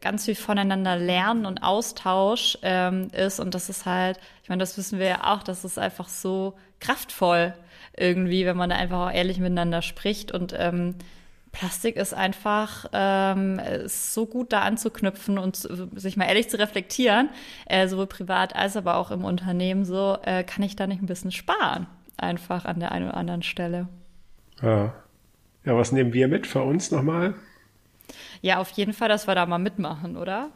ganz 0.00 0.24
viel 0.24 0.34
voneinander 0.34 0.96
lernen 0.96 1.46
und 1.46 1.62
Austausch 1.62 2.58
ähm, 2.62 3.08
ist. 3.12 3.38
Und 3.38 3.54
das 3.54 3.68
ist 3.68 3.86
halt, 3.86 4.18
ich 4.42 4.48
meine, 4.48 4.60
das 4.60 4.76
wissen 4.76 4.98
wir 4.98 5.06
ja 5.06 5.32
auch, 5.32 5.44
das 5.44 5.64
ist 5.64 5.78
einfach 5.78 6.08
so 6.08 6.54
kraftvoll 6.80 7.54
irgendwie, 7.96 8.44
wenn 8.44 8.56
man 8.56 8.70
da 8.70 8.76
einfach 8.76 9.06
auch 9.06 9.12
ehrlich 9.12 9.38
miteinander 9.38 9.82
spricht 9.82 10.32
und 10.32 10.54
ähm, 10.56 10.96
Plastik 11.52 11.96
ist 11.96 12.14
einfach 12.14 12.86
ähm, 12.92 13.58
ist 13.58 14.14
so 14.14 14.26
gut 14.26 14.52
da 14.52 14.60
anzuknüpfen 14.60 15.36
und 15.36 15.56
sich 15.56 16.16
mal 16.16 16.26
ehrlich 16.26 16.48
zu 16.48 16.58
reflektieren, 16.58 17.28
äh, 17.66 17.88
sowohl 17.88 18.06
privat 18.06 18.54
als 18.54 18.76
aber 18.76 18.96
auch 18.96 19.10
im 19.10 19.24
Unternehmen 19.24 19.84
so, 19.84 20.16
äh, 20.22 20.44
kann 20.44 20.62
ich 20.62 20.76
da 20.76 20.86
nicht 20.86 21.02
ein 21.02 21.06
bisschen 21.06 21.32
sparen, 21.32 21.86
einfach 22.16 22.64
an 22.64 22.78
der 22.78 22.92
einen 22.92 23.08
oder 23.08 23.16
anderen 23.16 23.42
Stelle. 23.42 23.88
Ja, 24.62 24.94
ja 25.64 25.76
was 25.76 25.90
nehmen 25.90 26.12
wir 26.12 26.28
mit 26.28 26.46
für 26.46 26.62
uns 26.62 26.90
nochmal? 26.92 27.34
Ja, 28.42 28.58
auf 28.58 28.70
jeden 28.70 28.92
Fall, 28.92 29.08
dass 29.08 29.26
wir 29.26 29.34
da 29.34 29.44
mal 29.44 29.58
mitmachen, 29.58 30.16
oder? 30.16 30.50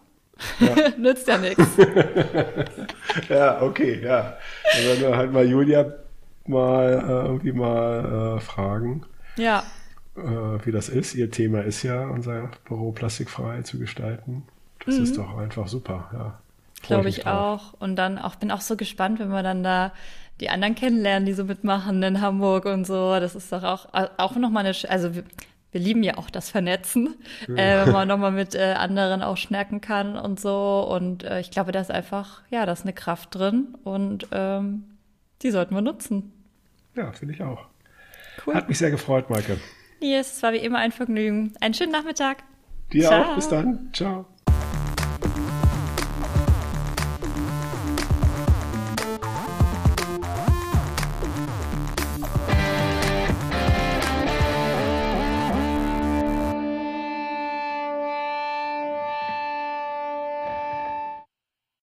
Ja. 0.61 0.75
Nützt 0.97 1.27
ja 1.27 1.39
nichts. 1.39 1.77
ja, 3.29 3.63
okay, 3.63 4.01
ja. 4.03 4.37
Dann 4.73 4.85
werden 4.85 5.01
wir 5.01 5.17
halt 5.17 5.33
mal 5.33 5.47
Julia 5.47 5.93
mal 6.47 6.93
äh, 6.93 7.27
irgendwie 7.27 7.53
mal 7.53 8.37
äh, 8.37 8.41
fragen. 8.41 9.05
Ja 9.37 9.65
äh, 10.17 10.67
wie 10.67 10.73
das 10.73 10.89
ist. 10.89 11.15
Ihr 11.15 11.31
Thema 11.31 11.63
ist 11.63 11.83
ja, 11.83 12.07
unser 12.07 12.51
Büro 12.67 12.93
plastikfrei 12.93 13.63
zu 13.63 13.79
gestalten. 13.79 14.45
Das 14.85 14.97
mhm. 14.97 15.05
ist 15.05 15.19
doch 15.19 15.37
einfach 15.37 15.69
super, 15.69 16.11
ja. 16.13 16.39
Glaube 16.83 17.09
ich, 17.09 17.27
auch. 17.27 17.73
Und 17.81 17.97
dann 17.97 18.19
auch, 18.19 18.35
bin 18.35 18.51
auch 18.51 18.61
so 18.61 18.77
gespannt, 18.77 19.19
wenn 19.19 19.31
wir 19.31 19.43
dann 19.43 19.63
da 19.63 19.93
die 20.41 20.51
anderen 20.51 20.75
kennenlernen, 20.75 21.27
die 21.27 21.33
so 21.33 21.45
mitmachen 21.45 22.03
in 22.03 22.21
Hamburg 22.21 22.67
und 22.67 22.87
so. 22.87 23.19
Das 23.19 23.35
ist 23.35 23.53
doch 23.53 23.63
auch, 23.63 23.87
auch 24.19 24.37
nochmal 24.37 24.67
eine, 24.67 24.77
also 24.91 25.15
wir, 25.15 25.25
wir, 25.73 25.81
lieben 25.81 26.03
ja 26.03 26.19
auch 26.19 26.29
das 26.29 26.51
Vernetzen, 26.51 27.15
ja. 27.49 27.55
äh, 27.55 27.87
wenn 27.87 27.93
man 27.93 28.09
nochmal 28.09 28.33
mit 28.33 28.55
äh, 28.55 28.75
anderen 28.77 29.23
auch 29.23 29.37
schnacken 29.37 29.81
kann 29.81 30.17
und 30.19 30.39
so. 30.39 30.87
Und 30.89 31.25
äh, 31.25 31.41
ich 31.41 31.51
glaube, 31.51 31.73
da 31.73 31.81
ist 31.81 31.91
einfach, 31.91 32.43
ja, 32.51 32.67
da 32.67 32.73
ist 32.73 32.83
eine 32.83 32.93
Kraft 32.93 33.35
drin 33.35 33.69
und 33.85 34.29
ähm, 34.33 34.85
die 35.43 35.51
sollten 35.51 35.75
wir 35.75 35.83
nutzen. 35.83 36.33
Ja, 36.97 37.13
finde 37.13 37.35
ich 37.35 37.43
auch. 37.43 37.67
Cool. 38.47 38.55
Hat 38.55 38.69
mich 38.69 38.79
sehr 38.79 38.91
gefreut, 38.91 39.31
Maike. 39.31 39.59
Nils, 40.01 40.37
es 40.37 40.43
war 40.43 40.53
wie 40.53 40.59
immer 40.59 40.79
ein 40.79 40.93
Vergnügen. 40.93 41.55
Einen 41.61 41.75
schönen 41.75 41.93
Nachmittag. 41.93 42.45
Dir 42.93 43.05
Ciao. 43.05 43.23
auch. 43.23 43.35
Bis 43.37 43.49
dann. 43.49 43.91
Ciao. 43.93 44.27